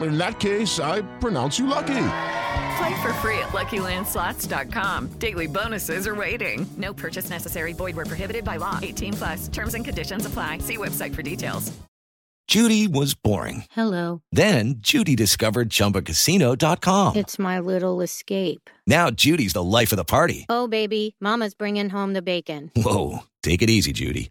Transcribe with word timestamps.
In 0.00 0.18
that 0.18 0.38
case, 0.40 0.78
I 0.80 1.02
pronounce 1.20 1.58
you 1.58 1.66
lucky. 1.66 2.08
Play 2.78 3.02
for 3.02 3.12
free 3.14 3.38
at 3.38 3.48
LuckyLandSlots.com. 3.52 5.12
Daily 5.18 5.46
bonuses 5.46 6.06
are 6.06 6.14
waiting. 6.14 6.66
No 6.76 6.92
purchase 6.92 7.30
necessary. 7.30 7.72
Void 7.72 7.96
where 7.96 8.04
prohibited 8.04 8.44
by 8.44 8.56
law. 8.56 8.78
18 8.82 9.12
plus. 9.14 9.48
Terms 9.48 9.74
and 9.74 9.84
conditions 9.84 10.26
apply. 10.26 10.58
See 10.58 10.76
website 10.76 11.14
for 11.14 11.22
details. 11.22 11.72
Judy 12.48 12.86
was 12.86 13.14
boring. 13.14 13.64
Hello. 13.72 14.22
Then 14.30 14.76
Judy 14.78 15.16
discovered 15.16 15.68
ChumbaCasino.com. 15.68 17.16
It's 17.16 17.40
my 17.40 17.58
little 17.58 18.00
escape. 18.00 18.70
Now 18.86 19.10
Judy's 19.10 19.52
the 19.52 19.64
life 19.64 19.90
of 19.90 19.96
the 19.96 20.04
party. 20.04 20.46
Oh, 20.48 20.68
baby, 20.68 21.16
Mama's 21.18 21.54
bringing 21.54 21.88
home 21.88 22.12
the 22.12 22.22
bacon. 22.22 22.70
Whoa, 22.76 23.24
take 23.42 23.62
it 23.62 23.70
easy, 23.70 23.92
Judy. 23.92 24.30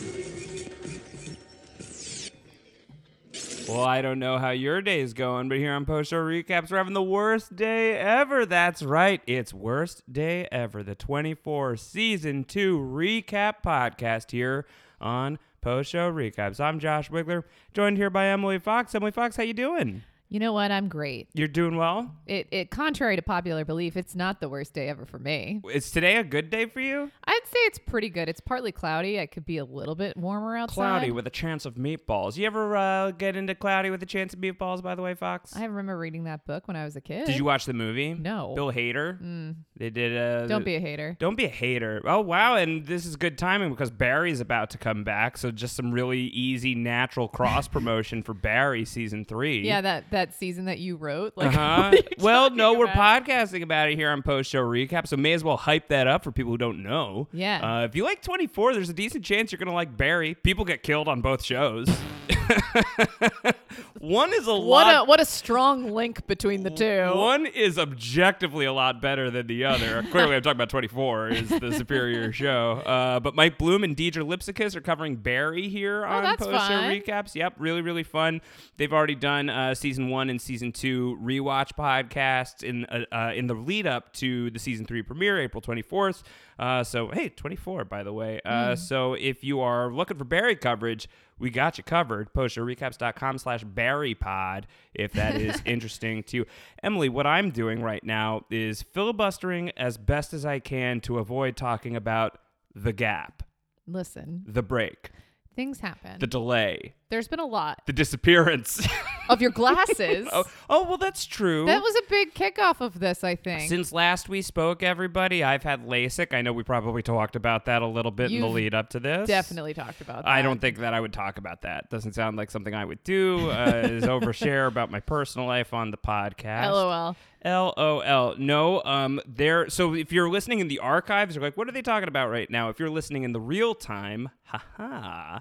Well, 3.71 3.85
I 3.85 4.01
don't 4.01 4.19
know 4.19 4.37
how 4.37 4.49
your 4.49 4.81
day 4.81 4.99
is 4.99 5.13
going, 5.13 5.47
but 5.47 5.57
here 5.57 5.71
on 5.71 5.85
Post 5.85 6.09
Show 6.09 6.17
Recaps, 6.17 6.69
we're 6.71 6.77
having 6.77 6.93
the 6.93 7.01
worst 7.01 7.55
day 7.55 7.97
ever. 7.97 8.45
That's 8.45 8.83
right. 8.83 9.21
It's 9.25 9.53
Worst 9.53 10.03
Day 10.11 10.45
Ever, 10.51 10.83
the 10.83 10.93
24 10.93 11.77
Season 11.77 12.43
2 12.43 12.77
Recap 12.77 13.63
podcast 13.65 14.31
here 14.31 14.65
on 14.99 15.39
Post 15.61 15.89
Show 15.89 16.11
Recaps. 16.11 16.59
I'm 16.59 16.79
Josh 16.79 17.09
Wigler, 17.09 17.45
joined 17.73 17.95
here 17.95 18.09
by 18.09 18.27
Emily 18.27 18.59
Fox. 18.59 18.93
Emily 18.93 19.11
Fox, 19.11 19.37
how 19.37 19.43
you 19.43 19.53
doing? 19.53 20.03
You 20.31 20.39
know 20.39 20.53
what? 20.53 20.71
I'm 20.71 20.87
great. 20.87 21.27
You're 21.33 21.49
doing 21.49 21.75
well? 21.75 22.09
It, 22.25 22.47
it 22.51 22.71
contrary 22.71 23.17
to 23.17 23.21
popular 23.21 23.65
belief, 23.65 23.97
it's 23.97 24.15
not 24.15 24.39
the 24.39 24.47
worst 24.47 24.73
day 24.73 24.87
ever 24.87 25.05
for 25.05 25.19
me. 25.19 25.61
Is 25.73 25.91
today 25.91 26.15
a 26.15 26.23
good 26.23 26.49
day 26.49 26.67
for 26.67 26.79
you? 26.79 27.11
I'd 27.25 27.41
say 27.43 27.59
it's 27.65 27.77
pretty 27.79 28.07
good. 28.07 28.29
It's 28.29 28.39
partly 28.39 28.71
cloudy. 28.71 29.17
It 29.17 29.27
could 29.31 29.45
be 29.45 29.57
a 29.57 29.65
little 29.65 29.93
bit 29.93 30.15
warmer 30.15 30.55
outside. 30.55 30.75
Cloudy 30.75 31.11
with 31.11 31.27
a 31.27 31.31
chance 31.31 31.65
of 31.65 31.75
meatballs. 31.75 32.37
You 32.37 32.45
ever 32.47 32.77
uh, 32.77 33.11
get 33.11 33.35
into 33.35 33.53
cloudy 33.53 33.89
with 33.89 34.01
a 34.03 34.05
chance 34.05 34.33
of 34.33 34.39
meatballs, 34.39 34.81
by 34.81 34.95
the 34.95 35.01
way, 35.01 35.15
Fox? 35.15 35.53
I 35.53 35.65
remember 35.65 35.97
reading 35.97 36.23
that 36.23 36.45
book 36.45 36.65
when 36.69 36.77
I 36.77 36.85
was 36.85 36.95
a 36.95 37.01
kid. 37.01 37.25
Did 37.25 37.37
you 37.37 37.43
watch 37.43 37.65
the 37.65 37.73
movie? 37.73 38.13
No. 38.13 38.53
Bill 38.55 38.71
Hader? 38.71 39.53
They 39.75 39.89
did. 39.89 40.15
Uh, 40.15 40.47
Don't 40.47 40.63
be 40.63 40.75
a 40.75 40.79
hater. 40.79 41.17
Don't 41.19 41.35
be 41.35 41.45
a 41.45 41.49
hater. 41.49 42.01
Oh 42.05 42.21
wow! 42.21 42.55
And 42.55 42.85
this 42.85 43.05
is 43.05 43.15
good 43.15 43.37
timing 43.37 43.71
because 43.71 43.89
Barry's 43.89 44.39
about 44.39 44.69
to 44.69 44.77
come 44.77 45.03
back, 45.03 45.37
so 45.37 45.51
just 45.51 45.75
some 45.75 45.91
really 45.91 46.19
easy, 46.19 46.75
natural 46.75 47.27
cross 47.27 47.67
promotion 47.75 48.21
for 48.21 48.33
Barry 48.33 48.85
season 48.85 49.25
three. 49.25 49.61
Yeah, 49.61 49.81
that 49.81 50.11
that 50.11 50.20
season 50.33 50.65
that 50.65 50.79
you 50.79 50.95
wrote. 50.95 51.33
Like, 51.35 51.55
Uh-huh. 51.55 51.91
you 51.93 52.01
Well, 52.19 52.49
no, 52.51 52.73
we're 52.73 52.87
podcasting 52.87 53.61
about 53.63 53.89
it 53.89 53.95
here 53.97 54.09
on 54.11 54.21
Post 54.21 54.49
Show 54.51 54.61
Recap, 54.63 55.07
so 55.07 55.17
may 55.17 55.33
as 55.33 55.43
well 55.43 55.57
hype 55.57 55.87
that 55.89 56.07
up 56.07 56.23
for 56.23 56.31
people 56.31 56.51
who 56.51 56.57
don't 56.57 56.83
know. 56.83 57.27
Yeah. 57.33 57.79
Uh, 57.81 57.85
if 57.85 57.95
you 57.95 58.03
like 58.03 58.21
24, 58.21 58.73
there's 58.73 58.89
a 58.89 58.93
decent 58.93 59.25
chance 59.25 59.51
you're 59.51 59.59
gonna 59.59 59.73
like 59.73 59.97
Barry. 59.97 60.35
People 60.35 60.65
get 60.65 60.83
killed 60.83 61.07
on 61.07 61.21
both 61.21 61.43
shows. 61.43 61.87
One 63.99 64.33
is 64.33 64.47
a 64.47 64.51
What 64.53 64.87
lot 64.87 65.03
a 65.03 65.05
what 65.07 65.19
a 65.19 65.25
strong 65.25 65.91
link 65.91 66.25
between 66.27 66.63
the 66.63 66.69
two. 66.71 67.11
One 67.15 67.45
is 67.45 67.77
objectively 67.77 68.65
a 68.65 68.73
lot 68.73 69.01
better 69.01 69.29
than 69.29 69.47
the 69.47 69.65
other. 69.65 70.03
Clearly, 70.11 70.35
I'm 70.35 70.41
talking 70.41 70.57
about 70.57 70.69
24 70.69 71.29
is 71.29 71.49
the 71.49 71.71
superior 71.73 72.31
show. 72.33 72.81
Uh, 72.85 73.19
but 73.19 73.35
Mike 73.35 73.57
Bloom 73.57 73.83
and 73.83 73.95
Deidre 73.95 74.23
Lipsicus 74.27 74.75
are 74.75 74.81
covering 74.81 75.15
Barry 75.17 75.69
here 75.69 76.05
on 76.05 76.23
Oh, 76.23 76.27
that's 76.27 76.45
post 76.45 76.67
show 76.67 76.79
fun. 76.79 76.91
recaps. 76.91 77.35
Yep, 77.35 77.55
really, 77.59 77.81
really 77.81 78.03
fun. 78.03 78.41
They've 78.77 78.91
already 78.91 79.15
done 79.15 79.49
uh, 79.49 79.75
season 79.75 80.09
one 80.09 80.29
and 80.29 80.41
season 80.41 80.71
two 80.71 81.17
rewatch 81.21 81.69
podcasts 81.77 82.63
in 82.63 82.85
uh, 82.85 83.05
uh, 83.11 83.31
in 83.35 83.47
the 83.47 83.53
lead 83.53 83.85
up 83.87 84.13
to 84.13 84.49
the 84.51 84.59
season 84.59 84.85
three 84.85 85.03
premiere, 85.03 85.39
April 85.39 85.61
24th. 85.61 86.23
Uh, 86.59 86.83
so 86.83 87.09
hey, 87.09 87.29
24 87.29 87.85
by 87.85 88.03
the 88.03 88.13
way. 88.13 88.39
Uh, 88.45 88.75
So 88.75 89.13
if 89.13 89.43
you 89.43 89.59
are 89.61 89.91
looking 89.91 90.17
for 90.17 90.23
Barry 90.25 90.55
coverage, 90.55 91.07
we 91.39 91.49
got 91.49 91.77
you 91.77 91.83
covered. 91.83 92.33
Postshowrecaps.com 92.33 93.37
slash 93.39 93.63
Barry 93.63 94.13
Pod 94.13 94.67
if 94.93 95.13
that 95.13 95.35
is 95.41 95.61
interesting 95.65 96.23
to 96.23 96.37
you. 96.37 96.45
Emily, 96.83 97.09
what 97.09 97.25
I'm 97.25 97.49
doing 97.51 97.81
right 97.81 98.03
now 98.03 98.45
is 98.51 98.81
filibustering 98.81 99.71
as 99.77 99.97
best 99.97 100.33
as 100.33 100.45
I 100.45 100.59
can 100.59 101.01
to 101.01 101.17
avoid 101.17 101.57
talking 101.57 101.95
about 101.95 102.37
the 102.75 102.93
gap, 102.93 103.43
Listen, 103.87 104.43
the 104.47 104.63
break, 104.63 105.09
things 105.55 105.79
happen. 105.79 106.19
the 106.19 106.27
delay, 106.27 106.93
There's 107.11 107.27
been 107.27 107.41
a 107.41 107.45
lot 107.45 107.81
the 107.87 107.91
disappearance. 107.91 108.87
of 109.29 109.41
your 109.41 109.51
glasses. 109.51 110.29
oh, 110.31 110.45
oh, 110.69 110.83
well, 110.83 110.97
that's 110.97 111.25
true. 111.25 111.65
That 111.65 111.81
was 111.81 111.93
a 111.97 112.09
big 112.09 112.33
kickoff 112.33 112.79
of 112.79 113.01
this, 113.01 113.21
I 113.25 113.35
think. 113.35 113.67
Since 113.67 113.91
last 113.91 114.29
we 114.29 114.41
spoke, 114.41 114.81
everybody, 114.81 115.43
I've 115.43 115.63
had 115.63 115.85
LASIK. 115.85 116.33
I 116.33 116.41
know 116.41 116.53
we 116.53 116.63
probably 116.63 117.01
talked 117.01 117.35
about 117.35 117.65
that 117.65 117.81
a 117.81 117.85
little 117.85 118.11
bit 118.11 118.31
in 118.31 118.39
the 118.39 118.47
You've 118.47 118.55
lead 118.55 118.73
up 118.73 118.91
to 118.91 119.01
this. 119.01 119.27
Definitely 119.27 119.73
talked 119.73 119.99
about 119.99 120.23
that. 120.23 120.29
I 120.31 120.41
don't 120.41 120.61
think 120.61 120.77
that 120.77 120.93
I 120.93 121.01
would 121.01 121.11
talk 121.11 121.37
about 121.37 121.63
that. 121.63 121.89
Doesn't 121.89 122.13
sound 122.13 122.37
like 122.37 122.49
something 122.49 122.73
I 122.73 122.85
would 122.85 123.03
do. 123.03 123.51
Uh, 123.51 123.81
is 123.83 124.03
overshare 124.05 124.67
about 124.67 124.89
my 124.89 125.01
personal 125.01 125.47
life 125.47 125.73
on 125.73 125.91
the 125.91 125.97
podcast. 125.97 126.71
LOL. 126.71 127.17
LOL. 127.43 128.35
No, 128.37 128.81
um, 128.83 129.19
there. 129.27 129.69
So 129.69 129.95
if 129.95 130.13
you're 130.13 130.29
listening 130.29 130.59
in 130.61 130.69
the 130.69 130.79
archives, 130.79 131.35
you're 131.35 131.43
like, 131.43 131.57
what 131.57 131.67
are 131.67 131.73
they 131.73 131.81
talking 131.81 132.07
about 132.07 132.29
right 132.29 132.49
now? 132.49 132.69
If 132.69 132.79
you're 132.79 132.89
listening 132.89 133.23
in 133.23 133.33
the 133.33 133.41
real 133.41 133.75
time, 133.75 134.29
haha. 134.43 135.39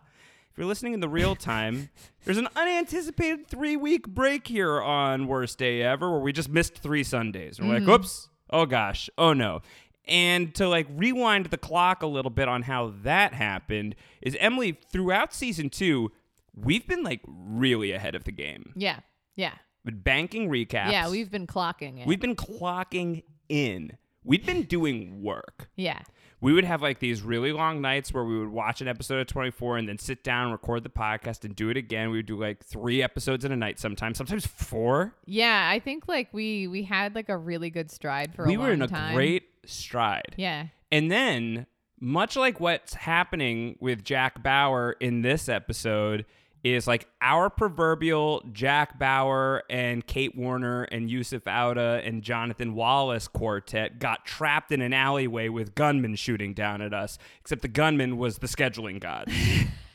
If 0.50 0.58
you're 0.58 0.66
listening 0.66 0.94
in 0.94 1.00
the 1.00 1.08
real 1.08 1.36
time, 1.36 1.90
there's 2.24 2.36
an 2.36 2.48
unanticipated 2.56 3.46
three 3.46 3.76
week 3.76 4.08
break 4.08 4.48
here 4.48 4.82
on 4.82 5.28
Worst 5.28 5.58
Day 5.58 5.80
Ever 5.80 6.10
where 6.10 6.20
we 6.20 6.32
just 6.32 6.48
missed 6.48 6.78
three 6.78 7.04
Sundays. 7.04 7.60
We're 7.60 7.68
like, 7.68 7.82
mm-hmm. 7.82 7.90
whoops, 7.90 8.28
oh 8.50 8.66
gosh, 8.66 9.08
oh 9.16 9.32
no. 9.32 9.62
And 10.06 10.52
to 10.56 10.68
like 10.68 10.88
rewind 10.90 11.46
the 11.46 11.56
clock 11.56 12.02
a 12.02 12.08
little 12.08 12.32
bit 12.32 12.48
on 12.48 12.62
how 12.62 12.94
that 13.04 13.32
happened 13.32 13.94
is 14.22 14.36
Emily, 14.40 14.76
throughout 14.90 15.32
season 15.32 15.70
two, 15.70 16.10
we've 16.52 16.86
been 16.86 17.04
like 17.04 17.20
really 17.28 17.92
ahead 17.92 18.16
of 18.16 18.24
the 18.24 18.32
game. 18.32 18.72
Yeah. 18.74 19.00
Yeah. 19.36 19.54
With 19.84 20.02
banking 20.02 20.50
recaps. 20.50 20.90
Yeah, 20.90 21.08
we've 21.08 21.30
been 21.30 21.46
clocking 21.46 22.00
it. 22.00 22.08
We've 22.08 22.20
been 22.20 22.36
clocking 22.36 23.22
in. 23.48 23.96
We've 24.24 24.44
been 24.44 24.64
doing 24.64 25.22
work. 25.22 25.70
Yeah. 25.76 26.00
We 26.42 26.52
would 26.52 26.64
have 26.64 26.80
like 26.80 27.00
these 27.00 27.22
really 27.22 27.52
long 27.52 27.80
nights 27.82 28.14
where 28.14 28.24
we 28.24 28.38
would 28.38 28.48
watch 28.48 28.80
an 28.80 28.88
episode 28.88 29.20
of 29.20 29.26
24 29.26 29.76
and 29.76 29.88
then 29.88 29.98
sit 29.98 30.24
down, 30.24 30.52
record 30.52 30.82
the 30.82 30.88
podcast, 30.88 31.44
and 31.44 31.54
do 31.54 31.68
it 31.68 31.76
again. 31.76 32.10
We 32.10 32.18
would 32.18 32.26
do 32.26 32.38
like 32.38 32.64
three 32.64 33.02
episodes 33.02 33.44
in 33.44 33.52
a 33.52 33.56
night 33.56 33.78
sometimes, 33.78 34.16
sometimes 34.18 34.46
four. 34.46 35.14
Yeah, 35.26 35.68
I 35.70 35.78
think 35.80 36.08
like 36.08 36.28
we 36.32 36.66
we 36.66 36.82
had 36.84 37.14
like 37.14 37.28
a 37.28 37.36
really 37.36 37.68
good 37.70 37.90
stride 37.90 38.34
for 38.34 38.46
we 38.46 38.54
a 38.54 38.58
long 38.58 38.66
were 38.66 38.72
in 38.72 38.82
a 38.82 38.88
time. 38.88 39.14
great 39.14 39.44
stride. 39.66 40.34
Yeah. 40.36 40.66
And 40.90 41.10
then, 41.10 41.66
much 42.00 42.36
like 42.36 42.58
what's 42.58 42.94
happening 42.94 43.76
with 43.78 44.02
Jack 44.02 44.42
Bauer 44.42 44.96
in 44.98 45.22
this 45.22 45.48
episode, 45.48 46.24
is 46.62 46.86
like 46.86 47.08
our 47.22 47.48
proverbial 47.48 48.44
Jack 48.52 48.98
Bauer 48.98 49.62
and 49.70 50.06
Kate 50.06 50.36
Warner 50.36 50.84
and 50.84 51.10
Yusuf 51.10 51.46
Auda 51.46 52.02
and 52.04 52.22
Jonathan 52.22 52.74
Wallace 52.74 53.28
quartet 53.28 53.98
got 53.98 54.26
trapped 54.26 54.72
in 54.72 54.80
an 54.80 54.92
alleyway 54.92 55.48
with 55.48 55.74
gunmen 55.74 56.16
shooting 56.16 56.54
down 56.54 56.82
at 56.82 56.92
us, 56.92 57.18
except 57.40 57.62
the 57.62 57.68
gunman 57.68 58.16
was 58.18 58.38
the 58.38 58.46
scheduling 58.46 59.00
god. 59.00 59.30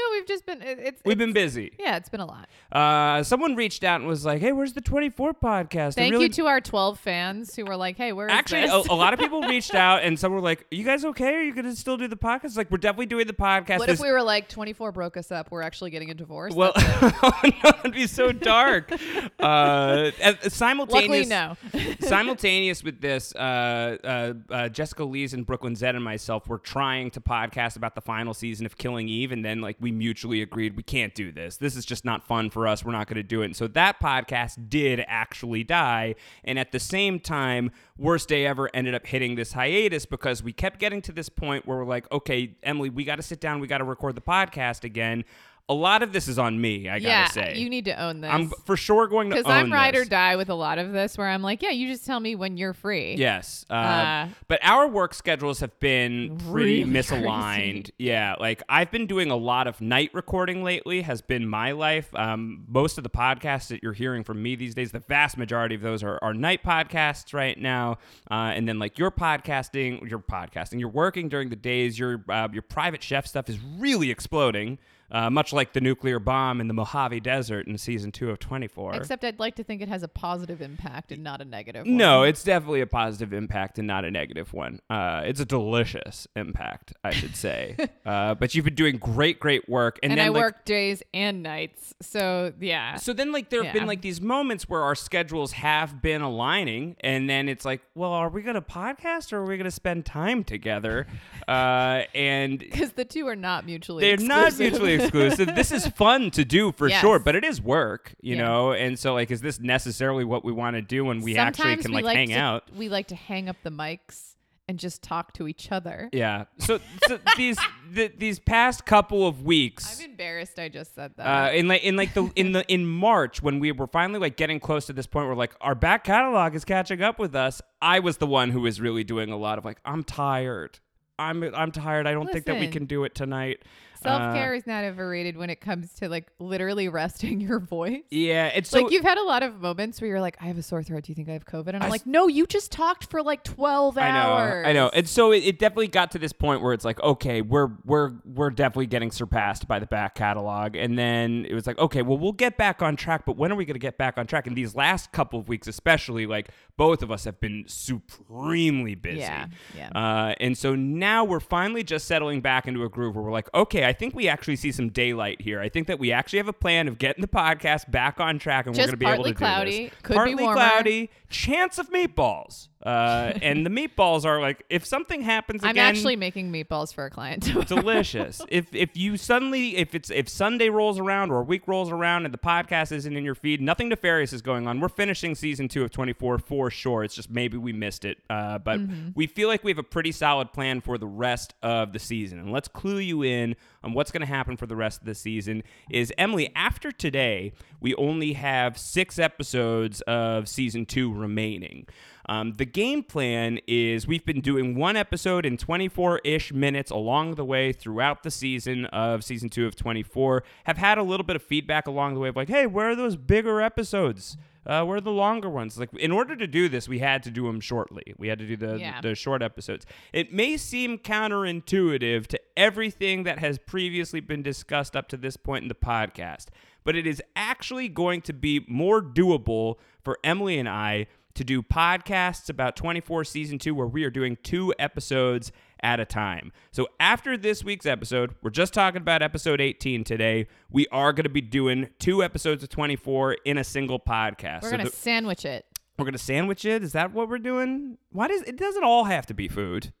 No, 0.00 0.16
we've 0.16 0.26
just 0.26 0.46
been. 0.46 0.62
It, 0.62 0.78
it's 0.78 1.02
We've 1.04 1.18
been 1.18 1.30
it's- 1.30 1.44
busy. 1.44 1.72
Yeah, 1.78 1.96
it's 1.96 2.08
been 2.08 2.20
a 2.20 2.26
lot. 2.26 2.48
Uh, 2.72 3.22
someone 3.22 3.56
reached 3.56 3.84
out 3.84 4.00
and 4.00 4.08
was 4.08 4.24
like, 4.24 4.40
"Hey, 4.40 4.52
where's 4.52 4.72
the 4.72 4.80
24 4.80 5.34
podcast?" 5.34 5.94
Thank 5.94 6.14
you 6.14 6.28
to 6.28 6.46
our 6.46 6.60
12 6.60 6.98
fans 6.98 7.54
who 7.56 7.64
were 7.64 7.76
like, 7.76 7.96
"Hey, 7.96 8.12
where 8.12 8.28
is 8.28 8.32
Actually, 8.32 8.64
a, 8.64 8.68
this? 8.68 8.86
a 8.88 8.94
lot 8.94 9.12
of 9.12 9.18
people 9.20 9.42
reached 9.48 9.74
out 9.74 10.02
and 10.02 10.18
some 10.18 10.32
were 10.32 10.40
like, 10.40 10.66
"You 10.70 10.84
guys 10.84 11.04
okay? 11.04 11.34
Are 11.34 11.42
you 11.42 11.54
gonna 11.54 11.74
still 11.76 11.96
do 11.96 12.08
the 12.08 12.16
podcast?" 12.16 12.56
Like, 12.56 12.70
we're 12.70 12.78
definitely 12.78 13.06
doing 13.06 13.26
the 13.26 13.32
podcast. 13.32 13.78
What 13.80 13.88
This- 13.88 13.98
if 13.98 14.04
we 14.04 14.10
were 14.12 14.22
like 14.22 14.48
24 14.48 14.92
broke 14.92 15.16
us 15.16 15.30
up? 15.30 15.50
We're 15.50 15.62
actually 15.62 15.90
getting 15.90 16.10
a 16.10 16.14
divorce. 16.14 16.54
well, 16.54 16.72
That's 16.74 17.44
it. 17.44 17.54
no, 17.64 17.70
it'd 17.80 17.92
be 17.92 18.06
so 18.06 18.32
dark. 18.32 18.92
uh, 19.40 20.10
and 20.20 20.38
simultaneous, 20.52 21.28
no. 21.28 21.56
simultaneous 22.00 22.82
with 22.84 23.00
this, 23.00 23.34
uh, 23.34 23.96
uh, 24.04 24.32
uh, 24.52 24.68
Jessica 24.68 25.04
Lees 25.04 25.34
and 25.34 25.44
Brooklyn 25.46 25.76
Zed 25.76 25.94
and 25.94 26.04
myself 26.04 26.48
were 26.48 26.58
trying 26.58 27.10
to 27.12 27.20
podcast 27.20 27.76
about 27.76 27.94
the 27.94 28.00
final 28.00 28.34
season 28.34 28.66
of 28.66 28.78
Killing 28.78 29.08
Eve, 29.08 29.32
and 29.32 29.44
then 29.44 29.60
like 29.60 29.76
we 29.80 29.89
mutually 29.90 30.42
agreed 30.42 30.76
we 30.76 30.82
can't 30.82 31.14
do 31.14 31.32
this. 31.32 31.56
This 31.56 31.76
is 31.76 31.84
just 31.84 32.04
not 32.04 32.26
fun 32.26 32.50
for 32.50 32.66
us. 32.66 32.84
We're 32.84 32.92
not 32.92 33.06
going 33.06 33.16
to 33.16 33.22
do 33.22 33.42
it. 33.42 33.46
And 33.46 33.56
so 33.56 33.66
that 33.68 34.00
podcast 34.00 34.68
did 34.68 35.04
actually 35.06 35.64
die. 35.64 36.14
And 36.44 36.58
at 36.58 36.72
the 36.72 36.80
same 36.80 37.20
time, 37.20 37.70
Worst 37.98 38.28
Day 38.28 38.46
Ever 38.46 38.70
ended 38.74 38.94
up 38.94 39.06
hitting 39.06 39.34
this 39.34 39.52
hiatus 39.52 40.06
because 40.06 40.42
we 40.42 40.52
kept 40.52 40.78
getting 40.78 41.02
to 41.02 41.12
this 41.12 41.28
point 41.28 41.66
where 41.66 41.78
we're 41.78 41.84
like, 41.84 42.10
okay, 42.12 42.56
Emily, 42.62 42.90
we 42.90 43.04
got 43.04 43.16
to 43.16 43.22
sit 43.22 43.40
down. 43.40 43.60
We 43.60 43.66
got 43.66 43.78
to 43.78 43.84
record 43.84 44.14
the 44.14 44.20
podcast 44.20 44.84
again. 44.84 45.24
A 45.70 45.74
lot 45.74 46.02
of 46.02 46.12
this 46.12 46.26
is 46.28 46.38
on 46.38 46.60
me, 46.60 46.88
I 46.88 46.96
yeah, 46.96 47.22
gotta 47.28 47.32
say. 47.32 47.58
you 47.58 47.70
need 47.70 47.84
to 47.86 47.94
own 47.94 48.20
this. 48.20 48.30
I'm 48.30 48.50
for 48.66 48.76
sure 48.76 49.06
going 49.06 49.30
to 49.30 49.36
own 49.36 49.42
because 49.44 49.52
I'm 49.52 49.72
ride 49.72 49.94
or 49.94 50.04
die 50.04 50.34
with 50.34 50.50
a 50.50 50.54
lot 50.54 50.78
of 50.78 50.92
this, 50.92 51.16
where 51.16 51.28
I'm 51.28 51.42
like, 51.42 51.62
yeah, 51.62 51.70
you 51.70 51.86
just 51.86 52.04
tell 52.04 52.18
me 52.18 52.34
when 52.34 52.56
you're 52.56 52.74
free. 52.74 53.14
Yes, 53.14 53.64
uh, 53.70 53.74
Uh, 53.74 54.28
but 54.48 54.58
our 54.64 54.88
work 54.88 55.14
schedules 55.14 55.60
have 55.60 55.78
been 55.80 56.36
pretty 56.38 56.82
Really 56.82 56.84
misaligned. 57.00 57.84
crazy. 57.84 57.94
Yeah, 57.98 58.34
like 58.40 58.62
I've 58.68 58.90
been 58.90 59.06
doing 59.06 59.30
a 59.30 59.36
lot 59.36 59.66
of 59.68 59.80
night 59.80 60.10
recording 60.12 60.64
lately. 60.64 61.02
Has 61.02 61.22
been 61.22 61.48
my 61.48 61.70
life. 61.70 62.12
Um, 62.16 62.64
most 62.68 62.98
of 62.98 63.04
the 63.04 63.10
podcasts 63.10 63.68
that 63.68 63.80
you're 63.82 63.92
hearing 63.92 64.24
from 64.24 64.42
me 64.42 64.56
these 64.56 64.74
days, 64.74 64.90
the 64.90 64.98
vast 64.98 65.36
majority 65.38 65.76
of 65.76 65.82
those 65.82 66.02
are, 66.02 66.18
are 66.20 66.34
night 66.34 66.64
podcasts 66.64 67.32
right 67.32 67.56
now. 67.56 67.98
Uh, 68.30 68.52
and 68.54 68.66
then 68.68 68.80
like 68.80 68.98
your 68.98 69.12
podcasting, 69.12 70.08
your 70.10 70.18
podcasting, 70.18 70.80
you're 70.80 70.88
working 70.88 71.28
during 71.28 71.48
the 71.48 71.56
days. 71.56 71.98
Your 71.98 72.24
uh, 72.28 72.48
your 72.52 72.62
private 72.62 73.02
chef 73.02 73.26
stuff 73.26 73.48
is 73.48 73.58
really 73.78 74.10
exploding. 74.10 74.78
Uh, 75.10 75.28
much 75.30 75.52
like 75.52 75.72
the 75.72 75.80
nuclear 75.80 76.18
bomb 76.18 76.60
in 76.60 76.68
the 76.68 76.74
Mojave 76.74 77.20
Desert 77.20 77.66
in 77.66 77.76
season 77.78 78.12
two 78.12 78.30
of 78.30 78.38
24. 78.38 78.94
Except 78.94 79.24
I'd 79.24 79.38
like 79.38 79.56
to 79.56 79.64
think 79.64 79.82
it 79.82 79.88
has 79.88 80.02
a 80.02 80.08
positive 80.08 80.62
impact 80.62 81.12
and 81.12 81.22
not 81.22 81.40
a 81.40 81.44
one. 81.44 81.96
No, 81.96 82.22
it's 82.22 82.44
definitely 82.44 82.80
a 82.80 82.86
positive 82.86 83.32
impact 83.32 83.78
and 83.78 83.86
not 83.86 84.04
a 84.04 84.10
negative 84.10 84.52
one. 84.52 84.80
Uh, 84.88 85.22
it's 85.24 85.40
a 85.40 85.44
delicious 85.44 86.28
impact, 86.36 86.92
I 87.02 87.10
should 87.12 87.36
say. 87.36 87.76
uh, 88.06 88.34
but 88.34 88.54
you've 88.54 88.64
been 88.64 88.74
doing 88.74 88.98
great, 88.98 89.40
great 89.40 89.68
work, 89.68 89.98
and, 90.02 90.12
and, 90.12 90.18
then 90.18 90.26
I 90.26 90.28
like, 90.30 90.40
work 90.42 90.64
days 90.64 91.02
and 91.12 91.42
nights, 91.42 91.94
so 92.00 92.52
yeah. 92.60 92.96
So 92.96 93.12
then, 93.12 93.32
like, 93.32 93.50
there 93.50 93.62
have 93.62 93.74
Yeah. 93.74 93.80
been 93.80 93.88
like 93.88 94.02
these 94.02 94.20
moments 94.20 94.68
where 94.68 94.82
our 94.82 94.94
schedules 94.94 95.52
have 95.52 96.00
been 96.00 96.22
aligning, 96.22 96.96
and 97.00 97.28
then 97.28 97.48
it's 97.48 97.64
like, 97.64 97.80
well, 97.94 98.12
are 98.12 98.28
we 98.28 98.42
gonna 98.42 98.62
podcast 98.62 99.32
or 99.32 99.38
are 99.38 99.46
we 99.46 99.56
gonna 99.56 99.70
spend 99.70 100.06
time 100.06 100.44
together? 100.44 101.06
Uh, 101.48 102.04
and 102.14 102.58
because 102.60 102.92
the 102.92 103.04
two 103.04 103.26
are 103.26 103.34
not 103.34 103.66
mutually. 103.66 104.02
they're 104.02 104.24
not 104.24 104.56
mutually 104.56 104.99
exclusive. 105.04 105.54
this 105.54 105.72
is 105.72 105.86
fun 105.88 106.30
to 106.32 106.44
do 106.44 106.72
for 106.72 106.88
Yes. 106.88 107.00
sure, 107.00 107.18
but 107.18 107.34
it 107.34 107.44
is 107.44 107.60
work, 107.60 108.14
you 108.20 108.36
Yeah. 108.36 108.42
know. 108.42 108.72
And 108.72 108.98
so, 108.98 109.14
like, 109.14 109.30
is 109.30 109.40
this 109.40 109.58
necessarily 109.60 110.24
what 110.24 110.44
we 110.44 110.52
want 110.52 110.76
to 110.76 110.82
do 110.82 111.04
when 111.04 111.20
we 111.20 111.36
actually 111.36 111.76
can 111.76 111.92
like, 111.92 112.04
like 112.04 112.16
hang 112.16 112.28
to, 112.28 112.34
out? 112.34 112.64
We 112.76 112.88
like 112.88 113.08
to 113.08 113.16
hang 113.16 113.48
up 113.48 113.56
the 113.62 113.70
mics 113.70 114.36
and 114.68 114.78
just 114.78 115.02
talk 115.02 115.32
to 115.32 115.48
each 115.48 115.72
other. 115.72 116.08
Yeah. 116.12 116.44
So, 116.58 116.78
so 117.08 117.18
these 117.36 117.58
the, 117.92 118.12
these 118.16 118.38
past 118.38 118.86
couple 118.86 119.26
of 119.26 119.42
weeks, 119.42 119.98
I'm 119.98 120.10
embarrassed. 120.10 120.60
I 120.60 120.68
just 120.68 120.94
said 120.94 121.10
that. 121.16 121.24
uh, 121.26 121.52
in 121.52 121.66
like 121.66 121.82
in 121.82 121.96
like 121.96 122.14
the 122.14 122.30
in 122.36 122.52
the 122.52 122.64
in 122.72 122.86
March 122.86 123.42
when 123.42 123.58
we 123.58 123.72
were 123.72 123.88
finally 123.88 124.20
like 124.20 124.36
getting 124.36 124.60
close 124.60 124.86
to 124.86 124.92
this 124.92 125.08
point 125.08 125.26
where 125.26 125.34
like 125.34 125.54
our 125.60 125.74
back 125.74 126.04
catalog 126.04 126.54
is 126.54 126.64
catching 126.64 127.02
up 127.02 127.18
with 127.18 127.34
us, 127.34 127.60
I 127.82 127.98
was 127.98 128.18
the 128.18 128.28
one 128.28 128.50
who 128.50 128.60
was 128.60 128.80
really 128.80 129.02
doing 129.02 129.32
a 129.32 129.36
lot 129.36 129.58
of 129.58 129.64
like 129.64 129.78
I'm 129.84 130.04
tired. 130.04 130.78
I'm 131.18 131.42
I'm 131.54 131.72
tired. 131.72 132.06
I 132.06 132.12
don't 132.12 132.30
think 132.30 132.46
that 132.46 132.60
we 132.60 132.68
can 132.68 132.86
do 132.86 133.02
it 133.04 133.14
tonight. 133.14 133.62
Self 134.02 134.34
care 134.34 134.52
Uh, 134.52 134.56
is 134.56 134.66
not 134.66 134.84
overrated 134.84 135.36
when 135.36 135.50
it 135.50 135.60
comes 135.60 135.92
to 135.94 136.08
like 136.08 136.30
literally 136.38 136.88
resting 137.00 137.40
your 137.40 137.60
voice. 137.60 138.00
yeah, 138.10 138.46
it's 138.48 138.70
so 138.70 138.80
like 138.82 138.92
you've 138.92 139.04
had 139.04 139.18
a 139.18 139.22
lot 139.24 139.42
of 139.42 139.60
moments 139.60 140.00
where 140.00 140.08
you're 140.08 140.20
like, 140.20 140.36
I 140.40 140.46
have 140.46 140.58
a 140.58 140.62
sore 140.62 140.82
throat. 140.82 141.04
Do 141.04 141.10
you 141.12 141.14
think 141.14 141.28
I 141.28 141.32
have 141.32 141.44
COVID? 141.44 141.68
And 141.68 141.76
I 141.78 141.80
I'm 141.80 141.84
s- 141.86 141.90
like, 141.90 142.06
No, 142.06 142.26
you 142.28 142.46
just 142.46 142.72
talked 142.72 143.10
for 143.10 143.22
like 143.22 143.44
12 143.44 143.98
I 143.98 144.10
know, 144.12 144.16
hours. 144.18 144.66
I 144.66 144.72
know. 144.72 144.88
And 144.92 145.08
so 145.08 145.32
it, 145.32 145.44
it 145.44 145.58
definitely 145.58 145.88
got 145.88 146.10
to 146.12 146.18
this 146.18 146.32
point 146.32 146.62
where 146.62 146.72
it's 146.72 146.84
like, 146.84 147.00
okay, 147.02 147.42
we're 147.42 147.68
we're 147.84 148.12
we're 148.24 148.50
definitely 148.50 148.86
getting 148.86 149.10
surpassed 149.10 149.68
by 149.68 149.78
the 149.78 149.86
back 149.86 150.14
catalog. 150.14 150.76
And 150.76 150.98
then 150.98 151.46
it 151.48 151.54
was 151.54 151.66
like, 151.66 151.78
okay, 151.78 152.02
well, 152.02 152.18
we'll 152.18 152.32
get 152.32 152.56
back 152.56 152.82
on 152.82 152.96
track, 152.96 153.24
but 153.26 153.36
when 153.36 153.52
are 153.52 153.56
we 153.56 153.64
going 153.64 153.74
to 153.74 153.78
get 153.78 153.98
back 153.98 154.16
on 154.18 154.26
track? 154.26 154.46
And 154.46 154.56
these 154.56 154.74
last 154.74 155.12
couple 155.12 155.38
of 155.38 155.48
weeks, 155.48 155.66
especially, 155.68 156.26
like 156.26 156.50
both 156.76 157.02
of 157.02 157.10
us 157.10 157.24
have 157.24 157.38
been 157.40 157.64
supremely 157.66 158.94
busy. 158.94 159.18
Yeah, 159.20 159.46
yeah. 159.76 159.88
Uh, 159.94 160.34
and 160.40 160.56
so 160.56 160.74
now 160.74 161.24
we're 161.24 161.40
finally 161.40 161.82
just 161.82 162.06
settling 162.06 162.40
back 162.40 162.66
into 162.66 162.84
a 162.84 162.88
groove 162.88 163.14
where 163.16 163.24
we're 163.24 163.32
like, 163.32 163.48
okay, 163.54 163.84
I 163.86 163.89
think 163.92 164.14
we 164.14 164.28
actually 164.28 164.56
see 164.56 164.72
some 164.72 164.88
daylight 164.88 165.40
here. 165.40 165.60
I 165.60 165.68
think 165.68 165.86
that 165.88 165.98
we 165.98 166.12
actually 166.12 166.38
have 166.38 166.48
a 166.48 166.52
plan 166.52 166.88
of 166.88 166.98
getting 166.98 167.20
the 167.22 167.28
podcast 167.28 167.90
back 167.90 168.18
on 168.20 168.38
track, 168.38 168.66
and 168.66 168.74
Just 168.74 168.88
we're 168.90 168.96
going 168.96 168.98
to 168.98 169.06
be 169.06 169.12
able 169.12 169.24
to 169.24 169.34
cloudy, 169.34 169.70
do 169.70 169.84
this. 169.84 169.94
could 170.02 170.12
be 170.12 170.16
partly 170.16 170.34
warmer. 170.42 170.54
cloudy, 170.56 171.10
chance 171.28 171.78
of 171.78 171.90
meatballs. 171.90 172.68
Uh, 172.84 173.32
and 173.42 173.66
the 173.66 173.70
meatballs 173.70 174.24
are 174.24 174.40
like, 174.40 174.64
if 174.70 174.86
something 174.86 175.20
happens 175.20 175.62
I'm 175.62 175.76
actually 175.76 176.16
making 176.16 176.50
meatballs 176.50 176.94
for 176.94 177.04
a 177.04 177.10
client. 177.10 177.42
delicious. 177.68 178.40
if 178.48 178.74
if 178.74 178.96
you 178.96 179.18
suddenly 179.18 179.76
if 179.76 179.94
it's 179.94 180.10
if 180.10 180.28
Sunday 180.30 180.70
rolls 180.70 180.98
around 180.98 181.30
or 181.30 181.40
a 181.40 181.44
week 181.44 181.68
rolls 181.68 181.90
around 181.90 182.24
and 182.24 182.32
the 182.32 182.38
podcast 182.38 182.90
isn't 182.92 183.14
in 183.14 183.22
your 183.24 183.34
feed, 183.34 183.60
nothing 183.60 183.90
nefarious 183.90 184.32
is 184.32 184.40
going 184.40 184.66
on. 184.66 184.80
We're 184.80 184.88
finishing 184.88 185.34
season 185.34 185.68
two 185.68 185.82
of 185.84 185.90
24 185.90 186.38
for 186.38 186.70
sure. 186.70 187.04
It's 187.04 187.14
just 187.14 187.30
maybe 187.30 187.58
we 187.58 187.72
missed 187.74 188.04
it, 188.06 188.18
uh, 188.30 188.58
but 188.58 188.80
Mm-hmm. 188.80 189.10
we 189.14 189.26
feel 189.26 189.48
like 189.48 189.62
we 189.62 189.70
have 189.72 189.78
a 189.78 189.82
pretty 189.82 190.10
solid 190.12 190.52
plan 190.54 190.80
for 190.80 190.96
the 190.96 191.06
rest 191.06 191.52
of 191.62 191.92
the 191.92 191.98
season. 191.98 192.38
And 192.38 192.50
let's 192.50 192.68
clue 192.68 192.98
you 192.98 193.22
in 193.22 193.56
on 193.84 193.92
what's 193.92 194.10
going 194.10 194.22
to 194.22 194.26
happen 194.26 194.56
for 194.56 194.66
the 194.66 194.76
rest 194.76 195.00
of 195.00 195.06
the 195.06 195.14
season. 195.14 195.62
Is 195.90 196.12
Emily 196.16 196.50
after 196.56 196.92
today? 196.92 197.52
We 197.80 197.94
only 197.96 198.32
have 198.34 198.78
six 198.78 199.18
episodes 199.18 200.00
of 200.02 200.48
season 200.48 200.86
two 200.86 201.12
remaining. 201.12 201.86
Um, 202.30 202.52
the 202.52 202.64
game 202.64 203.02
plan 203.02 203.58
is 203.66 204.06
we've 204.06 204.24
been 204.24 204.40
doing 204.40 204.76
one 204.76 204.94
episode 204.96 205.44
in 205.44 205.56
24 205.56 206.20
ish 206.22 206.52
minutes 206.52 206.92
along 206.92 207.34
the 207.34 207.44
way 207.44 207.72
throughout 207.72 208.22
the 208.22 208.30
season 208.30 208.86
of 208.86 209.24
season 209.24 209.48
two 209.48 209.66
of 209.66 209.74
24. 209.74 210.44
Have 210.64 210.78
had 210.78 210.96
a 210.96 211.02
little 211.02 211.24
bit 211.26 211.34
of 211.34 211.42
feedback 211.42 211.88
along 211.88 212.14
the 212.14 212.20
way 212.20 212.28
of 212.28 212.36
like, 212.36 212.48
hey, 212.48 212.66
where 212.66 212.90
are 212.90 212.94
those 212.94 213.16
bigger 213.16 213.60
episodes? 213.60 214.36
Uh, 214.64 214.84
where 214.84 214.98
are 214.98 215.00
the 215.00 215.10
longer 215.10 215.48
ones? 215.50 215.76
Like, 215.76 215.92
in 215.94 216.12
order 216.12 216.36
to 216.36 216.46
do 216.46 216.68
this, 216.68 216.86
we 216.88 217.00
had 217.00 217.22
to 217.24 217.30
do 217.32 217.46
them 217.46 217.58
shortly. 217.60 218.14
We 218.16 218.28
had 218.28 218.38
to 218.38 218.46
do 218.46 218.56
the, 218.56 218.78
Yeah. 218.78 219.00
the 219.00 219.16
short 219.16 219.42
episodes. 219.42 219.84
It 220.12 220.32
may 220.32 220.56
seem 220.56 220.98
counterintuitive 220.98 222.26
to 222.28 222.40
everything 222.56 223.24
that 223.24 223.38
has 223.40 223.58
previously 223.58 224.20
been 224.20 224.42
discussed 224.42 224.94
up 224.94 225.08
to 225.08 225.16
this 225.16 225.36
point 225.36 225.62
in 225.64 225.68
the 225.68 225.74
podcast, 225.74 226.46
but 226.84 226.94
it 226.94 227.06
is 227.06 227.22
actually 227.34 227.88
going 227.88 228.20
to 228.22 228.32
be 228.32 228.64
more 228.68 229.02
doable 229.02 229.76
for 230.04 230.18
Emily 230.22 230.58
and 230.58 230.68
I 230.68 231.06
to 231.34 231.44
do 231.44 231.62
podcasts 231.62 232.48
about 232.48 232.76
24 232.76 233.24
season 233.24 233.58
2 233.58 233.74
where 233.74 233.86
we 233.86 234.04
are 234.04 234.10
doing 234.10 234.36
two 234.42 234.74
episodes 234.78 235.52
at 235.82 235.98
a 236.00 236.04
time. 236.04 236.52
So 236.72 236.88
after 236.98 237.36
this 237.36 237.64
week's 237.64 237.86
episode, 237.86 238.34
we're 238.42 238.50
just 238.50 238.74
talking 238.74 239.00
about 239.00 239.22
episode 239.22 239.60
18 239.60 240.04
today. 240.04 240.46
We 240.70 240.86
are 240.88 241.12
going 241.12 241.24
to 241.24 241.30
be 241.30 241.40
doing 241.40 241.88
two 241.98 242.22
episodes 242.22 242.62
of 242.62 242.68
24 242.68 243.34
in 243.44 243.58
a 243.58 243.64
single 243.64 243.98
podcast. 244.00 244.62
We're 244.62 244.70
So 244.70 244.76
gonna 244.76 244.84
the- 244.90 244.96
sandwich 244.96 245.44
it. 245.44 245.64
we're 245.98 246.04
going 246.04 246.12
to 246.12 246.18
sandwich 246.18 246.64
it. 246.64 246.82
Is 246.82 246.92
that 246.92 247.12
what 247.12 247.28
we're 247.28 247.38
doing? 247.38 247.96
Why 248.10 248.28
does 248.28 248.42
it 248.42 248.56
doesn't 248.56 248.84
all 248.84 249.04
have 249.04 249.26
to 249.26 249.34
be 249.34 249.48
food? 249.48 249.92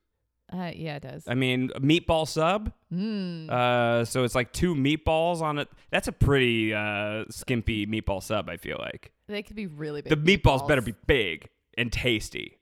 Uh, 0.52 0.72
yeah, 0.74 0.96
it 0.96 1.02
does. 1.02 1.22
I 1.28 1.34
mean, 1.34 1.70
a 1.76 1.80
meatball 1.80 2.26
sub. 2.26 2.72
Mm. 2.92 3.48
Uh, 3.48 4.04
so 4.04 4.24
it's 4.24 4.34
like 4.34 4.52
two 4.52 4.74
meatballs 4.74 5.40
on 5.42 5.58
it. 5.58 5.68
That's 5.92 6.08
a 6.08 6.12
pretty 6.12 6.74
uh, 6.74 7.24
skimpy 7.30 7.86
meatball 7.86 8.20
sub. 8.20 8.50
I 8.50 8.56
feel 8.56 8.76
like 8.80 9.12
They 9.30 9.42
could 9.42 9.56
be 9.56 9.66
really 9.66 10.02
big. 10.02 10.10
the 10.10 10.36
meatballs, 10.38 10.66
better 10.66 10.82
be 10.82 10.94
big 11.06 11.48
and 11.78 11.92
tasty. 11.92 12.59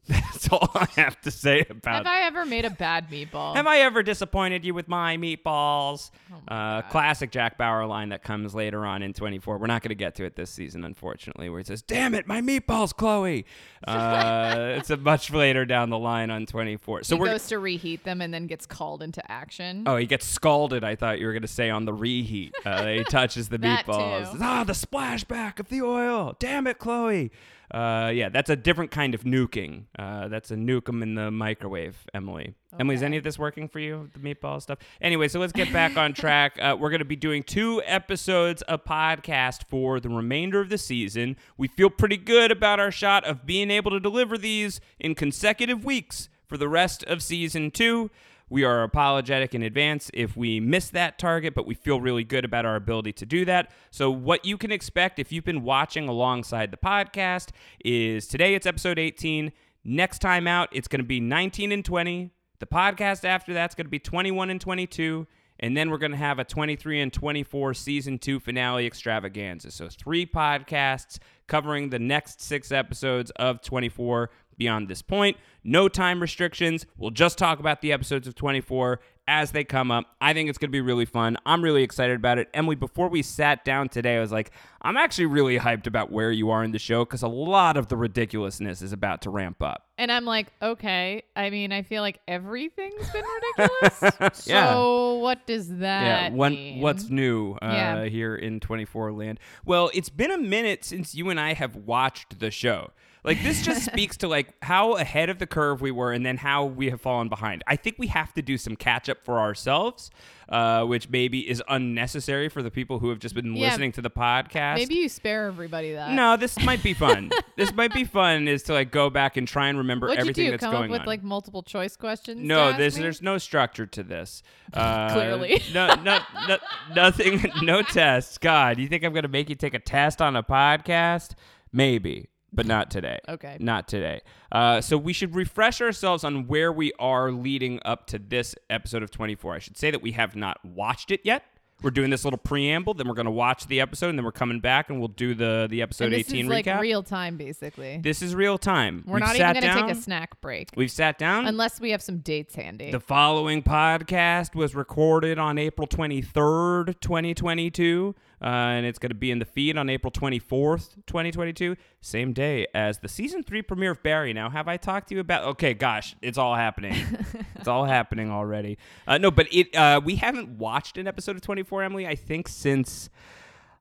That's 0.08 0.48
all 0.48 0.70
I 0.74 0.86
have 0.96 1.20
to 1.22 1.30
say 1.30 1.64
about. 1.68 1.94
Have 1.94 2.06
I 2.06 2.22
ever 2.22 2.44
made 2.44 2.64
a 2.64 2.70
bad 2.70 3.10
meatball? 3.10 3.54
Have 3.54 3.66
I 3.66 3.78
ever 3.78 4.02
disappointed 4.02 4.64
you 4.64 4.74
with 4.74 4.88
my 4.88 5.16
meatballs? 5.16 6.10
Oh 6.32 6.52
uh, 6.52 6.82
classic 6.82 7.30
Jack 7.30 7.58
Bauer 7.58 7.86
line 7.86 8.10
that 8.10 8.22
comes 8.22 8.54
later 8.54 8.84
on 8.84 9.02
in 9.02 9.12
24. 9.12 9.58
We're 9.58 9.66
not 9.66 9.82
going 9.82 9.90
to 9.90 9.94
get 9.94 10.14
to 10.16 10.24
it 10.24 10.36
this 10.36 10.50
season, 10.50 10.84
unfortunately, 10.84 11.48
where 11.48 11.58
he 11.60 11.64
says, 11.64 11.82
Damn 11.82 12.14
it, 12.14 12.26
my 12.26 12.40
meatballs, 12.40 12.94
Chloe. 12.94 13.44
Uh, 13.84 14.76
it's 14.78 14.90
a 14.90 14.96
much 14.96 15.32
later 15.32 15.64
down 15.64 15.90
the 15.90 15.98
line 15.98 16.30
on 16.30 16.46
24. 16.46 17.02
So 17.02 17.16
he 17.16 17.20
we're. 17.20 17.26
goes 17.26 17.48
to 17.48 17.58
reheat 17.58 18.04
them 18.04 18.20
and 18.20 18.32
then 18.32 18.46
gets 18.46 18.64
called 18.64 19.02
into 19.02 19.20
action. 19.28 19.82
Oh, 19.86 19.96
he 19.96 20.06
gets 20.06 20.24
scalded. 20.24 20.84
I 20.84 20.94
thought 20.94 21.18
you 21.18 21.26
were 21.26 21.32
going 21.32 21.42
to 21.42 21.48
say 21.48 21.68
on 21.68 21.84
the 21.84 21.92
reheat. 21.92 22.54
Uh, 22.64 22.86
he 22.86 23.04
touches 23.10 23.48
the 23.48 23.58
meatballs. 23.58 24.30
too. 24.30 24.38
Ah, 24.40 24.62
the 24.62 24.72
splashback 24.72 25.58
of 25.58 25.68
the 25.68 25.82
oil. 25.82 26.36
Damn 26.38 26.68
it, 26.68 26.78
Chloe. 26.78 27.32
Uh, 27.72 28.10
yeah, 28.14 28.28
that's 28.28 28.50
a 28.50 28.56
different 28.56 28.90
kind 28.90 29.14
of 29.14 29.24
nuking. 29.24 29.84
Uh, 29.98 30.28
that's 30.28 30.50
a 30.50 30.54
nuke 30.56 30.88
'em 30.90 31.02
in 31.02 31.14
the 31.14 31.30
microwave, 31.30 31.96
Emily. 32.12 32.54
Emily, 32.78 32.94
is 32.96 33.02
any 33.02 33.16
of 33.16 33.24
this 33.24 33.38
working 33.38 33.66
for 33.66 33.78
you? 33.78 34.10
The 34.12 34.18
meatball 34.18 34.60
stuff. 34.60 34.78
Anyway, 35.00 35.28
so 35.28 35.40
let's 35.40 35.52
get 35.52 35.72
back 35.72 35.96
on 35.96 36.12
track. 36.12 36.58
Uh, 36.60 36.76
we're 36.78 36.90
going 36.90 36.98
to 36.98 37.04
be 37.06 37.16
doing 37.16 37.42
two 37.42 37.82
episodes 37.86 38.60
of 38.62 38.84
podcast 38.84 39.64
for 39.68 40.00
the 40.00 40.10
remainder 40.10 40.60
of 40.60 40.68
the 40.68 40.78
season. 40.78 41.36
We 41.56 41.68
feel 41.68 41.88
pretty 41.88 42.18
good 42.18 42.50
about 42.50 42.78
our 42.78 42.90
shot 42.90 43.24
of 43.24 43.46
being 43.46 43.70
able 43.70 43.90
to 43.90 44.00
deliver 44.00 44.36
these 44.36 44.80
in 45.00 45.14
consecutive 45.14 45.82
weeks 45.84 46.28
for 46.46 46.58
the 46.58 46.68
rest 46.68 47.02
of 47.04 47.22
season 47.22 47.70
two. 47.70 48.10
We 48.52 48.64
are 48.64 48.82
apologetic 48.82 49.54
in 49.54 49.62
advance 49.62 50.10
if 50.12 50.36
we 50.36 50.60
miss 50.60 50.90
that 50.90 51.18
target, 51.18 51.54
but 51.54 51.66
we 51.66 51.72
feel 51.72 52.02
really 52.02 52.22
good 52.22 52.44
about 52.44 52.66
our 52.66 52.76
ability 52.76 53.14
to 53.14 53.24
do 53.24 53.46
that. 53.46 53.70
So, 53.90 54.10
what 54.10 54.44
you 54.44 54.58
can 54.58 54.70
expect 54.70 55.18
if 55.18 55.32
you've 55.32 55.42
been 55.42 55.62
watching 55.62 56.06
alongside 56.06 56.70
the 56.70 56.76
podcast 56.76 57.52
is 57.82 58.28
today 58.28 58.54
it's 58.54 58.66
episode 58.66 58.98
18. 58.98 59.52
Next 59.84 60.18
time 60.18 60.46
out, 60.46 60.68
it's 60.70 60.86
going 60.86 61.00
to 61.00 61.06
be 61.06 61.18
19 61.18 61.72
and 61.72 61.82
20. 61.82 62.30
The 62.58 62.66
podcast 62.66 63.24
after 63.24 63.54
that's 63.54 63.74
going 63.74 63.86
to 63.86 63.90
be 63.90 63.98
21 63.98 64.50
and 64.50 64.60
22. 64.60 65.26
And 65.58 65.74
then 65.74 65.88
we're 65.88 65.96
going 65.96 66.12
to 66.12 66.18
have 66.18 66.38
a 66.38 66.44
23 66.44 67.00
and 67.00 67.10
24 67.10 67.72
season 67.72 68.18
two 68.18 68.38
finale 68.38 68.84
extravaganza. 68.84 69.70
So, 69.70 69.88
three 69.88 70.26
podcasts 70.26 71.18
covering 71.46 71.88
the 71.88 71.98
next 71.98 72.42
six 72.42 72.70
episodes 72.70 73.30
of 73.36 73.62
24 73.62 74.28
beyond 74.56 74.88
this 74.88 75.02
point. 75.02 75.36
No 75.64 75.88
time 75.88 76.20
restrictions. 76.20 76.86
We'll 76.96 77.10
just 77.10 77.38
talk 77.38 77.60
about 77.60 77.80
the 77.82 77.92
episodes 77.92 78.26
of 78.26 78.34
24 78.34 79.00
as 79.28 79.52
they 79.52 79.62
come 79.62 79.92
up. 79.92 80.06
I 80.20 80.32
think 80.32 80.48
it's 80.48 80.58
going 80.58 80.70
to 80.70 80.72
be 80.72 80.80
really 80.80 81.04
fun. 81.04 81.36
I'm 81.46 81.62
really 81.62 81.84
excited 81.84 82.16
about 82.16 82.38
it. 82.38 82.48
Emily, 82.52 82.74
before 82.74 83.08
we 83.08 83.22
sat 83.22 83.64
down 83.64 83.88
today, 83.88 84.16
I 84.16 84.20
was 84.20 84.32
like, 84.32 84.50
I'm 84.82 84.96
actually 84.96 85.26
really 85.26 85.58
hyped 85.60 85.86
about 85.86 86.10
where 86.10 86.32
you 86.32 86.50
are 86.50 86.64
in 86.64 86.72
the 86.72 86.80
show 86.80 87.04
because 87.04 87.22
a 87.22 87.28
lot 87.28 87.76
of 87.76 87.86
the 87.86 87.96
ridiculousness 87.96 88.82
is 88.82 88.92
about 88.92 89.22
to 89.22 89.30
ramp 89.30 89.62
up. 89.62 89.86
And 89.96 90.10
I'm 90.10 90.24
like, 90.24 90.48
okay. 90.60 91.22
I 91.36 91.50
mean, 91.50 91.70
I 91.70 91.82
feel 91.82 92.02
like 92.02 92.18
everything's 92.26 93.08
been 93.10 93.24
ridiculous. 93.58 94.46
Yeah. 94.46 94.72
So 94.72 95.14
what 95.18 95.46
does 95.46 95.68
that 95.78 96.32
yeah, 96.32 96.36
when, 96.36 96.52
mean? 96.54 96.80
what's 96.80 97.08
new 97.08 97.52
uh, 97.62 97.66
Yeah. 97.72 98.04
here 98.06 98.34
in 98.34 98.58
24 98.58 99.12
land? 99.12 99.38
Well, 99.64 99.90
it's 99.94 100.08
been 100.08 100.32
a 100.32 100.38
minute 100.38 100.84
since 100.84 101.14
you 101.14 101.30
and 101.30 101.38
I 101.38 101.52
have 101.54 101.76
watched 101.76 102.40
the 102.40 102.50
show. 102.50 102.90
Like 103.24 103.42
this 103.42 103.62
just 103.62 103.84
speaks 103.92 104.16
to 104.18 104.28
like 104.28 104.52
how 104.62 104.94
ahead 104.94 105.28
of 105.30 105.38
the 105.38 105.46
curve 105.46 105.80
we 105.80 105.90
were, 105.90 106.12
and 106.12 106.26
then 106.26 106.36
how 106.38 106.64
we 106.64 106.90
have 106.90 107.00
fallen 107.00 107.28
behind. 107.28 107.62
I 107.66 107.76
think 107.76 107.96
we 107.98 108.08
have 108.08 108.32
to 108.34 108.42
do 108.42 108.58
some 108.58 108.74
catch 108.74 109.08
up 109.08 109.18
for 109.24 109.38
ourselves, 109.38 110.10
uh, 110.48 110.84
which 110.84 111.08
maybe 111.08 111.48
is 111.48 111.62
unnecessary 111.68 112.48
for 112.48 112.62
the 112.62 112.70
people 112.70 112.98
who 112.98 113.10
have 113.10 113.20
just 113.20 113.34
been 113.36 113.54
Yeah. 113.54 113.68
listening 113.68 113.92
to 113.92 114.02
the 114.02 114.10
podcast. 114.10 114.74
Maybe 114.74 114.96
you 114.96 115.08
spare 115.08 115.46
everybody 115.46 115.92
that. 115.92 116.10
No, 116.12 116.36
this 116.36 116.58
might 116.64 116.82
be 116.82 116.94
fun. 116.94 117.30
this 117.56 117.72
might 117.72 117.94
be 117.94 118.02
fun. 118.04 118.48
Is 118.48 118.64
to 118.64 118.72
like 118.72 118.90
go 118.90 119.08
back 119.08 119.36
and 119.36 119.46
try 119.46 119.68
and 119.68 119.78
remember 119.78 120.08
What'd 120.08 120.18
you 120.24 120.30
everything 120.30 120.44
do? 120.46 120.50
that's 120.52 120.64
Come 120.64 120.72
going 120.72 120.84
up 120.86 120.90
with 120.90 121.00
on. 121.02 121.06
like 121.06 121.22
multiple 121.22 121.62
choice 121.62 121.96
questions? 121.96 122.40
No, 122.42 122.76
there's 122.76 122.96
me? 122.96 123.02
there's 123.02 123.22
no 123.22 123.38
structure 123.38 123.86
to 123.86 124.02
this. 124.02 124.42
Uh, 124.74 125.12
Clearly. 125.12 125.62
no, 125.72 125.94
no, 126.02 126.18
no, 126.48 126.58
nothing. 126.94 127.52
No 127.62 127.82
tests. 127.82 128.38
God, 128.38 128.78
you 128.80 128.88
think 128.88 129.04
I'm 129.04 129.12
gonna 129.12 129.28
make 129.28 129.48
you 129.48 129.54
take 129.54 129.74
a 129.74 129.78
test 129.78 130.20
on 130.20 130.34
a 130.34 130.42
podcast? 130.42 131.34
Maybe, 131.72 132.28
but 132.52 132.66
not 132.66 132.90
today. 132.90 133.18
Okay. 133.28 133.56
Not 133.60 133.88
today. 133.88 134.20
Uh, 134.50 134.80
so 134.80 134.96
we 134.98 135.12
should 135.12 135.34
refresh 135.34 135.80
ourselves 135.80 136.24
on 136.24 136.46
where 136.46 136.72
we 136.72 136.92
are 136.98 137.30
leading 137.32 137.80
up 137.84 138.06
to 138.08 138.18
this 138.18 138.54
episode 138.70 139.02
of 139.02 139.10
24. 139.10 139.54
I 139.54 139.58
should 139.58 139.76
say 139.78 139.90
that 139.90 140.02
we 140.02 140.12
have 140.12 140.36
not 140.36 140.62
watched 140.64 141.10
it 141.10 141.20
yet. 141.24 141.44
We're 141.82 141.90
doing 141.90 142.10
this 142.10 142.22
little 142.22 142.38
preamble, 142.38 142.94
then 142.94 143.08
we're 143.08 143.16
going 143.16 143.24
to 143.26 143.32
watch 143.32 143.66
the 143.66 143.80
episode, 143.80 144.10
and 144.10 144.16
then 144.16 144.24
we're 144.24 144.30
coming 144.30 144.60
back 144.60 144.88
and 144.88 145.00
we'll 145.00 145.08
do 145.08 145.34
the 145.34 145.66
the 145.68 145.82
episode 145.82 146.04
And 146.04 146.12
this 146.14 146.28
18 146.28 146.44
is 146.44 146.48
like 146.48 146.66
recap. 146.66 146.78
real 146.78 147.02
time, 147.02 147.36
basically. 147.36 147.98
this 148.00 148.22
is 148.22 148.36
real 148.36 148.56
time. 148.56 149.02
We're 149.04 149.14
We've 149.14 149.20
not 149.24 149.34
sat 149.34 149.56
even 149.56 149.68
going 149.68 149.82
to 149.86 149.88
take 149.88 149.98
a 149.98 150.00
snack 150.00 150.40
break 150.40 150.68
We've 150.76 150.92
sat 150.92 151.18
down. 151.18 151.44
unless 151.46 151.80
we 151.80 151.90
have 151.90 152.00
some 152.00 152.18
dates 152.18 152.54
handy. 152.54 152.92
The 152.92 153.00
following 153.00 153.64
podcast 153.64 154.54
was 154.54 154.76
recorded 154.76 155.40
on 155.40 155.58
April 155.58 155.88
23rd, 155.88 157.00
2022, 157.00 158.14
uh, 158.42 158.46
and 158.46 158.84
it's 158.86 158.98
going 158.98 159.10
to 159.10 159.16
be 159.16 159.30
in 159.30 159.38
the 159.38 159.44
feed 159.44 159.76
on 159.78 159.88
April 159.88 160.10
24th, 160.10 160.96
2022, 161.06 161.76
same 162.00 162.32
day 162.32 162.66
as 162.74 162.98
the 162.98 163.08
season 163.08 163.42
three 163.42 163.62
premiere 163.62 163.92
of 163.92 164.02
Barry. 164.02 164.32
Now, 164.32 164.50
have 164.50 164.66
I 164.66 164.76
talked 164.76 165.08
to 165.08 165.14
you 165.14 165.20
about? 165.20 165.44
Okay, 165.44 165.74
gosh, 165.74 166.16
it's 166.20 166.38
all 166.38 166.54
happening. 166.56 166.94
it's 167.54 167.68
all 167.68 167.84
happening 167.84 168.30
already. 168.30 168.78
Uh, 169.06 169.18
no, 169.18 169.30
but 169.30 169.46
it 169.52 169.74
uh, 169.76 170.00
we 170.04 170.16
haven't 170.16 170.58
watched 170.58 170.98
an 170.98 171.06
episode 171.06 171.36
of 171.36 171.42
24, 171.42 171.84
Emily. 171.84 172.06
I 172.06 172.16
think 172.16 172.48
since 172.48 173.08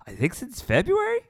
I 0.05 0.11
think 0.11 0.33
since 0.33 0.61
February. 0.61 1.21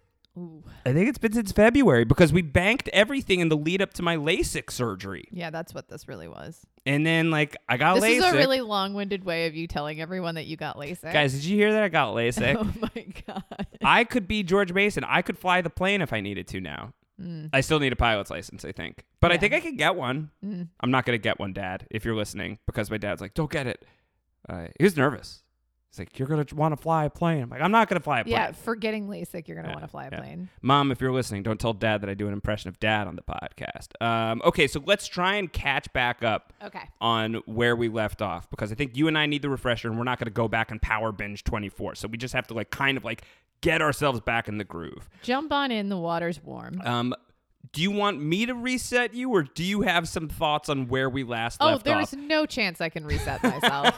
I 0.85 0.93
think 0.93 1.09
it's 1.09 1.17
been 1.17 1.33
since 1.33 1.51
February 1.51 2.05
because 2.05 2.31
we 2.31 2.41
banked 2.41 2.87
everything 2.93 3.41
in 3.41 3.49
the 3.49 3.57
lead 3.57 3.81
up 3.81 3.93
to 3.95 4.01
my 4.03 4.15
LASIK 4.15 4.71
surgery. 4.71 5.25
yeah, 5.31 5.49
that's 5.49 5.73
what 5.73 5.89
this 5.89 6.07
really 6.07 6.27
was. 6.29 6.65
And 6.85 7.05
then 7.05 7.31
like 7.31 7.57
I 7.67 7.77
got 7.77 7.95
This 7.95 8.03
LASIK. 8.05 8.17
is 8.17 8.23
a 8.23 8.37
really 8.37 8.61
long-winded 8.61 9.23
way 9.25 9.47
of 9.47 9.55
you 9.55 9.67
telling 9.67 9.99
everyone 10.01 10.35
that 10.35 10.45
you 10.45 10.55
got 10.57 10.77
LASIK. 10.77 11.11
Guys, 11.11 11.33
did 11.33 11.43
you 11.43 11.57
hear 11.57 11.73
that 11.73 11.83
I 11.83 11.89
got 11.89 12.15
LASIK? 12.15 12.55
oh 12.57 12.73
my 12.95 13.05
god. 13.27 13.67
I 13.83 14.03
could 14.05 14.27
be 14.27 14.41
George 14.43 14.71
Mason. 14.73 15.03
I 15.03 15.21
could 15.21 15.37
fly 15.37 15.61
the 15.61 15.69
plane 15.69 16.01
if 16.01 16.13
I 16.13 16.21
needed 16.21 16.47
to 16.49 16.61
now. 16.61 16.93
I 17.53 17.61
still 17.61 17.77
need 17.79 17.93
a 17.93 17.95
pilot's 17.95 18.31
license, 18.31 18.65
I 18.65 18.71
think. 18.71 19.03
But 19.19 19.31
I 19.31 19.37
Mm. 19.37 19.41
Think 19.41 19.53
I 19.53 19.59
could 19.59 19.77
get 19.77 19.95
one. 19.95 20.31
Mm. 20.43 20.69
I'm 20.79 20.89
not 20.89 21.05
going 21.05 21.13
to 21.19 21.21
get 21.21 21.39
one, 21.39 21.53
Dad, 21.53 21.85
if 21.91 22.03
you're 22.03 22.15
listening, 22.15 22.57
because 22.65 22.89
my 22.89 22.97
dad's 22.97 23.21
like, 23.21 23.35
don't 23.35 23.51
get 23.51 23.67
it. 23.67 23.85
Uh, 24.49 24.67
he 24.79 24.83
was 24.83 24.97
nervous. 24.97 25.40
He's 25.91 25.99
like, 25.99 26.17
you're 26.17 26.27
going 26.29 26.41
to 26.45 26.55
want 26.55 26.71
to 26.71 26.81
fly 26.81 27.03
a 27.03 27.09
plane. 27.09 27.43
I'm 27.43 27.49
like, 27.49 27.59
I'm 27.61 27.71
not 27.71 27.89
going 27.89 27.99
to 27.99 28.03
fly 28.03 28.21
a 28.21 28.23
plane. 28.23 28.31
Yeah, 28.31 28.51
for 28.53 28.75
getting 28.75 29.09
LASIK, 29.09 29.45
you're 29.49 29.57
gonna 29.57 29.67
Yeah, 29.67 29.73
want 29.73 29.83
to 29.83 29.89
fly 29.89 30.05
a 30.05 30.09
yeah. 30.09 30.19
plane. 30.19 30.49
Mom, 30.61 30.89
if 30.89 31.01
you're 31.01 31.11
listening, 31.11 31.43
don't 31.43 31.59
tell 31.59 31.73
Dad 31.73 31.99
that 32.01 32.09
I 32.09 32.13
do 32.13 32.27
an 32.27 32.33
impression 32.33 32.69
of 32.69 32.79
Dad 32.79 33.07
on 33.07 33.17
the 33.17 33.21
podcast. 33.23 34.01
Um, 34.01 34.41
okay, 34.45 34.67
so 34.67 34.81
let's 34.85 35.05
try 35.05 35.35
and 35.35 35.51
catch 35.51 35.91
back 35.91 36.23
up 36.23 36.53
Okay. 36.63 36.79
on 37.01 37.41
where 37.45 37.75
we 37.75 37.89
left 37.89 38.21
off 38.21 38.49
because 38.49 38.71
I 38.71 38.75
think 38.75 38.95
you 38.95 39.09
and 39.09 39.17
I 39.17 39.25
need 39.25 39.41
the 39.41 39.49
refresher, 39.49 39.89
and 39.89 39.97
we're 39.97 40.05
not 40.05 40.17
going 40.17 40.27
to 40.27 40.31
go 40.31 40.47
back 40.47 40.71
and 40.71 40.81
power 40.81 41.11
binge 41.11 41.43
24. 41.43 41.95
So 41.95 42.07
we 42.07 42.17
just 42.17 42.33
have 42.33 42.47
to 42.47 42.53
like 42.53 42.69
kind 42.69 42.95
of 42.97 43.03
like 43.03 43.23
get 43.59 43.81
ourselves 43.81 44.21
back 44.21 44.47
in 44.47 44.59
the 44.59 44.63
groove. 44.63 45.09
Jump 45.23 45.51
on 45.51 45.71
in. 45.71 45.89
The 45.89 45.97
water's 45.97 46.41
warm. 46.41 46.79
Um, 46.85 47.13
do 47.73 47.81
you 47.81 47.91
want 47.91 48.21
me 48.21 48.45
to 48.45 48.53
reset 48.53 49.13
you, 49.13 49.29
or 49.29 49.43
do 49.43 49.63
you 49.63 49.81
have 49.81 50.07
some 50.07 50.27
thoughts 50.27 50.69
on 50.69 50.87
where 50.87 51.09
we 51.09 51.23
last 51.23 51.57
oh, 51.61 51.67
left 51.67 51.85
there's 51.85 52.13
no 52.13 52.45
chance 52.45 52.81
I 52.81 52.89
can 52.89 53.05
reset 53.05 53.41
myself. 53.43 53.95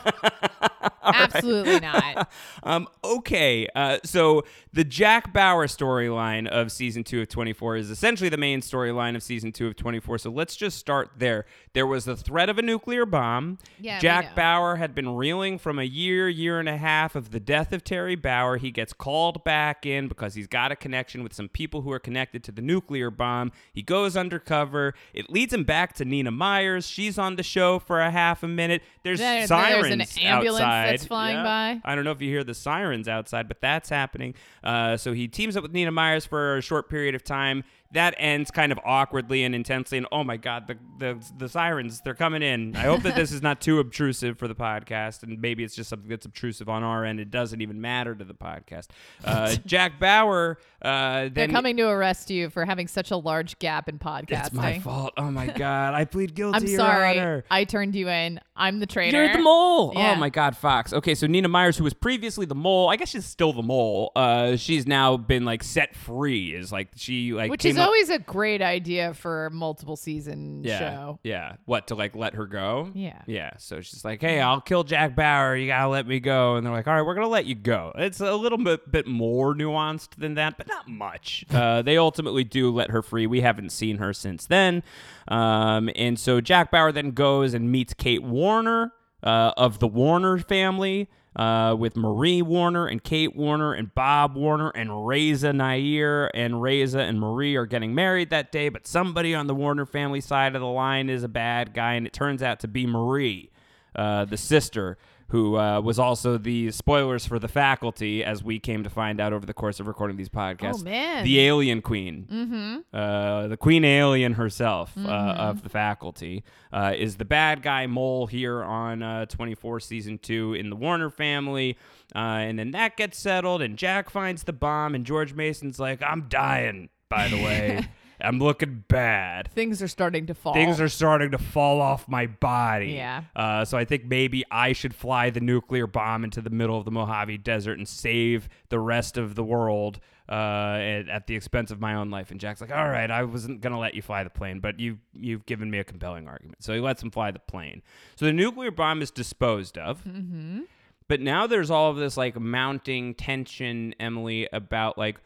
Absolutely 1.04 1.80
not. 1.80 2.32
Um, 2.64 2.88
okay, 3.04 3.68
uh, 3.76 3.98
so 4.06 4.44
the 4.72 4.84
Jack 4.84 5.34
Bauer 5.34 5.68
storyline 5.68 6.48
of 6.48 6.72
season 6.72 7.04
two 7.04 7.22
of 7.22 7.28
24 7.28 7.76
is 7.78 7.90
essentially 7.90 8.30
the 8.30 8.38
main 8.38 8.62
storyline 8.62 9.16
of 9.16 9.24
season 9.24 9.52
two 9.52 9.68
of 9.68 9.76
24. 9.76 10.20
So 10.20 10.30
let's 10.30 10.56
just 10.56 10.78
start 10.78 11.12
there. 11.18 11.46
There 11.74 11.88
was 11.88 12.06
the 12.06 12.16
threat 12.16 12.50
of 12.50 12.60
a 12.60 12.62
nuclear 12.62 13.04
bomb. 13.04 13.58
Yeah, 13.80 13.98
Jack. 13.98 14.36
Bauer 14.36 14.76
had 14.76 14.94
been 14.94 15.16
reeling 15.16 15.58
from 15.58 15.80
a 15.80 15.84
year, 15.84 16.30
year 16.30 16.60
and 16.60 16.70
a 16.70 16.78
half 16.78 17.16
of 17.16 17.32
the 17.32 17.40
death 17.40 17.74
of 17.74 17.84
Terry 17.84 18.16
Bauer. 18.16 18.58
He 18.58 18.70
gets 18.70 18.94
called 18.94 19.44
back 19.44 19.84
in 19.84 20.08
because 20.08 20.36
he's 20.36 20.46
got 20.46 20.72
a 20.72 20.76
connection 20.76 21.24
with 21.24 21.34
some 21.34 21.50
people 21.50 21.82
who 21.82 21.92
are 21.92 21.98
connected 21.98 22.44
to 22.44 22.52
the 22.52 22.62
nuclear 22.62 23.10
bomb. 23.10 23.52
He 23.74 23.82
goes 23.82 24.16
undercover. 24.16 24.94
It 25.16 25.32
leads 25.32 25.52
him 25.52 25.64
back 25.64 25.94
to 25.96 26.06
Nina 26.06 26.30
Myers. 26.30 26.86
She's 26.88 27.18
on 27.18 27.38
the 27.38 27.44
show 27.44 27.80
for 27.80 28.00
a 28.02 28.12
half 28.12 28.44
a 28.44 28.48
minute. 28.48 28.84
There's 29.02 29.18
There- 29.20 29.48
there's 29.48 29.86
an 29.92 30.02
ambulance 30.22 30.62
outside. 30.64 30.90
that's 30.92 31.06
flying 31.08 31.38
Yeah. 31.38 31.44
by. 31.44 31.82
I 31.92 31.96
don't 31.96 32.04
know 32.06 32.12
if 32.12 32.22
you 32.22 32.30
hear 32.30 32.44
the 32.44 32.54
sirens 32.54 33.08
outside, 33.08 33.48
but 33.48 33.62
that's 33.62 33.90
happening. 33.90 34.36
Uh, 34.64 34.96
so 34.96 35.14
he 35.14 35.28
teams 35.28 35.58
up 35.58 35.64
with 35.64 35.74
Nina 35.74 35.92
Myers 35.92 36.24
for 36.28 36.58
a 36.58 36.62
short 36.62 36.88
period 36.88 37.16
of 37.16 37.24
time. 37.24 37.64
That 37.94 38.16
ends 38.18 38.52
kind 38.52 38.72
of 38.72 38.80
awkwardly 38.84 39.44
and 39.44 39.56
intensely. 39.56 39.98
And 39.98 40.08
oh 40.12 40.24
my 40.24 40.38
God, 40.38 40.68
the, 40.68 40.78
the 40.98 41.24
the 41.38 41.50
sirens, 41.50 42.02
they're 42.02 42.14
coming 42.16 42.42
in. 42.42 42.76
I 42.76 42.84
hope 42.84 43.04
that 43.04 43.16
this 43.16 43.32
is 43.32 43.42
not 43.42 43.62
too 43.62 43.80
obtrusive 43.80 44.38
for 44.38 44.48
the 44.48 44.56
podcast, 44.56 45.24
and 45.24 45.40
maybe 45.40 45.64
it's 45.64 45.76
just 45.76 45.90
something 45.90 46.10
that's 46.10 46.26
obtrusive 46.26 46.70
on 46.70 46.84
our 46.84 47.06
end. 47.06 47.20
It 47.20 47.32
doesn't 47.32 47.62
even 47.62 47.80
matter 47.82 48.16
to 48.16 48.24
the 48.24 48.34
podcast. 48.34 48.88
Uh, 49.24 49.56
Jack 49.66 50.00
Bauer, 50.00 50.58
uh, 50.84 51.30
They're 51.32 51.48
coming 51.48 51.78
to 51.78 51.84
arrest 51.88 52.30
you 52.30 52.50
for 52.50 52.66
having 52.66 52.88
such 52.88 53.12
a 53.12 53.18
large 53.18 53.58
gap 53.60 53.88
in 53.90 54.00
podcasting. 54.00 54.46
it's 54.48 54.54
my 54.54 54.80
fault. 54.80 55.14
Oh 55.18 55.32
my 55.32 55.48
God, 55.56 55.94
I 55.94 56.06
plead 56.06 56.36
guilty. 56.36 56.58
I'm 56.58 56.66
Your 56.68 56.78
sorry. 56.78 57.20
Honor. 57.20 57.46
I 57.50 57.64
turned 57.64 57.96
you 57.96 58.10
in. 58.10 58.40
I'm 58.56 58.80
the 58.80 58.86
traitor. 58.86 59.24
You're 59.26 59.34
the 59.34 59.40
mole. 59.42 59.94
Yeah. 59.96 60.12
Oh 60.12 60.16
my 60.20 60.30
God, 60.30 60.56
Fox. 60.56 60.94
Okay, 60.94 61.16
so 61.16 61.26
Nina 61.26 61.48
Myers, 61.48 61.78
who 61.78 61.84
was 61.84 61.94
previously 61.94 62.46
the 62.46 62.54
mole, 62.56 62.90
I 62.90 62.98
guess 62.98 63.10
she's 63.10 63.26
still 63.26 63.52
the 63.54 63.64
mole. 63.64 64.12
Uh, 64.16 64.56
she's 64.58 64.86
now 64.86 65.18
been 65.18 65.44
like 65.46 65.64
set 65.64 65.96
free. 65.96 66.54
Is 66.54 66.72
like 66.72 66.90
she 66.96 67.34
like 67.34 67.50
Which 67.50 67.66
is 67.66 67.78
up- 67.78 67.88
always 67.88 68.10
a 68.10 68.20
great 68.20 68.62
idea 68.62 69.14
for 69.16 69.48
a 69.48 69.52
multiple 69.52 69.96
season 69.96 70.64
yeah 70.64 70.78
show. 70.80 71.20
yeah. 71.24 71.56
What 71.66 71.88
to 71.88 71.96
like 71.96 72.16
let 72.16 72.36
her 72.36 72.46
go? 72.46 72.92
Yeah. 72.94 73.22
yeah. 73.26 73.52
So 73.58 73.82
she's 73.82 74.06
like, 74.06 74.22
hey, 74.22 74.40
I'll 74.40 74.62
kill 74.62 74.84
Jack 74.84 75.16
Bauer. 75.16 75.56
You 75.56 75.68
gotta 75.68 75.88
let 75.88 76.06
me 76.08 76.20
go. 76.20 76.56
And 76.56 76.66
they're 76.66 76.74
like, 76.74 76.88
all 76.88 76.94
right, 76.94 77.02
we're 77.02 77.16
gonna 77.16 77.28
let 77.28 77.46
you 77.46 77.56
go. 77.56 77.92
It's 77.96 78.20
a 78.20 78.36
little 78.36 78.58
bit 78.60 78.92
bit 78.92 79.08
more 79.08 79.56
nuanced 79.56 80.16
than 80.18 80.36
that, 80.36 80.58
but 80.58 80.68
not 80.74 80.88
much. 80.88 81.46
uh, 81.52 81.82
they 81.82 81.98
ultimately 81.98 82.44
do 82.44 82.72
let 82.72 82.90
her 82.92 83.02
free. 83.02 83.28
We 83.28 83.42
haven't 83.42 83.72
seen 83.72 83.98
her 83.98 84.14
since 84.14 84.46
then. 84.46 84.84
Um, 85.28 85.90
and 85.96 86.20
so 86.20 86.42
Jack 86.42 86.72
Bauer 86.72 86.92
then 86.92 87.12
goes 87.12 87.54
and 87.54 87.72
meets 87.72 87.94
Kate 87.94 88.24
Warner. 88.24 88.92
uh, 89.24 89.54
of 89.56 89.80
the 89.80 89.88
Warner 89.88 90.38
family. 90.38 91.10
Uh, 91.36 91.74
with 91.74 91.96
Marie 91.96 92.44
Warner 92.44 92.86
and 92.86 93.04
Kate 93.04 93.36
Warner 93.36 93.74
and 93.74 93.96
Bob 93.96 94.36
Warner 94.36 94.70
and 94.76 95.08
Reza 95.08 95.50
Naiyeer 95.50 96.30
and 96.36 96.62
Reza 96.62 97.00
and 97.00 97.20
Marie 97.20 97.56
are 97.56 97.66
getting 97.66 97.96
married 97.96 98.30
that 98.30 98.52
day, 98.52 98.70
but 98.70 98.86
somebody 98.86 99.34
on 99.34 99.48
the 99.48 99.56
Warner 99.56 99.88
family 99.88 100.22
side 100.22 100.54
of 100.54 100.62
the 100.62 100.68
line 100.68 101.10
is 101.10 101.24
a 101.24 101.28
bad 101.28 101.74
guy, 101.74 101.94
and 101.96 102.06
it 102.06 102.14
turns 102.14 102.44
out 102.44 102.60
to 102.60 102.68
be 102.68 102.86
Marie, 102.86 103.50
uh, 103.96 104.26
the 104.26 104.38
sister 104.38 105.00
who 105.30 105.58
uh, 105.58 105.82
was 105.82 105.98
also 106.00 106.38
the 106.38 106.70
spoilers 106.72 107.26
for 107.26 107.40
the 107.40 107.48
faculty, 107.48 108.24
as 108.24 108.44
we 108.44 108.60
came 108.60 108.84
to 108.84 108.90
find 108.90 109.20
out 109.20 109.34
over 109.34 109.46
the 109.46 109.54
course 109.54 109.80
of 109.80 109.88
recording 109.88 110.18
these 110.18 110.30
podcasts. 110.30 110.82
Oh, 110.82 110.84
man. 110.84 111.24
the 111.24 111.40
alien 111.42 111.82
queen, 111.82 112.28
Mm-hmm. 112.32 112.96
uh, 112.96 113.48
the 113.48 113.58
queen 113.58 113.84
alien 113.84 114.34
herself 114.34 114.94
uh, 114.98 115.02
Mhm. 115.02 115.38
of 115.38 115.64
the 115.64 115.70
faculty, 115.70 116.44
uh, 116.72 116.94
is 116.98 117.16
the 117.18 117.26
bad 117.26 117.62
guy 117.64 117.88
mole 117.88 118.28
here 118.28 118.64
on 118.64 119.02
uh, 119.02 119.26
24 119.26 119.80
season 119.80 120.18
two 120.20 120.54
in 120.54 120.70
the 120.70 120.76
Warner 120.76 121.10
family. 121.10 121.78
Uh, 122.16 122.20
and 122.46 122.60
then 122.60 122.72
that 122.72 122.96
gets 122.96 123.18
settled, 123.18 123.62
and 123.64 123.76
Jack 123.78 124.10
finds 124.10 124.44
the 124.44 124.54
bomb, 124.54 124.94
and 124.94 125.04
George 125.06 125.34
Mason's 125.34 125.80
like, 125.80 126.04
"I'm 126.04 126.28
dying." 126.30 126.90
By 127.10 127.28
the 127.28 127.38
way, 127.38 127.88
I'm 128.24 128.40
looking 128.40 128.84
bad. 128.88 129.52
Things 129.52 129.82
are 129.82 129.88
starting 129.88 130.28
to 130.28 130.34
fall. 130.34 130.54
Things 130.54 130.80
are 130.80 130.90
starting 130.90 131.32
to 131.32 131.38
fall 131.38 131.82
off 131.82 132.08
my 132.08 132.28
body. 132.28 132.94
Yeah. 132.94 133.24
Uh, 133.36 133.66
so 133.66 133.78
I 133.78 133.86
think 133.86 134.06
maybe 134.06 134.44
I 134.50 134.74
should 134.74 134.96
fly 134.96 135.30
the 135.30 135.42
nuclear 135.42 135.88
bomb 135.88 136.24
into 136.24 136.42
the 136.42 136.50
middle 136.50 136.78
of 136.78 136.86
the 136.86 136.92
Mojave 136.92 137.38
Desert 137.40 137.78
and 137.78 137.88
save 137.88 138.50
the 138.70 138.80
rest 138.80 139.18
of 139.18 139.36
the 139.36 139.44
world 139.44 140.00
uh, 140.30 140.78
at, 140.80 141.10
at 141.10 141.28
the 141.28 141.36
expense 141.36 141.70
of 141.70 141.82
my 141.82 141.96
own 141.96 142.10
life. 142.10 142.32
And 142.32 142.40
Jack's 142.40 142.62
like, 142.62 142.72
"All 142.72 142.90
right, 142.90 143.12
I 143.12 143.24
wasn't 143.24 143.62
gonna 143.62 143.80
let 143.80 143.94
you 143.94 144.02
fly 144.02 144.24
the 144.24 144.30
plane, 144.30 144.60
but 144.60 144.80
you 144.80 145.00
you've 145.14 145.46
given 145.46 145.70
me 145.70 145.80
a 145.80 145.84
compelling 145.84 146.28
argument." 146.28 146.64
So 146.64 146.74
he 146.74 146.80
lets 146.80 147.04
him 147.04 147.12
fly 147.12 147.32
the 147.32 147.40
plane. 147.40 147.82
So 148.16 148.26
the 148.26 148.34
nuclear 148.34 148.72
bomb 148.72 149.02
is 149.02 149.12
disposed 149.12 149.78
of. 149.78 150.04
Mm-hmm. 150.06 150.62
But 151.08 151.20
now 151.20 151.48
there's 151.48 151.70
all 151.70 151.92
of 151.92 151.98
this 151.98 152.18
like 152.18 152.40
mounting 152.40 153.14
tension, 153.16 153.94
Emily, 154.00 154.48
about 154.54 154.98
like, 154.98 155.20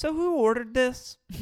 so 0.00 0.14
who 0.14 0.36
ordered 0.36 0.72
this? 0.72 1.18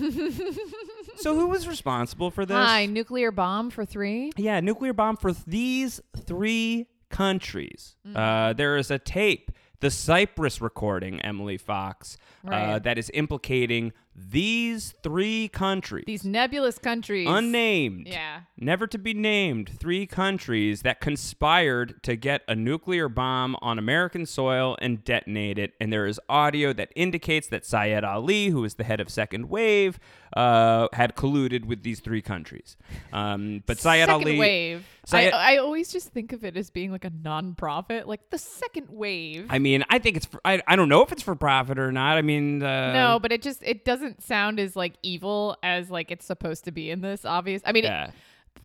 so 1.16 1.36
who 1.36 1.46
was 1.46 1.68
responsible 1.68 2.32
for 2.32 2.44
this? 2.44 2.56
Hi, 2.56 2.86
nuclear 2.86 3.30
bomb 3.30 3.70
for 3.70 3.84
three. 3.84 4.32
Yeah, 4.36 4.58
nuclear 4.58 4.92
bomb 4.92 5.16
for 5.16 5.32
these 5.46 6.00
three 6.24 6.88
countries. 7.08 7.94
Mm-hmm. 8.04 8.16
Uh, 8.16 8.52
there 8.54 8.76
is 8.76 8.90
a 8.90 8.98
tape, 8.98 9.52
the 9.78 9.92
Cyprus 9.92 10.60
recording, 10.60 11.20
Emily 11.20 11.56
Fox, 11.56 12.18
uh, 12.48 12.80
that 12.80 12.98
is 12.98 13.12
implicating 13.14 13.92
these 14.30 14.94
three 15.02 15.48
countries. 15.48 16.04
These 16.06 16.24
nebulous 16.24 16.78
countries. 16.78 17.28
Unnamed. 17.30 18.08
Yeah. 18.08 18.40
Never 18.58 18.86
to 18.88 18.98
be 18.98 19.14
named. 19.14 19.70
Three 19.78 20.06
countries 20.06 20.82
that 20.82 21.00
conspired 21.00 22.02
to 22.02 22.16
get 22.16 22.42
a 22.48 22.54
nuclear 22.54 23.08
bomb 23.08 23.56
on 23.62 23.78
American 23.78 24.26
soil 24.26 24.76
and 24.80 25.04
detonate 25.04 25.58
it. 25.58 25.74
And 25.80 25.92
there 25.92 26.06
is 26.06 26.20
audio 26.28 26.72
that 26.72 26.90
indicates 26.96 27.48
that 27.48 27.64
Syed 27.64 28.04
Ali, 28.04 28.48
who 28.48 28.64
is 28.64 28.74
the 28.74 28.84
head 28.84 29.00
of 29.00 29.10
Second 29.10 29.48
Wave, 29.48 29.98
uh, 30.36 30.88
had 30.92 31.14
colluded 31.16 31.64
with 31.64 31.82
these 31.82 32.00
three 32.00 32.22
countries. 32.22 32.76
Um, 33.12 33.62
but 33.66 33.78
Syed 33.80 34.08
second 34.08 34.26
Ali. 34.26 34.38
wave. 34.38 34.86
Syed- 35.04 35.32
I, 35.32 35.54
I 35.54 35.56
always 35.58 35.90
just 35.92 36.08
think 36.08 36.32
of 36.32 36.44
it 36.44 36.56
as 36.56 36.70
being 36.70 36.90
like 36.92 37.04
a 37.04 37.12
non-profit, 37.22 38.06
like 38.06 38.30
the 38.30 38.38
second 38.38 38.88
wave. 38.90 39.46
I 39.48 39.58
mean, 39.58 39.84
I 39.88 39.98
think 39.98 40.16
it's. 40.16 40.26
For, 40.26 40.40
I, 40.44 40.60
I 40.66 40.76
don't 40.76 40.88
know 40.88 41.02
if 41.02 41.12
it's 41.12 41.22
for 41.22 41.34
profit 41.34 41.78
or 41.78 41.92
not. 41.92 42.18
I 42.18 42.22
mean, 42.22 42.62
uh, 42.62 42.92
no, 42.92 43.18
but 43.18 43.32
it 43.32 43.42
just 43.42 43.62
it 43.62 43.84
doesn't 43.84 44.07
sound 44.18 44.58
as 44.60 44.74
like 44.76 44.94
evil 45.02 45.56
as 45.62 45.90
like 45.90 46.10
it's 46.10 46.24
supposed 46.26 46.64
to 46.64 46.72
be 46.72 46.90
in 46.90 47.00
this. 47.00 47.24
Obvious. 47.24 47.62
I 47.64 47.72
mean, 47.72 47.84
it- 47.84 48.10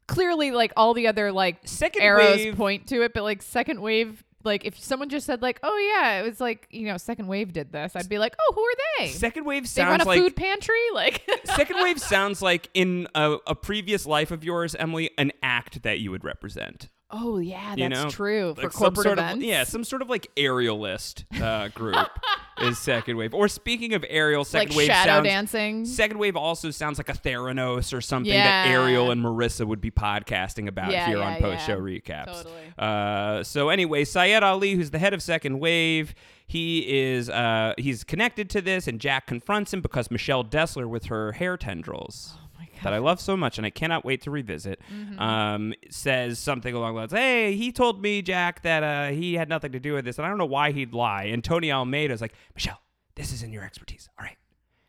clearly, 0.07 0.51
like 0.51 0.73
all 0.75 0.93
the 0.93 1.07
other 1.07 1.31
like 1.31 1.57
Second 1.65 2.01
arrows 2.01 2.37
wave- 2.37 2.55
point 2.55 2.87
to 2.87 3.01
it, 3.03 3.13
but 3.13 3.23
like 3.23 3.41
second 3.41 3.81
wave. 3.81 4.23
Like 4.45 4.65
if 4.65 4.77
someone 4.77 5.07
just 5.07 5.25
said 5.25 5.41
like, 5.41 5.57
"Oh 5.63 5.77
yeah, 5.95 6.19
it 6.19 6.23
was 6.27 6.41
like 6.41 6.67
you 6.69 6.85
know, 6.87 6.97
second 6.97 7.27
wave 7.27 7.53
did 7.53 7.71
this," 7.71 7.95
I'd 7.95 8.09
be 8.09 8.17
like, 8.19 8.35
"Oh, 8.37 8.51
who 8.53 8.61
are 8.61 8.75
they?" 8.99 9.07
Second 9.07 9.45
wave 9.45 9.73
they 9.73 9.81
run 9.83 10.01
a 10.01 10.03
like 10.05 10.19
food 10.19 10.35
pantry, 10.35 10.75
like 10.93 11.21
Second 11.45 11.77
wave 11.81 11.97
sounds 12.01 12.41
like 12.41 12.69
in 12.73 13.07
a, 13.15 13.37
a 13.47 13.55
previous 13.55 14.05
life 14.05 14.31
of 14.31 14.43
yours, 14.43 14.75
Emily, 14.75 15.11
an 15.17 15.31
act 15.41 15.83
that 15.83 15.99
you 16.01 16.11
would 16.11 16.25
represent. 16.25 16.89
Oh 17.15 17.37
yeah, 17.37 17.75
that's 17.75 17.79
you 17.79 17.89
know? 17.89 18.09
true 18.09 18.55
for 18.55 18.63
Like 18.63 18.71
some 18.71 18.79
corporate 18.79 19.03
sort 19.05 19.19
events. 19.19 19.37
Of, 19.37 19.43
yeah, 19.43 19.63
some 19.65 19.83
sort 19.83 20.01
of 20.01 20.09
like 20.09 20.31
aerialist 20.35 21.25
uh, 21.39 21.67
group 21.69 22.07
is 22.61 22.79
second 22.79 23.17
wave. 23.17 23.33
Or 23.35 23.47
speaking 23.47 23.93
of 23.93 24.03
aerial, 24.09 24.43
second 24.43 24.69
Like 24.69 24.77
wave 24.77 24.87
shadow 24.87 25.11
sounds, 25.17 25.25
dancing. 25.27 25.85
Second 25.85 26.17
wave 26.17 26.35
also 26.35 26.71
sounds 26.71 26.97
like 26.97 27.09
a 27.09 27.13
Theranos 27.13 27.93
or 27.95 28.01
something 28.01 28.33
Yeah. 28.33 28.65
that 28.65 28.71
Ariel 28.71 29.11
and 29.11 29.23
Marissa 29.23 29.65
would 29.67 29.79
be 29.79 29.91
podcasting 29.91 30.67
about 30.67 30.91
Yeah, 30.91 31.05
here 31.05 31.19
yeah, 31.19 31.35
on 31.35 31.39
post 31.39 31.65
show 31.67 31.79
recaps. 31.79 32.25
Totally. 32.25 32.73
Uh, 32.79 33.43
so 33.43 33.69
anyway, 33.69 34.05
Syed 34.05 34.41
Ali, 34.41 34.73
who's 34.73 34.89
the 34.89 34.99
head 34.99 35.13
of 35.13 35.21
Second 35.21 35.59
Wave, 35.59 36.15
he 36.47 36.79
is 37.11 37.29
uh, 37.29 37.73
he's 37.77 38.03
connected 38.03 38.49
to 38.51 38.61
this, 38.61 38.87
and 38.87 38.99
Jack 38.99 39.27
confronts 39.27 39.71
him 39.73 39.81
because 39.81 40.09
Michelle 40.09 40.43
Dessler 40.43 40.87
with 40.87 41.05
her 41.05 41.33
hair 41.33 41.57
tendrils. 41.57 42.37
That 42.83 42.93
I 42.93 42.99
love 42.99 43.19
so 43.19 43.35
much, 43.35 43.57
and 43.57 43.65
I 43.65 43.69
cannot 43.69 44.05
wait 44.05 44.21
to 44.23 44.31
revisit. 44.31 44.79
Um, 45.17 45.73
says 45.89 46.39
something 46.39 46.73
along 46.73 46.93
the 46.95 46.99
lines, 47.01 47.11
"Hey, 47.11 47.55
he 47.55 47.71
told 47.71 48.01
me 48.01 48.21
Jack 48.21 48.61
that 48.63 48.83
uh, 48.83 49.09
he 49.13 49.33
had 49.35 49.49
nothing 49.49 49.71
to 49.71 49.79
do 49.79 49.93
with 49.93 50.05
this, 50.05 50.17
and 50.17 50.25
I 50.25 50.29
don't 50.29 50.37
know 50.37 50.45
why 50.45 50.71
he'd 50.71 50.93
lie." 50.93 51.23
And 51.25 51.43
Tony 51.43 51.71
Almeida's 51.71 52.21
like, 52.21 52.33
"Michelle, 52.55 52.81
this 53.15 53.31
isn't 53.33 53.51
your 53.51 53.63
expertise. 53.63 54.09
All 54.19 54.25
right, 54.25 54.37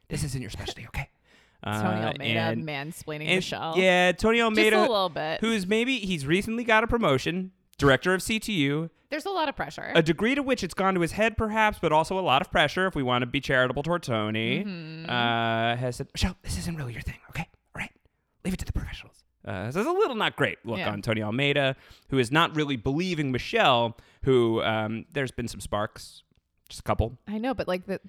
this 0.08 0.22
isn't 0.24 0.40
your 0.40 0.50
specialty. 0.50 0.86
Okay." 0.86 1.08
Tony 1.64 2.02
Uh, 2.02 2.08
Almeida 2.12 2.40
and- 2.40 2.66
mansplaining 2.68 3.26
and- 3.26 3.36
Michelle. 3.36 3.74
Yeah, 3.78 4.12
Tony 4.12 4.40
Almeida, 4.42 4.70
just 4.76 4.88
a 4.88 4.92
little 4.92 5.08
bit. 5.08 5.40
who's 5.40 5.66
maybe 5.66 5.98
he's 5.98 6.26
recently 6.26 6.62
got 6.64 6.84
a 6.84 6.86
promotion, 6.86 7.52
director 7.78 8.12
of 8.12 8.20
CTU. 8.20 8.90
There's 9.08 9.24
a 9.26 9.30
lot 9.30 9.48
of 9.48 9.54
pressure. 9.56 9.92
A 9.94 10.02
degree 10.02 10.34
to 10.34 10.42
which 10.42 10.62
it's 10.64 10.74
gone 10.74 10.94
to 10.94 11.00
his 11.00 11.12
head, 11.12 11.36
perhaps, 11.36 11.78
but 11.80 11.92
also 11.92 12.18
a 12.18 12.20
lot 12.20 12.42
of 12.42 12.50
pressure. 12.50 12.86
If 12.86 12.94
we 12.96 13.02
want 13.04 13.22
to 13.22 13.26
be 13.26 13.40
charitable 13.40 13.82
toward 13.84 14.02
Tony, 14.02 14.64
Mm-hmm. 14.64 15.08
uh, 15.08 15.76
has 15.76 15.96
said, 15.96 16.08
"Michelle, 16.12 16.36
this 16.42 16.58
isn't 16.58 16.76
really 16.76 16.92
your 16.92 17.02
thing. 17.02 17.14
Okay, 17.30 17.46
leave 18.44 18.54
it 18.54 18.58
to 18.60 18.64
the 18.66 18.72
professionals." 18.72 19.24
Uh, 19.46 19.70
so 19.70 19.82
there's 19.82 19.86
a 19.86 19.98
little 19.98 20.16
not 20.16 20.36
great 20.36 20.58
look 20.64 20.78
Yeah. 20.78 20.90
on 20.90 21.02
Tony 21.02 21.22
Almeida, 21.22 21.76
who 22.08 22.18
is 22.18 22.32
not 22.32 22.56
really 22.56 22.76
believing 22.76 23.30
Michelle. 23.32 23.96
Who 24.24 24.62
um, 24.62 25.04
there's 25.12 25.32
been 25.32 25.48
some 25.48 25.60
sparks, 25.60 26.22
just 26.70 26.80
a 26.80 26.82
couple. 26.82 27.18
I 27.28 27.36
know, 27.36 27.52
but 27.52 27.68
like 27.68 27.84
the 27.86 28.00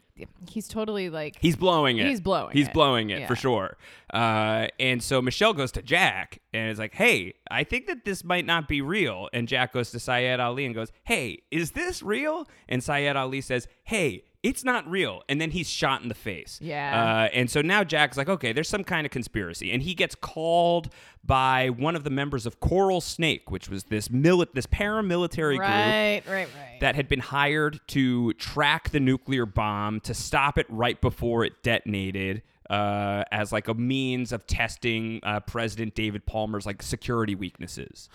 he's 0.49 0.69
totally 0.69 1.09
like 1.09 1.35
He's 1.41 1.57
blowing 1.57 1.97
it. 1.97 2.05
He's 2.07 2.21
blowing 2.21 2.53
He's 2.53 2.67
it. 2.69 2.73
blowing 2.73 3.09
it 3.09 3.19
Yeah. 3.19 3.27
for 3.27 3.35
sure. 3.35 3.75
Uh, 4.13 4.67
and 4.79 5.03
so 5.03 5.21
Michelle 5.21 5.51
goes 5.53 5.73
to 5.73 5.81
Jack 5.81 6.39
and 6.53 6.71
is 6.71 6.79
like, 6.79 6.93
"Hey, 6.93 7.33
I 7.51 7.65
think 7.65 7.87
that 7.87 8.05
this 8.05 8.23
might 8.23 8.45
not 8.45 8.69
be 8.69 8.81
real." 8.81 9.27
And 9.33 9.45
Jack 9.49 9.73
goes 9.73 9.91
to 9.91 9.99
Syed 9.99 10.39
Ali 10.39 10.65
and 10.65 10.73
goes, 10.73 10.93
"Hey, 11.03 11.41
is 11.51 11.71
this 11.71 12.01
real?" 12.01 12.47
And 12.69 12.81
Syed 12.81 13.17
Ali 13.17 13.41
says, 13.41 13.67
"Hey." 13.83 14.23
It's 14.45 14.63
not 14.63 14.87
real, 14.89 15.23
and 15.27 15.41
then 15.41 15.51
he's 15.51 15.69
shot 15.69 16.03
in 16.03 16.07
the 16.07 16.15
face. 16.15 16.59
Yeah. 16.61 17.25
Uh, 17.25 17.29
and 17.33 17.49
so 17.49 17.61
now 17.61 17.83
Jack's 17.83 18.15
like, 18.15 18.29
okay, 18.29 18.53
there's 18.53 18.69
some 18.69 18.83
kind 18.83 19.05
of 19.05 19.11
conspiracy, 19.11 19.71
and 19.71 19.81
he 19.81 19.95
gets 19.95 20.13
called 20.13 20.89
by 21.23 21.69
one 21.69 21.95
of 21.95 22.03
the 22.03 22.09
members 22.11 22.45
of 22.45 22.59
Coral 22.59 23.01
Snake, 23.01 23.49
which 23.49 23.69
was 23.69 23.85
this 23.85 24.09
mili- 24.09 24.51
this 24.53 24.67
paramilitary 24.67 25.57
group 25.57 25.61
right, 25.61 26.21
right, 26.27 26.47
right. 26.55 26.79
that 26.81 26.95
had 26.95 27.07
been 27.07 27.19
hired 27.19 27.79
to 27.87 28.33
track 28.33 28.91
the 28.91 28.99
nuclear 28.99 29.47
bomb 29.47 29.99
to 30.01 30.13
stop 30.13 30.57
it 30.57 30.67
right 30.69 31.01
before 31.01 31.43
it 31.43 31.63
detonated 31.63 32.43
uh, 32.69 33.23
as 33.31 33.51
like 33.51 33.67
a 33.67 33.73
means 33.73 34.31
of 34.31 34.45
testing 34.47 35.19
uh, 35.23 35.39
President 35.41 35.95
David 35.95 36.25
Palmer's 36.25 36.65
like 36.65 36.81
security 36.81 37.35
weaknesses. 37.35 38.09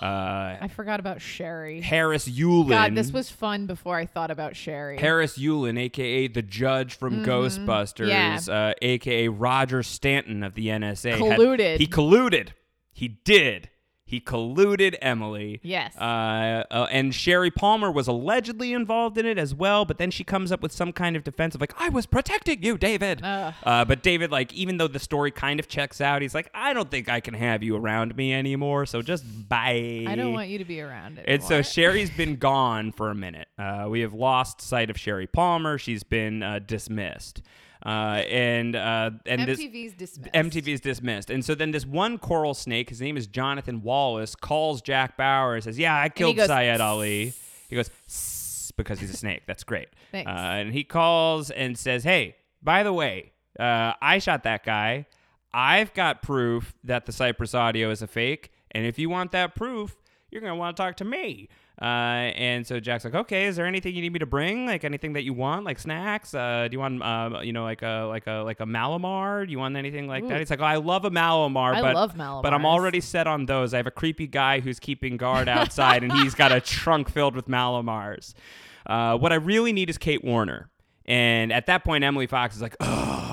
Uh, 0.00 0.56
I 0.60 0.70
forgot 0.74 1.00
about 1.00 1.20
Sherry. 1.20 1.80
Harris 1.80 2.28
Yulin. 2.28 2.68
God, 2.68 2.94
this 2.94 3.10
was 3.12 3.30
fun 3.30 3.66
before 3.66 3.96
I 3.96 4.06
thought 4.06 4.30
about 4.30 4.54
Sherry. 4.56 4.98
Harris 4.98 5.38
Yulin, 5.38 5.78
aka 5.78 6.28
the 6.28 6.42
judge 6.42 6.94
from 6.96 7.24
Ghostbusters, 7.24 8.08
Mm-hmm. 8.10 8.50
Yeah. 8.50 8.68
uh, 8.68 8.74
aka 8.82 9.28
Roger 9.28 9.82
Stanton 9.82 10.42
of 10.42 10.54
the 10.54 10.68
NSA, 10.68 11.12
had- 11.12 11.20
Colluded. 11.38 11.78
he 11.78 11.86
colluded. 11.86 12.48
He 12.92 13.08
did. 13.08 13.70
He 14.08 14.20
colluded 14.20 14.94
Emily. 15.02 15.58
Yes. 15.64 15.96
Uh, 15.96 16.62
uh, 16.70 16.86
and 16.92 17.12
Sherry 17.12 17.50
Palmer 17.50 17.90
was 17.90 18.06
allegedly 18.06 18.72
involved 18.72 19.18
in 19.18 19.26
it 19.26 19.36
as 19.36 19.52
well, 19.52 19.84
but 19.84 19.98
then 19.98 20.12
she 20.12 20.22
comes 20.22 20.52
up 20.52 20.62
with 20.62 20.70
some 20.70 20.92
kind 20.92 21.16
of 21.16 21.24
defense 21.24 21.56
of 21.56 21.60
like, 21.60 21.74
I 21.76 21.88
was 21.88 22.06
protecting 22.06 22.62
you, 22.62 22.78
David. 22.78 23.20
Uh, 23.24 23.84
but 23.84 24.04
David, 24.04 24.30
like, 24.30 24.52
even 24.54 24.76
though 24.76 24.86
the 24.86 25.00
story 25.00 25.32
kind 25.32 25.58
of 25.58 25.66
checks 25.66 26.00
out, 26.00 26.22
he's 26.22 26.36
like, 26.36 26.48
I 26.54 26.72
don't 26.72 26.88
think 26.88 27.08
I 27.08 27.18
can 27.18 27.34
have 27.34 27.64
you 27.64 27.74
around 27.74 28.14
me 28.16 28.32
anymore, 28.32 28.86
so 28.86 29.02
just 29.02 29.24
bye. 29.48 30.04
I 30.06 30.14
don't 30.14 30.32
want 30.32 30.50
you 30.50 30.58
to 30.58 30.64
be 30.64 30.80
around 30.80 31.18
it. 31.18 31.24
And 31.26 31.42
so 31.42 31.60
Sherry's 31.62 32.10
been 32.10 32.36
gone 32.46 32.92
for 32.92 33.10
a 33.10 33.14
minute. 33.16 33.48
Uh, 33.58 33.86
we 33.90 34.02
have 34.02 34.14
lost 34.14 34.60
sight 34.60 34.88
of 34.88 34.96
Sherry 34.96 35.26
Palmer. 35.26 35.78
She's 35.78 36.04
been 36.04 36.44
uh, 36.44 36.60
dismissed. 36.60 37.42
Uh, 37.84 38.22
and 38.28 38.74
uh, 38.74 39.10
and 39.26 39.42
this 39.42 39.60
MTV's 39.60 39.94
dismissed. 39.94 40.32
MTV's 40.32 40.80
dismissed. 40.80 41.30
And 41.30 41.44
so 41.44 41.54
then 41.54 41.70
this 41.70 41.86
one 41.86 42.18
coral 42.18 42.54
snake, 42.54 42.88
his 42.88 43.00
name 43.00 43.16
is 43.16 43.26
Jonathan 43.26 43.82
Wallace, 43.82 44.34
calls 44.34 44.80
Jack 44.82 45.16
Bauer 45.16 45.54
and 45.54 45.64
says, 45.64 45.78
"Yeah, 45.78 45.98
I 46.00 46.08
killed 46.08 46.36
goes, 46.36 46.46
Syed 46.46 46.80
Ali." 46.80 47.34
He 47.68 47.76
goes 47.76 47.90
"Sss," 48.08 48.72
because 48.76 49.00
he's 49.00 49.10
a 49.10 49.16
snake. 49.16 49.42
That's 49.46 49.64
great. 49.64 49.88
Thanks. 50.12 50.28
Uh, 50.28 50.32
and 50.32 50.72
he 50.72 50.84
calls 50.84 51.50
and 51.50 51.78
says, 51.78 52.04
"Hey, 52.04 52.36
by 52.62 52.82
the 52.82 52.92
way, 52.92 53.32
uh, 53.58 53.92
I 54.00 54.18
shot 54.18 54.42
that 54.44 54.64
guy. 54.64 55.06
I've 55.52 55.92
got 55.94 56.22
proof 56.22 56.74
that 56.84 57.06
the 57.06 57.12
Cyprus 57.12 57.54
audio 57.54 57.90
is 57.90 58.02
a 58.02 58.06
fake. 58.06 58.52
And 58.72 58.84
if 58.84 58.98
you 58.98 59.08
want 59.10 59.32
that 59.32 59.54
proof." 59.54 59.96
you're 60.30 60.40
gonna 60.40 60.56
want 60.56 60.76
to 60.76 60.82
talk 60.82 60.96
to 60.96 61.04
me. 61.04 61.48
Uh, 61.80 62.32
and 62.34 62.66
so 62.66 62.80
Jack's 62.80 63.04
like, 63.04 63.14
okay, 63.14 63.44
is 63.44 63.56
there 63.56 63.66
anything 63.66 63.94
you 63.94 64.00
need 64.00 64.12
me 64.12 64.18
to 64.18 64.26
bring? 64.26 64.64
Like 64.64 64.82
anything 64.82 65.12
that 65.12 65.24
you 65.24 65.34
want, 65.34 65.64
like 65.64 65.78
snacks? 65.78 66.32
Uh, 66.32 66.68
do 66.70 66.74
you 66.74 66.80
want, 66.80 67.02
uh, 67.02 67.40
you 67.42 67.52
know, 67.52 67.64
like 67.64 67.82
a 67.82 68.06
like 68.08 68.26
a 68.26 68.42
like 68.44 68.60
a 68.60 68.64
Mallomar? 68.64 69.44
Do 69.44 69.52
you 69.52 69.58
want 69.58 69.76
anything 69.76 70.08
like 70.08 70.26
that? 70.28 70.36
Ooh. 70.36 70.38
He's 70.38 70.48
like, 70.48 70.60
oh, 70.60 70.64
I 70.64 70.76
love 70.76 71.04
a 71.04 71.10
Mallomar, 71.10 71.74
I 71.74 71.82
but 71.82 71.94
love 71.94 72.16
but 72.16 72.54
I'm 72.54 72.64
already 72.64 73.02
set 73.02 73.26
on 73.26 73.44
those. 73.44 73.74
I 73.74 73.76
have 73.76 73.86
a 73.86 73.90
creepy 73.90 74.26
guy 74.26 74.60
who's 74.60 74.80
keeping 74.80 75.18
guard 75.18 75.48
outside, 75.48 76.02
and 76.02 76.12
he's 76.12 76.34
got 76.34 76.50
a 76.50 76.60
trunk 76.62 77.10
filled 77.10 77.36
with 77.36 77.46
Mallomars. 77.46 78.32
Uh, 78.86 79.18
what 79.18 79.32
I 79.32 79.36
really 79.36 79.72
need 79.72 79.90
is 79.90 79.98
Kate 79.98 80.24
Warner. 80.24 80.70
And 81.04 81.52
at 81.52 81.66
that 81.66 81.84
point, 81.84 82.02
Emily 82.04 82.26
Fox 82.26 82.56
is 82.56 82.62
like, 82.62 82.76
oh, 82.80 83.25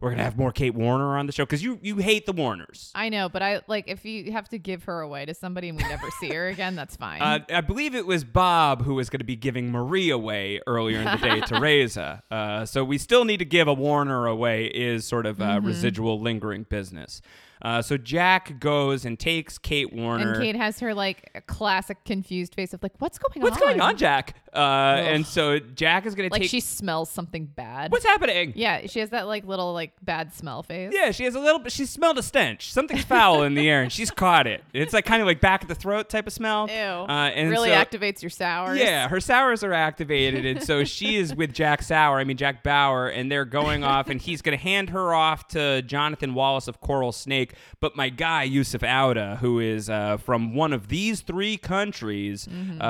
we're 0.00 0.10
gonna 0.10 0.22
have 0.22 0.36
more 0.38 0.52
Kate 0.52 0.74
Warner 0.74 1.16
on 1.16 1.26
the 1.26 1.32
show 1.32 1.44
because 1.44 1.62
you 1.62 1.78
you 1.82 1.96
hate 1.96 2.24
the 2.26 2.32
Warners. 2.32 2.92
I 2.94 3.08
know, 3.08 3.28
but 3.28 3.42
I 3.42 3.60
like 3.66 3.84
if 3.88 4.04
you 4.04 4.30
have 4.32 4.48
to 4.50 4.58
give 4.58 4.84
her 4.84 5.00
away 5.00 5.26
to 5.26 5.34
somebody 5.34 5.68
and 5.68 5.76
we 5.76 5.84
never 5.88 6.08
see 6.20 6.28
her 6.32 6.48
again, 6.48 6.76
that's 6.76 6.96
fine. 7.04 7.20
Uh, 7.20 7.40
I 7.52 7.60
believe 7.62 7.94
it 7.94 8.06
was 8.06 8.22
Bob 8.24 8.82
who 8.84 8.94
was 8.94 9.10
going 9.10 9.18
to 9.20 9.24
be 9.24 9.36
giving 9.36 9.70
Marie 9.72 10.10
away 10.10 10.60
earlier 10.66 10.98
in 11.00 11.04
the 11.04 11.16
day 11.16 11.40
to 11.46 11.58
Reza. 11.60 12.22
Uh, 12.30 12.64
so 12.64 12.84
we 12.84 12.96
still 12.98 13.24
need 13.24 13.38
to 13.38 13.44
give 13.44 13.66
a 13.68 13.74
Warner 13.74 14.26
away 14.26 14.66
is 14.66 15.06
sort 15.06 15.26
of 15.26 15.40
uh, 15.40 15.58
Mhm. 15.58 15.66
residual 15.66 16.20
lingering 16.20 16.64
business. 16.68 17.20
Uh, 17.60 17.82
so 17.82 17.96
Jack 17.96 18.60
goes 18.60 19.04
and 19.04 19.18
takes 19.18 19.58
Kate 19.58 19.92
Warner. 19.92 20.34
and 20.34 20.40
Kate 20.42 20.54
has 20.54 20.78
her 20.78 20.94
like 20.94 21.42
classic 21.48 22.04
confused 22.04 22.54
face 22.54 22.72
of 22.72 22.80
like, 22.84 22.92
what's 23.00 23.18
going 23.18 23.42
What's 23.42 23.56
on? 23.56 23.60
What's 23.66 23.78
going 23.78 23.80
on, 23.80 23.96
Jack? 23.96 24.36
Uh, 24.54 24.58
and 24.58 25.26
so 25.26 25.58
Jack 25.58 26.06
is 26.06 26.14
going 26.14 26.28
to 26.28 26.32
Like 26.32 26.42
take. 26.42 26.50
she 26.50 26.60
smells 26.60 27.10
something 27.10 27.44
bad. 27.46 27.92
What's 27.92 28.04
happening? 28.04 28.52
Yeah, 28.56 28.86
she 28.86 29.00
has 29.00 29.10
that 29.10 29.26
like 29.26 29.46
little 29.46 29.72
like 29.72 29.92
bad 30.02 30.32
smell 30.34 30.62
face. 30.62 30.92
Yeah, 30.94 31.10
she 31.10 31.24
has 31.24 31.34
a 31.34 31.40
little 31.40 31.58
bit. 31.58 31.72
She 31.72 31.84
smelled 31.86 32.18
a 32.18 32.22
stench. 32.22 32.72
Something's 32.72 33.04
foul 33.04 33.42
in 33.42 33.54
the 33.54 33.68
air, 33.68 33.82
and 33.82 33.92
she's 33.92 34.10
caught 34.10 34.46
it. 34.46 34.64
It's 34.72 34.92
like 34.92 35.04
kind 35.04 35.20
of 35.20 35.26
like 35.26 35.40
back 35.40 35.62
of 35.62 35.68
the 35.68 35.74
throat 35.74 36.08
type 36.08 36.26
of 36.26 36.32
smell. 36.32 36.68
Ew. 36.68 36.74
Uh, 36.74 37.30
and 37.34 37.50
really 37.50 37.68
so- 37.70 37.74
activates 37.74 38.22
your 38.22 38.30
sours. 38.30 38.78
Yeah, 38.78 39.08
her 39.08 39.20
sours 39.20 39.62
are 39.62 39.72
activated, 39.72 40.44
and 40.46 40.62
so 40.62 40.84
she 40.84 41.16
is 41.18 41.34
with 41.34 41.52
Jack 41.52 41.82
Sauer. 41.82 42.18
I 42.18 42.24
mean 42.24 42.36
Jack 42.36 42.62
Bauer, 42.62 43.08
and 43.08 43.30
they're 43.30 43.44
going 43.44 43.84
off, 43.84 44.08
and 44.08 44.20
he's 44.20 44.42
going 44.42 44.56
to 44.56 44.62
hand 44.62 44.90
her 44.90 45.12
off 45.14 45.48
to 45.48 45.82
Jonathan 45.82 46.34
Wallace 46.34 46.68
of 46.68 46.80
Coral 46.80 47.12
Snake. 47.12 47.54
But 47.80 47.96
my 47.96 48.08
guy 48.08 48.44
Yusuf 48.44 48.82
Auda, 48.82 49.36
who 49.40 49.60
is 49.60 49.88
uh, 49.90 50.16
from 50.16 50.54
one 50.54 50.72
of 50.72 50.88
these 50.88 51.20
three 51.20 51.56
countries, 51.56 52.46
Mm-hmm. 52.48 52.80
uh, 52.80 52.84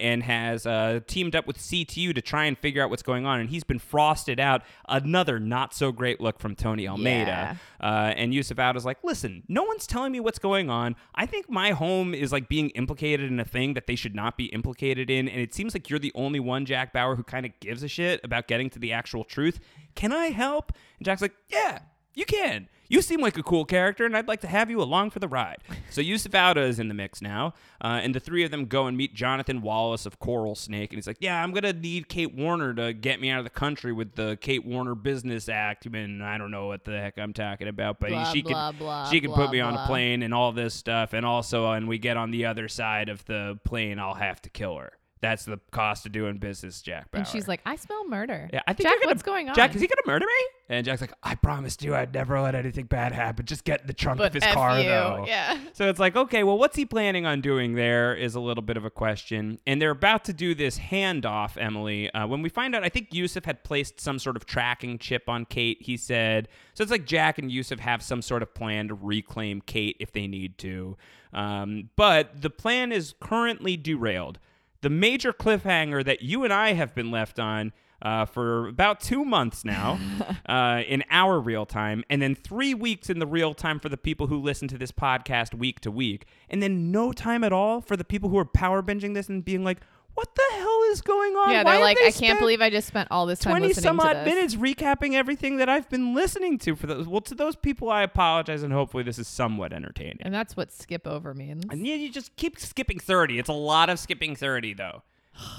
and 0.00 0.22
has 0.22 0.66
uh, 0.66 1.00
teamed 1.14 1.36
up 1.36 1.46
with 1.46 1.56
CTU 1.56 2.12
to 2.12 2.20
try 2.20 2.44
and 2.44 2.58
figure 2.58 2.82
out 2.82 2.90
what's 2.90 3.02
going 3.02 3.24
on, 3.24 3.38
and 3.38 3.48
he's 3.48 3.62
been 3.62 3.78
frosted 3.78 4.40
out. 4.40 4.62
Another 4.88 5.38
not 5.38 5.72
so 5.72 5.92
great 5.92 6.20
look 6.20 6.40
from 6.40 6.56
Tony 6.56 6.88
Almeida. 6.88 7.56
Uh, 7.80 8.12
and 8.16 8.34
Yusuf 8.34 8.58
Auda's 8.58 8.84
like, 8.84 8.98
listen, 9.04 9.44
no 9.46 9.62
one's 9.62 9.86
telling 9.86 10.10
me 10.10 10.18
what's 10.18 10.40
going 10.40 10.70
on. 10.70 10.96
I 11.14 11.26
think 11.26 11.48
my 11.48 11.70
home 11.70 12.14
is 12.14 12.32
like 12.32 12.48
being 12.48 12.70
implicated 12.70 13.30
in 13.30 13.38
a 13.38 13.44
thing 13.44 13.74
that 13.74 13.86
they 13.86 13.94
should 13.94 14.16
not 14.16 14.36
be 14.36 14.46
implicated 14.46 15.08
in. 15.08 15.28
And 15.28 15.40
it 15.40 15.54
seems 15.54 15.72
like 15.72 15.88
you're 15.88 16.00
the 16.00 16.12
only 16.16 16.40
one, 16.40 16.66
Jack 16.66 16.92
Bauer, 16.92 17.14
who 17.14 17.22
kind 17.22 17.46
of 17.46 17.52
gives 17.60 17.84
a 17.84 17.88
shit 17.88 18.20
about 18.24 18.48
getting 18.48 18.68
to 18.70 18.80
the 18.80 18.92
actual 18.92 19.22
truth. 19.22 19.60
Can 19.94 20.12
I 20.12 20.26
help? 20.26 20.72
And 20.98 21.06
Jack's 21.06 21.22
like, 21.22 21.36
yeah, 21.48 21.78
you 22.14 22.24
can. 22.24 22.68
You 22.88 23.00
seem 23.00 23.20
like 23.20 23.38
a 23.38 23.42
cool 23.42 23.64
character, 23.64 24.04
and 24.04 24.16
I'd 24.16 24.28
like 24.28 24.40
to 24.42 24.46
have 24.46 24.70
you 24.70 24.82
along 24.82 25.10
for 25.10 25.18
the 25.18 25.28
ride. 25.28 25.58
So 25.90 26.00
Yusuf 26.00 26.34
Auda 26.34 26.60
is 26.62 26.78
in 26.78 26.88
the 26.88 26.94
mix 26.94 27.22
now, 27.22 27.54
uh, 27.82 28.00
and 28.02 28.14
the 28.14 28.20
three 28.20 28.44
of 28.44 28.50
them 28.50 28.66
go 28.66 28.86
and 28.86 28.96
meet 28.96 29.14
Jonathan 29.14 29.62
Wallace 29.62 30.06
of 30.06 30.18
Coral 30.18 30.54
Snake, 30.54 30.90
and 30.90 30.98
he's 30.98 31.06
like, 31.06 31.16
"Yeah, 31.20 31.42
I'm 31.42 31.52
gonna 31.52 31.72
need 31.72 32.08
Kate 32.08 32.34
Warner 32.34 32.74
to 32.74 32.92
get 32.92 33.20
me 33.20 33.30
out 33.30 33.38
of 33.38 33.44
the 33.44 33.50
country 33.50 33.92
with 33.92 34.14
the 34.16 34.36
Kate 34.40 34.64
Warner 34.66 34.94
Business 34.94 35.48
Act." 35.48 35.86
And 35.86 36.22
I 36.22 36.36
don't 36.36 36.50
know 36.50 36.66
what 36.66 36.84
the 36.84 37.00
heck 37.00 37.18
I'm 37.18 37.32
talking 37.32 37.68
about, 37.68 38.00
but 38.00 38.10
Blah, 38.10 38.32
she 38.32 38.42
blah, 38.42 38.70
can 38.72 38.78
blah, 38.78 39.10
she 39.10 39.20
can 39.20 39.32
put 39.32 39.50
me 39.50 39.60
on 39.60 39.74
a 39.74 39.86
plane 39.86 40.22
and 40.22 40.34
all 40.34 40.52
this 40.52 40.74
stuff, 40.74 41.12
and 41.14 41.24
also 41.24 41.70
and 41.72 41.88
we 41.88 41.98
get 41.98 42.16
on 42.16 42.30
the 42.32 42.44
other 42.44 42.68
side 42.68 43.08
of 43.08 43.24
the 43.24 43.58
plane, 43.64 43.98
I'll 43.98 44.14
have 44.14 44.42
to 44.42 44.50
kill 44.50 44.76
her. 44.76 44.92
That's 45.24 45.44
the 45.44 45.58
cost 45.70 46.06
of 46.06 46.12
doing 46.12 46.38
business, 46.38 46.82
Jack 46.82 47.10
Bauer. 47.10 47.20
And 47.20 47.28
she's 47.28 47.48
like, 47.48 47.60
I 47.64 47.76
smell 47.76 48.06
murder. 48.06 48.48
Yeah, 48.52 48.60
I 48.66 48.74
think 48.74 48.88
Jack, 48.88 49.00
gonna, 49.00 49.10
what's 49.10 49.22
going 49.22 49.48
on? 49.48 49.54
Jack, 49.54 49.74
is 49.74 49.80
he 49.80 49.86
gonna 49.86 50.02
murder 50.06 50.26
me? 50.26 50.46
And 50.68 50.84
Jack's 50.84 51.00
like, 51.00 51.12
I 51.22 51.34
promised 51.34 51.82
you 51.82 51.94
I'd 51.94 52.14
never 52.14 52.40
let 52.40 52.54
anything 52.54 52.86
bad 52.86 53.12
happen. 53.12 53.44
Just 53.44 53.64
get 53.64 53.82
in 53.82 53.86
the 53.86 53.92
trunk 53.92 54.18
But 54.18 54.28
of 54.28 54.34
his 54.34 54.42
F 54.42 54.54
car, 54.54 54.78
you. 54.78 54.88
though. 54.88 55.24
Yeah. 55.26 55.58
So 55.74 55.88
it's 55.88 55.98
like, 55.98 56.16
okay, 56.16 56.42
well, 56.42 56.56
what's 56.56 56.76
he 56.76 56.86
planning 56.86 57.26
on 57.26 57.42
doing 57.42 57.74
there 57.74 58.14
is 58.14 58.34
a 58.34 58.40
little 58.40 58.62
bit 58.62 58.76
of 58.76 58.84
a 58.84 58.90
question. 58.90 59.58
And 59.66 59.80
they're 59.80 59.90
about 59.90 60.24
to 60.24 60.32
do 60.32 60.54
this 60.54 60.78
handoff, 60.78 61.58
Emily. 61.58 62.10
Uh, 62.12 62.26
when 62.26 62.40
we 62.40 62.48
find 62.48 62.74
out, 62.74 62.82
I 62.82 62.88
think 62.88 63.12
Yusuf 63.12 63.44
had 63.44 63.62
placed 63.62 64.00
some 64.00 64.18
sort 64.18 64.36
of 64.36 64.46
tracking 64.46 64.98
chip 64.98 65.28
on 65.28 65.44
Kate. 65.44 65.78
He 65.80 65.96
said, 65.98 66.48
so 66.72 66.82
it's 66.82 66.90
like 66.90 67.04
Jack 67.04 67.38
and 67.38 67.50
Yusuf 67.52 67.78
have 67.80 68.02
some 68.02 68.22
sort 68.22 68.42
of 68.42 68.54
plan 68.54 68.88
to 68.88 68.94
reclaim 68.94 69.60
Kate 69.60 69.96
if 70.00 70.12
they 70.12 70.26
need 70.26 70.56
to. 70.58 70.96
Um, 71.34 71.90
but 71.96 72.40
the 72.40 72.50
plan 72.50 72.90
is 72.92 73.14
currently 73.20 73.76
derailed 73.76 74.38
the 74.84 74.90
major 74.90 75.32
cliffhanger 75.32 76.04
that 76.04 76.20
you 76.20 76.44
and 76.44 76.52
I 76.52 76.74
have 76.74 76.94
been 76.94 77.10
left 77.10 77.40
on 77.40 77.72
uh, 78.02 78.26
for 78.26 78.68
about 78.68 79.00
two 79.00 79.24
months 79.24 79.64
now 79.64 79.98
uh, 80.46 80.82
in 80.86 81.02
our 81.10 81.40
real 81.40 81.64
time, 81.64 82.04
and 82.10 82.20
then 82.20 82.34
three 82.34 82.74
weeks 82.74 83.08
in 83.08 83.18
the 83.18 83.26
real 83.26 83.54
time 83.54 83.80
for 83.80 83.88
the 83.88 83.96
people 83.96 84.26
who 84.26 84.38
listen 84.38 84.68
to 84.68 84.76
this 84.76 84.92
podcast 84.92 85.54
week 85.54 85.80
to 85.80 85.90
week, 85.90 86.26
and 86.50 86.62
then 86.62 86.92
no 86.92 87.12
time 87.12 87.42
at 87.42 87.52
all 87.52 87.80
for 87.80 87.96
the 87.96 88.04
people 88.04 88.28
who 88.28 88.36
are 88.36 88.44
power 88.44 88.82
binging 88.82 89.14
this 89.14 89.30
and 89.30 89.42
being 89.42 89.64
like, 89.64 89.78
what 90.14 90.34
the 90.34 90.42
hell 90.52 90.80
is 90.90 91.00
going 91.00 91.34
on? 91.34 91.50
Yeah, 91.50 91.62
Why 91.64 91.72
they're 91.72 91.80
like, 91.84 91.98
they 91.98 92.06
I 92.06 92.10
can't 92.12 92.38
believe 92.38 92.60
I 92.60 92.70
just 92.70 92.86
spent 92.86 93.08
all 93.10 93.26
this 93.26 93.40
time 93.40 93.52
20 93.52 93.68
listening 93.68 93.82
some 93.82 94.00
odd 94.00 94.24
minutes 94.24 94.54
recapping 94.54 95.14
everything 95.14 95.56
that 95.56 95.68
I've 95.68 95.88
been 95.88 96.14
listening 96.14 96.58
to 96.58 96.76
for 96.76 96.86
those. 96.86 97.08
Well, 97.08 97.20
to 97.22 97.34
those 97.34 97.56
people, 97.56 97.90
I 97.90 98.02
apologize, 98.02 98.62
and 98.62 98.72
hopefully 98.72 99.02
this 99.02 99.18
is 99.18 99.26
somewhat 99.26 99.72
entertaining. 99.72 100.18
And 100.20 100.32
that's 100.32 100.56
what 100.56 100.72
skip 100.72 101.06
over 101.06 101.34
means. 101.34 101.64
And 101.70 101.86
yeah, 101.86 101.96
you 101.96 102.10
just 102.10 102.36
keep 102.36 102.58
skipping 102.58 102.98
30. 103.00 103.38
It's 103.38 103.48
a 103.48 103.52
lot 103.52 103.90
of 103.90 103.98
skipping 103.98 104.36
30, 104.36 104.74
though. 104.74 105.02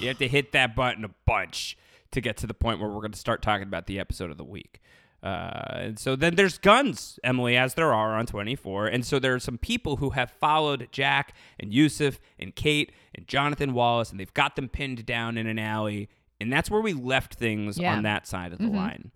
You 0.00 0.08
have 0.08 0.18
to 0.18 0.28
hit 0.28 0.52
that 0.52 0.74
button 0.74 1.04
a 1.04 1.10
bunch 1.26 1.76
to 2.12 2.20
get 2.20 2.38
to 2.38 2.46
the 2.46 2.54
point 2.54 2.80
where 2.80 2.88
we're 2.88 3.00
going 3.00 3.12
to 3.12 3.18
start 3.18 3.42
talking 3.42 3.66
about 3.66 3.86
the 3.86 4.00
episode 4.00 4.30
of 4.30 4.38
the 4.38 4.44
week. 4.44 4.80
Uh, 5.26 5.78
and 5.80 5.98
so 5.98 6.14
then 6.14 6.36
there's 6.36 6.56
guns, 6.58 7.18
Emily, 7.24 7.56
as 7.56 7.74
there 7.74 7.92
are 7.92 8.14
on 8.14 8.26
24. 8.26 8.86
And 8.86 9.04
so 9.04 9.18
there 9.18 9.34
are 9.34 9.40
some 9.40 9.58
people 9.58 9.96
who 9.96 10.10
have 10.10 10.30
followed 10.30 10.88
Jack 10.92 11.34
and 11.58 11.72
Yusuf 11.74 12.20
and 12.38 12.54
Kate 12.54 12.92
and 13.14 13.26
Jonathan 13.26 13.72
Wallace, 13.74 14.10
and 14.10 14.20
they've 14.20 14.34
got 14.34 14.54
them 14.56 14.68
pinned 14.68 15.04
down 15.04 15.36
in 15.36 15.46
an 15.46 15.58
alley. 15.58 16.08
And 16.40 16.52
that's 16.52 16.70
where 16.70 16.80
we 16.80 16.92
left 16.92 17.34
things 17.34 17.76
Yeah. 17.78 17.94
on 17.96 18.02
that 18.04 18.26
side 18.26 18.52
of 18.52 18.58
the 18.58 18.64
Mhm. 18.66 18.74
line. 18.76 19.10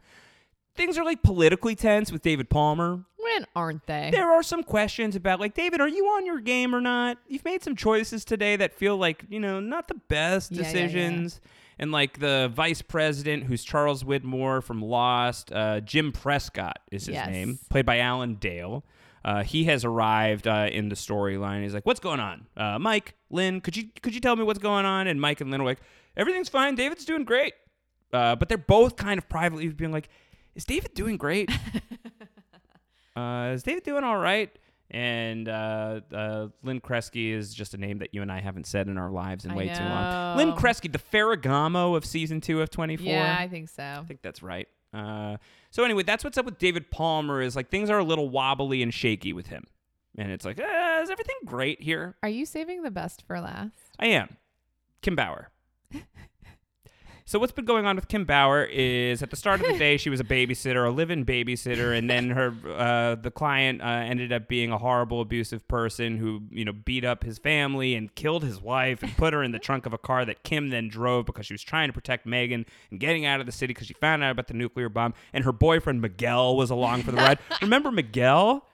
Things 0.75 0.97
are 0.99 1.05
like 1.05 1.23
politically 1.23 1.75
tense 1.77 2.11
with 2.11 2.23
David 2.23 2.49
Palmer. 2.49 3.05
When 3.19 3.47
aren't 3.55 3.87
they? 3.87 4.09
There 4.11 4.31
are 4.31 4.43
some 4.43 4.63
questions 4.63 5.15
about 5.15 5.39
like 5.39 5.55
David, 5.55 5.81
are 5.81 5.89
you 5.89 6.07
on 6.07 6.25
your 6.27 6.41
game 6.41 6.75
or 6.75 6.81
not? 6.81 7.19
You've 7.29 7.45
made 7.45 7.63
some 7.63 7.77
choices 7.77 8.25
today 8.25 8.57
that 8.57 8.73
feel 8.73 8.97
like 8.97 9.25
you 9.29 9.39
know 9.39 9.61
not 9.61 9.89
the 9.89 9.95
best 10.09 10.53
Yeah, 10.53 10.63
yeah, 10.63 10.69
yeah. 10.69 10.79
And 11.81 11.91
like 11.93 12.21
the 12.21 12.51
vice 12.55 12.83
president, 12.83 13.45
who's 13.45 13.65
Charles 13.65 14.05
Widmore 14.05 14.63
from 14.63 14.83
Lost, 14.83 15.51
uh, 15.51 15.81
Jim 15.81 16.13
Prescott 16.13 16.79
is 16.93 17.07
his 17.07 17.15
Yes. 17.15 17.27
name, 17.29 17.59
played 17.71 17.87
by 17.87 17.99
Alan 18.01 18.35
Dale. 18.35 18.85
Uh, 19.25 19.43
he 19.43 19.65
has 19.65 19.83
arrived 19.85 20.47
uh, 20.47 20.69
in 20.71 20.91
the 20.91 20.95
storyline. 20.95 21.63
He's 21.63 21.73
like, 21.73 21.87
"What's 21.87 21.99
going 22.01 22.21
on, 22.21 22.47
uh, 22.57 22.79
Mike, 22.79 23.15
Lynn? 23.31 23.63
Could 23.63 23.77
you 23.79 23.85
could 24.03 24.15
you 24.15 24.21
tell 24.21 24.37
me 24.37 24.45
what's 24.45 24.59
going 24.59 24.85
on?" 24.85 25.07
And 25.07 25.21
Mike 25.21 25.41
and 25.41 25.51
Lynn 25.51 25.63
are 25.63 25.65
like, 25.65 25.81
"Everything's 26.19 26.51
fine. 26.51 26.75
David's 26.75 27.07
doing 27.07 27.25
great." 27.25 27.55
Uh, 28.13 28.37
but 28.37 28.49
they're 28.51 28.59
both 28.59 28.97
kind 28.97 29.17
of 29.19 29.27
privately 29.31 29.69
being 29.69 29.93
like, 29.93 30.11
"Is 30.55 30.65
David 30.67 30.93
doing 30.95 31.17
great? 31.17 31.51
uh, 33.17 33.53
is 33.55 33.63
David 33.63 33.83
doing 33.85 34.05
all 34.05 34.19
right?" 34.19 34.51
And 34.91 35.49
uh, 35.49 36.01
uh, 36.13 36.49
Lynn 36.63 36.81
Kresge 36.81 37.33
is 37.33 37.55
just 37.55 37.75
a 37.75 37.79
name 37.79 37.99
that 37.99 38.13
you 38.13 38.23
and 38.23 38.33
I 38.33 38.41
haven't 38.41 38.67
said 38.67 38.89
in 38.89 38.99
our 38.99 39.11
lives 39.11 39.45
in 39.45 39.53
I 39.53 39.57
way 39.57 39.69
too 39.69 39.85
long. 39.85 40.37
Lynn 40.37 40.49
know. 40.51 40.57
Kresge, 40.57 40.91
the 40.91 40.99
Ferragamo 40.99 41.97
of 41.97 42.05
season 42.05 42.41
two 42.41 42.61
of 42.61 42.71
24. 42.71 43.07
Yeah, 43.07 43.37
I 43.39 43.47
think 43.47 43.69
so. 43.69 43.83
I 43.83 44.05
think 44.07 44.23
that's 44.23 44.43
right. 44.43 44.67
Uh, 44.93 45.37
so 45.71 45.85
anyway, 45.85 46.03
that's 46.03 46.25
what's 46.25 46.37
up 46.39 46.45
with 46.45 46.59
David 46.59 46.91
Palmer. 46.91 47.41
Is 47.41 47.55
like 47.55 47.71
things 47.71 47.91
are 47.91 47.99
a 47.99 48.05
little 48.05 48.29
wobbly 48.29 48.83
and 48.83 48.93
shaky 48.93 49.33
with 49.33 49.47
him, 49.47 49.65
and 50.19 50.33
it's 50.33 50.45
like, 50.45 50.59
uh, 50.59 51.01
is 51.03 51.11
everything 51.11 51.37
great 51.45 51.81
here? 51.81 52.17
Are 52.23 52.29
you 52.29 52.45
saving 52.45 52.83
the 52.83 52.91
best 52.91 53.23
for 53.27 53.41
last? 53.41 53.77
I 54.01 54.07
am. 54.07 54.37
Kim 55.03 55.15
Bauer. 55.15 55.51
so 57.31 57.39
what's 57.39 57.53
been 57.53 57.65
going 57.65 57.87
on 57.87 57.95
with 57.95 58.09
Kim 58.09 58.25
Bauer 58.25 58.65
is 58.65 59.23
at 59.23 59.31
the 59.31 59.37
start 59.37 59.61
of 59.61 59.67
the 59.69 59.79
day 59.79 59.97
she 59.99 60.11
was 60.11 60.19
a 60.19 60.25
babysitter, 60.25 60.85
a 60.85 60.91
live-in 60.91 61.25
babysitter, 61.25 61.97
and 61.97 62.11
then 62.11 62.31
her 62.31 62.53
uh, 62.67 63.15
the 63.15 63.31
client 63.31 63.81
uh, 63.81 63.85
ended 63.85 64.33
up 64.33 64.49
being 64.49 64.73
a 64.73 64.79
horrible, 64.79 65.21
abusive 65.21 65.69
person 65.69 66.17
who 66.17 66.43
you 66.51 66.65
know 66.65 66.73
beat 66.73 67.05
up 67.05 67.23
his 67.23 67.39
family 67.39 67.95
and 67.95 68.13
killed 68.17 68.43
his 68.43 68.61
wife 68.61 69.05
and 69.05 69.17
put 69.17 69.33
her 69.33 69.45
in 69.45 69.53
the 69.53 69.61
trunk 69.61 69.87
of 69.87 69.93
a 69.93 69.99
car 69.99 70.25
that 70.25 70.43
Kim 70.43 70.71
then 70.71 70.89
drove 70.89 71.25
because 71.25 71.47
she 71.47 71.55
was 71.55 71.63
trying 71.63 71.89
to 71.89 71.93
protect 71.93 72.27
Megan 72.27 72.67
and 72.91 72.99
getting 72.99 73.25
out 73.27 73.39
of 73.39 73.47
the 73.47 73.53
city 73.53 73.75
because 73.75 73.87
she 73.87 73.95
found 73.95 74.25
out 74.25 74.33
about 74.33 74.49
the 74.49 74.55
nuclear 74.55 74.89
bomb. 74.89 75.15
And 75.33 75.45
her 75.45 75.53
boyfriend 75.53 76.01
Miguel 76.01 76.57
was 76.57 76.69
along 76.71 77.05
for 77.05 77.13
the 77.13 77.19
ride. 77.19 77.39
Remember 77.63 77.93
Miguel? 77.93 78.67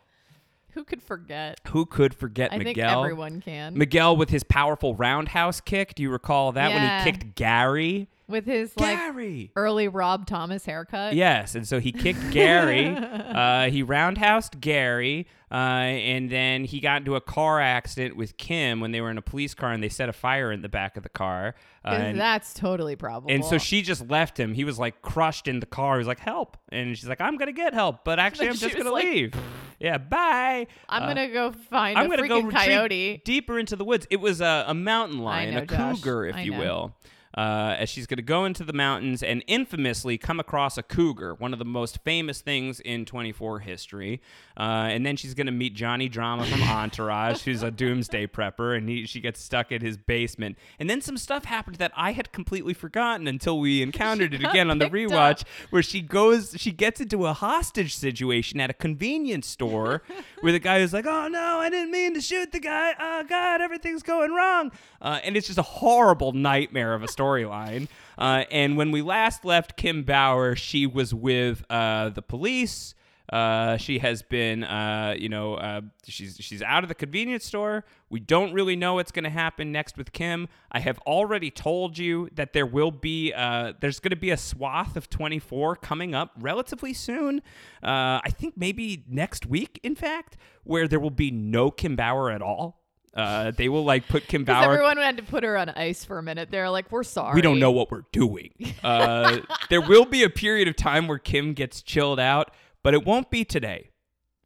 Who 0.71 0.83
could 0.83 1.03
forget? 1.03 1.61
Who 1.69 1.85
could 1.85 2.15
forget 2.15 2.53
I 2.53 2.57
think 2.57 2.69
Miguel? 2.69 3.01
everyone 3.03 3.43
can. 3.43 3.77
Miguel 3.77 4.17
with 4.17 4.31
his 4.31 4.45
powerful 4.45 4.95
roundhouse 4.95 5.61
kick. 5.61 5.95
Do 5.95 6.03
you 6.03 6.11
recall 6.11 6.53
that 6.53 6.71
when 6.71 7.05
he 7.05 7.13
kicked 7.13 7.35
Gary? 7.35 8.09
With 8.29 8.45
his 8.45 8.73
like 8.77 8.97
Gary. 8.97 9.51
early 9.57 9.89
Rob 9.89 10.27
Thomas 10.27 10.65
haircut. 10.65 11.15
Yes, 11.15 11.55
and 11.55 11.67
so 11.67 11.79
he 11.81 11.93
kicked 11.93 12.31
Gary. 12.31 12.87
uh, 12.97 13.71
he 13.71 13.83
roundhoused 13.85 14.61
Gary, 14.61 15.27
uh, 15.51 15.55
and 15.55 16.29
then 16.31 16.65
he 16.65 16.81
got 16.81 16.99
into 17.03 17.15
a 17.17 17.21
car 17.21 17.61
accident 17.61 18.17
with 18.17 18.37
Kim 18.37 18.81
when 18.81 18.91
they 18.93 19.01
were 19.01 19.11
in 19.11 19.19
a 19.19 19.23
police 19.23 19.55
car, 19.55 19.71
and 19.73 19.83
they 19.83 19.89
set 19.89 20.09
a 20.09 20.13
fire 20.13 20.51
in 20.51 20.63
the 20.63 20.69
back 20.69 20.97
of 20.97 21.03
the 21.03 21.09
car. 21.09 21.55
Uh, 21.85 21.91
and, 21.91 22.19
that's 22.19 22.53
totally 22.53 22.97
probable. 22.97 23.31
and 23.31 23.45
so 23.45 23.59
she 23.59 23.81
just 23.81 24.09
left 24.11 24.39
him. 24.41 24.55
He 24.55 24.65
was 24.65 24.77
like 24.77 25.03
crushed 25.03 25.47
in 25.47 25.61
the 25.61 25.67
car. 25.67 25.95
He 25.95 25.99
was 25.99 26.09
like, 26.09 26.19
"Help!" 26.19 26.57
And 26.71 26.97
she's 26.99 27.09
like, 27.09 27.21
"I'm 27.21 27.37
gonna 27.37 27.53
get 27.53 27.75
help, 27.75 28.05
but 28.05 28.19
actually, 28.19 28.49
I'm 28.49 28.57
just 28.57 28.77
gonna 28.77 28.91
like, 28.91 29.05
leave." 29.05 29.35
Yeah, 29.79 29.99
bye. 29.99 30.67
I'm 30.89 31.03
Uh, 31.03 31.07
gonna 31.07 31.29
go 31.29 31.53
find 31.53 31.97
I'm 31.99 32.07
a 32.11 32.17
gonna 32.17 32.27
go 32.29 32.41
freaking 32.41 32.47
retreat 32.47 32.67
coyote. 32.67 33.23
deeper 33.25 33.59
into 33.59 33.77
the 33.77 33.85
woods. 33.85 34.07
It 34.11 34.17
was 34.21 34.41
a, 34.41 34.65
a 34.67 34.75
mountain 34.75 35.19
lion, 35.21 35.55
know, 35.55 35.61
a 35.61 35.67
Josh. 35.67 36.01
cougar, 36.01 36.25
if 36.27 36.35
I 36.37 36.41
you 36.43 36.53
know. 36.53 36.59
will. 36.59 36.95
Uh, 37.37 37.77
as 37.79 37.89
she's 37.91 38.07
going 38.07 38.17
to 38.17 38.23
go 38.23 38.45
into 38.45 38.65
the 38.65 38.73
mountains 38.73 39.23
and 39.23 39.45
infamously 39.47 40.17
come 40.17 40.41
across 40.41 40.79
a 40.79 40.83
cougar, 40.83 41.35
one 41.35 41.53
of 41.53 41.59
the 41.59 41.65
most 41.65 41.99
famous 42.03 42.41
things 42.41 42.81
in 42.81 43.05
24 43.05 43.59
history. 43.59 44.23
Uh, 44.57 44.89
and 44.89 45.05
then 45.05 45.17
she's 45.17 45.35
going 45.35 45.47
to 45.47 45.53
meet 45.53 45.75
Johnny 45.75 46.09
Drama 46.09 46.47
from 46.47 46.63
Entourage, 46.63 47.43
who's 47.43 47.63
a 47.63 47.71
doomsday 47.71 48.27
prepper, 48.27 48.77
and 48.77 48.89
he, 48.89 49.05
she 49.07 49.21
gets 49.21 49.43
stuck 49.43 49.71
in 49.71 49.83
his 49.83 49.97
basement. 49.97 50.57
And 50.79 50.89
then 50.89 51.01
some 51.01 51.19
stuff 51.19 51.45
happened 51.45 51.77
that 51.77 51.93
I 51.95 52.13
had 52.13 52.33
completely 52.33 52.73
forgotten 52.73 53.27
until 53.27 53.61
we 53.61 53.83
encountered 53.83 54.33
it 54.33 54.45
again 54.49 54.71
on 54.71 54.79
the 54.79 54.87
rewatch, 54.87 55.43
up. 55.43 55.49
where 55.71 55.83
she 55.83 56.01
goes, 56.01 56.55
she 56.57 56.73
gets 56.73 57.01
into 57.01 57.27
a 57.27 57.33
hostage 57.33 57.95
situation 57.95 58.61
at 58.61 58.71
a 58.71 58.75
convenience 58.75 59.47
store 59.47 60.03
where 60.41 60.53
the 60.53 60.59
guy 60.59 60.79
is 60.79 60.93
like, 60.93 61.07
"Oh 61.07 61.29
no, 61.29 61.59
I 61.59 61.69
didn't 61.69 61.91
mean 61.91 62.15
to 62.15 62.21
shoot 62.21 62.53
the 62.53 62.61
guy. 62.61 62.95
Oh 62.99 63.25
God, 63.29 63.61
everything's 63.61 64.03
going 64.03 64.33
wrong," 64.33 64.73
uh, 65.03 65.21
and 65.23 65.37
it's 65.37 65.47
just 65.47 65.59
a 65.59 65.63
horrible 65.63 66.33
nightmare 66.33 66.95
of 66.95 67.03
a 67.03 67.09
storyline. 67.27 67.89
Uh, 68.19 68.45
and 68.51 68.77
when 68.77 68.91
we 68.91 69.03
last 69.03 69.45
left 69.45 69.77
Kim 69.77 70.03
Bauer, 70.03 70.57
she 70.57 70.87
was 70.87 71.15
with 71.15 71.65
uh, 71.71 72.11
the 72.11 72.23
police. 72.23 72.95
Uh, 73.33 73.77
she 73.77 73.99
has 73.99 74.23
been, 74.23 74.63
uh, 74.63 75.13
you 75.19 75.29
know, 75.29 75.55
uh, 75.55 75.81
she's 76.07 76.37
she's 76.39 76.63
out 76.63 76.85
of 76.85 76.89
the 76.89 76.95
convenience 76.95 77.45
store. 77.45 77.85
We 78.09 78.21
don't 78.21 78.53
really 78.53 78.77
know 78.77 78.95
what's 78.95 79.11
going 79.11 79.25
to 79.25 79.31
happen 79.31 79.73
next 79.73 79.99
with 79.99 80.13
Kim. 80.13 80.47
I 80.71 80.79
have 80.79 80.99
already 81.01 81.51
told 81.51 81.99
you 81.99 82.29
that 82.35 82.53
there 82.53 82.67
will 82.67 82.93
be, 82.93 83.33
uh, 83.33 83.73
there's 83.81 83.99
going 83.99 84.11
to 84.11 84.17
be 84.17 84.31
a 84.31 84.37
swath 84.37 84.97
of 84.97 85.11
24 85.11 85.75
coming 85.77 86.15
up 86.15 86.33
relatively 86.39 86.93
soon. 86.93 87.39
Uh, 87.83 88.23
I 88.23 88.31
think 88.31 88.55
maybe 88.57 89.05
next 89.09 89.45
week, 89.45 89.81
in 89.83 89.97
fact, 89.97 90.37
where 90.63 90.87
there 90.87 91.01
will 91.01 91.11
be 91.11 91.33
no 91.33 91.73
Kim 91.73 91.97
Bauer 91.97 92.31
at 92.31 92.43
all. 92.43 92.86
Uh, 93.17 93.51
they 93.51 93.69
will 93.69 93.85
like 93.85 94.07
put 94.09 94.29
Kim 94.29 94.45
Bauer. 94.47 94.65
everyone 94.75 94.99
had 94.99 95.17
to 95.17 95.23
put 95.23 95.43
her 95.43 95.57
on 95.57 95.71
ice 95.71 96.05
for 96.05 96.19
a 96.19 96.23
minute. 96.23 96.51
They're 96.51 96.71
like, 96.71 96.93
"We're 96.93 97.03
sorry." 97.03 97.35
We 97.35 97.41
don't 97.41 97.59
know 97.59 97.73
what 97.73 97.91
we're 97.91 98.05
doing. 98.13 98.51
Uh, 98.85 99.39
there 99.71 99.81
will 99.81 100.05
be 100.05 100.23
a 100.23 100.31
period 100.31 100.69
of 100.69 100.77
time 100.77 101.09
where 101.09 101.19
Kim 101.19 101.55
gets 101.55 101.81
chilled 101.83 102.21
out, 102.21 102.51
but 102.83 102.93
it 102.95 103.07
won't 103.07 103.31
be 103.31 103.45
today. 103.45 103.91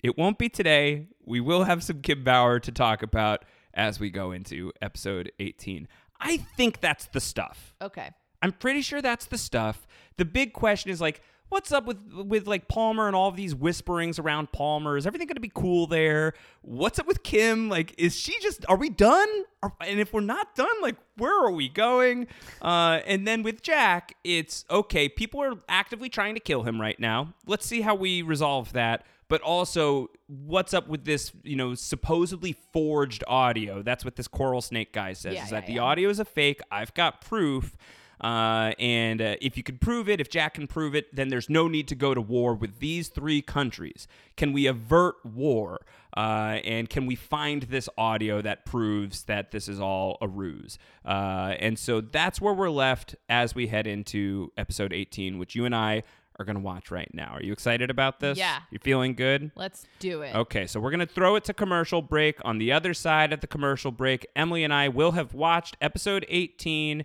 It 0.03 0.17
won't 0.17 0.39
be 0.39 0.49
today. 0.49 1.09
We 1.27 1.41
will 1.41 1.65
have 1.65 1.83
some 1.83 2.01
Kim 2.01 2.25
Bauer 2.25 2.61
to 2.61 2.73
talk 2.73 3.03
about 3.03 3.45
as 3.75 4.01
we 4.01 4.11
go 4.11 4.33
into 4.33 4.73
episode 4.81 5.31
18. 5.39 5.87
I 6.21 6.39
think 6.57 6.81
that's 6.81 7.07
the 7.07 7.21
stuff. 7.21 7.75
Okay. 7.83 8.11
I'm 8.43 8.53
pretty 8.53 8.81
sure 8.81 9.03
that's 9.03 9.27
the 9.27 9.39
stuff. 9.39 9.87
The 10.17 10.25
big 10.25 10.53
question 10.53 10.91
is 10.91 11.01
like, 11.01 11.23
what's 11.51 11.71
up 11.73 11.85
with 11.85 11.99
with 12.13 12.47
like 12.47 12.69
Palmer 12.69 13.07
and 13.07 13.15
all 13.15 13.29
of 13.29 13.37
these 13.37 13.55
whisperings 13.55 14.19
around 14.19 14.53
Palmer? 14.53 14.97
Is 14.97 15.07
everything 15.07 15.27
going 15.27 15.35
to 15.35 15.41
be 15.41 15.53
cool 15.55 15.87
there? 15.87 16.33
What's 16.63 16.99
up 16.99 17.07
with 17.07 17.23
Kim? 17.23 17.69
Like, 17.69 17.95
is 17.99 18.17
she 18.17 18.39
just? 18.41 18.65
Are 18.69 18.77
we 18.77 18.89
done? 18.89 19.29
Are, 19.63 19.75
and 19.87 20.01
if 20.01 20.13
we're 20.13 20.21
not 20.21 20.55
done, 20.55 20.81
like, 20.81 20.97
where 21.17 21.45
are 21.45 21.51
we 21.51 21.69
going? 21.69 22.27
Uh, 22.63 23.01
and 23.05 23.29
then 23.29 23.43
with 23.43 23.63
Jack, 23.63 24.15
it's 24.25 24.65
okay. 24.71 25.09
People 25.09 25.43
are 25.43 25.55
actively 25.69 26.09
trying 26.09 26.35
to 26.35 26.41
kill 26.41 26.63
him 26.63 26.81
right 26.81 26.99
now. 26.99 27.35
Let's 27.47 27.67
see 27.67 27.83
how 27.83 27.95
we 27.95 28.23
resolve 28.23 28.73
that. 28.73 29.05
But 29.29 29.43
also, 29.43 30.09
what's 30.27 30.75
up 30.75 30.89
with 30.89 31.05
this? 31.05 31.33
You 31.45 31.57
know, 31.57 31.75
supposedly 31.75 32.57
forged 32.73 33.23
audio. 33.29 33.83
That's 33.83 34.05
what 34.05 34.17
this 34.17 34.27
coral 34.27 34.61
snake 34.61 34.93
guy 34.93 35.13
says. 35.13 35.35
Yeah, 35.35 35.45
is 35.45 35.53
yeah, 35.53 35.61
that 35.61 35.67
the 35.67 35.79
audio 35.79 36.09
is 36.09 36.19
a 36.19 36.25
fake? 36.25 36.61
I've 36.71 36.95
got 36.95 37.21
proof. 37.21 37.77
Uh, 38.21 38.73
and 38.79 39.23
uh, 39.23 39.37
if 39.41 39.57
you 39.57 39.63
can 39.63 39.79
prove 39.79 40.09
it, 40.09 40.21
if 40.21 40.29
Jack 40.29 40.55
can 40.55 40.67
prove 40.67 40.95
it, 40.95 41.15
then 41.15 41.29
there's 41.29 41.49
no 41.49 41.69
need 41.69 41.89
to 41.89 41.95
go 41.95 42.15
to 42.15 42.21
war 42.21 42.55
with 42.55 42.79
these 42.79 43.09
three 43.09 43.41
countries. 43.41 44.07
Can 44.37 44.53
we 44.53 44.67
avert 44.67 45.17
war? 45.25 45.81
Uh, 46.17 46.59
and 46.65 46.91
can 46.91 47.07
we 47.07 47.15
find 47.15 47.63
this 47.65 47.89
audio 47.97 48.43
that 48.43 48.67
proves 48.67 49.25
that 49.25 49.53
this 49.53 49.69
is 49.69 49.81
all 49.81 50.19
a 50.21 50.29
ruse? 50.29 50.79
Uh, 51.05 51.55
and 51.59 51.79
so 51.79 52.01
that's 52.01 52.41
where 52.41 52.53
we're 52.53 52.71
left 52.71 53.15
as 53.29 53.55
we 53.55 53.69
head 53.69 53.87
into 53.87 54.53
episode 54.57 54.93
18, 54.93 55.39
which 55.39 55.55
you 55.55 55.65
and 55.65 55.75
I 55.75 56.03
are 56.39 56.45
going 56.45 56.57
to 56.57 56.63
watch 56.63 56.91
right 56.91 57.13
now. 57.13 57.33
Are 57.35 57.43
you 57.43 57.53
excited 57.53 57.91
about 57.91 58.19
this? 58.19 58.39
Yeah. 58.39 58.61
You 58.71 58.79
feeling 58.79 59.15
good? 59.15 59.51
Let's 59.55 59.87
do 59.99 60.23
it. 60.23 60.35
Okay, 60.35 60.67
so 60.67 60.81
we're 60.81 60.91
going 60.91 61.01
to 61.01 61.07
throw 61.07 61.37
it 61.37 61.45
to 61.45 61.55
commercial 61.55 62.01
break. 62.01 62.39
On 62.45 62.59
the 62.59 62.73
other 62.73 62.95
side 62.95 63.33
of 63.33 63.41
the 63.41 63.47
commercial 63.47 63.93
break, 63.93 64.27
Emily 64.35 64.65
and 64.65 64.73
I 64.73 64.89
will 64.89 65.13
have 65.13 65.35
watched 65.35 65.77
episode 65.83 66.25
18, 66.29 67.05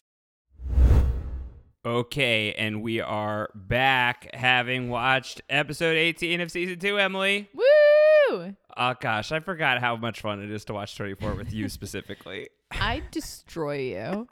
Okay, 1.83 2.53
and 2.53 2.83
we 2.83 2.99
are 3.01 3.49
back 3.55 4.29
having 4.35 4.89
watched 4.89 5.41
episode 5.49 5.97
18 5.97 6.39
of 6.39 6.51
season 6.51 6.77
two, 6.77 6.99
Emily. 6.99 7.49
Woo! 7.55 8.55
Oh 8.77 8.93
gosh, 8.99 9.31
I 9.31 9.39
forgot 9.39 9.79
how 9.79 9.95
much 9.95 10.21
fun 10.21 10.43
it 10.43 10.51
is 10.51 10.63
to 10.65 10.73
watch 10.73 10.95
24 10.95 11.33
with 11.33 11.51
you 11.51 11.69
specifically. 11.69 12.49
I 12.69 13.01
destroy 13.09 13.79
you. 13.79 14.27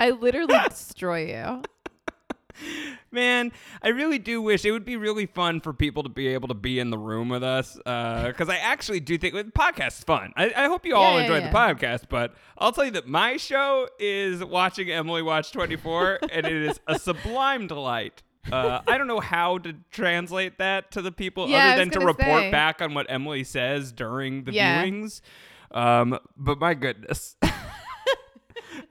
I 0.00 0.10
literally 0.10 0.58
destroy 0.68 1.26
you. 1.26 1.62
Man, 3.10 3.52
I 3.82 3.88
really 3.88 4.18
do 4.18 4.42
wish 4.42 4.64
it 4.64 4.72
would 4.72 4.84
be 4.84 4.96
really 4.96 5.26
fun 5.26 5.60
for 5.60 5.72
people 5.72 6.02
to 6.02 6.08
be 6.08 6.28
able 6.28 6.48
to 6.48 6.54
be 6.54 6.78
in 6.78 6.90
the 6.90 6.98
room 6.98 7.28
with 7.28 7.42
us. 7.44 7.74
Because 7.76 8.48
I 8.48 8.56
actually 8.56 9.00
do 9.00 9.16
think 9.18 9.34
the 9.34 9.44
podcast 9.44 9.98
is 9.98 10.04
fun. 10.04 10.32
I, 10.36 10.52
I 10.56 10.66
hope 10.66 10.84
you 10.84 10.94
all 10.96 11.12
Yeah, 11.12 11.16
yeah, 11.18 11.22
enjoy 11.22 11.38
yeah. 11.38 11.50
the 11.50 11.56
podcast, 11.56 12.02
but 12.08 12.34
I'll 12.58 12.72
tell 12.72 12.84
you 12.84 12.90
that 12.92 13.06
my 13.06 13.36
show 13.36 13.88
is 13.98 14.44
watching 14.44 14.90
Emily 14.90 15.22
watch 15.22 15.52
24, 15.52 16.20
and 16.30 16.46
it 16.46 16.52
is 16.52 16.80
a 16.86 16.98
sublime 16.98 17.66
delight. 17.66 18.22
Uh, 18.52 18.80
I 18.86 18.98
don't 18.98 19.06
know 19.06 19.20
how 19.20 19.56
to 19.58 19.74
translate 19.90 20.58
that 20.58 20.90
to 20.92 21.00
the 21.02 21.10
people 21.12 21.48
Yeah, 21.48 21.68
other 21.72 21.80
than 21.80 21.90
to 21.92 22.00
report 22.00 22.42
say. 22.42 22.50
back 22.50 22.82
on 22.82 22.92
what 22.92 23.06
Emily 23.08 23.42
says 23.44 23.90
during 23.90 24.44
the 24.44 24.52
Yeah. 24.52 24.84
viewings. 24.84 25.20
Um, 25.70 26.18
but 26.36 26.58
my 26.60 26.74
goodness. 26.74 27.36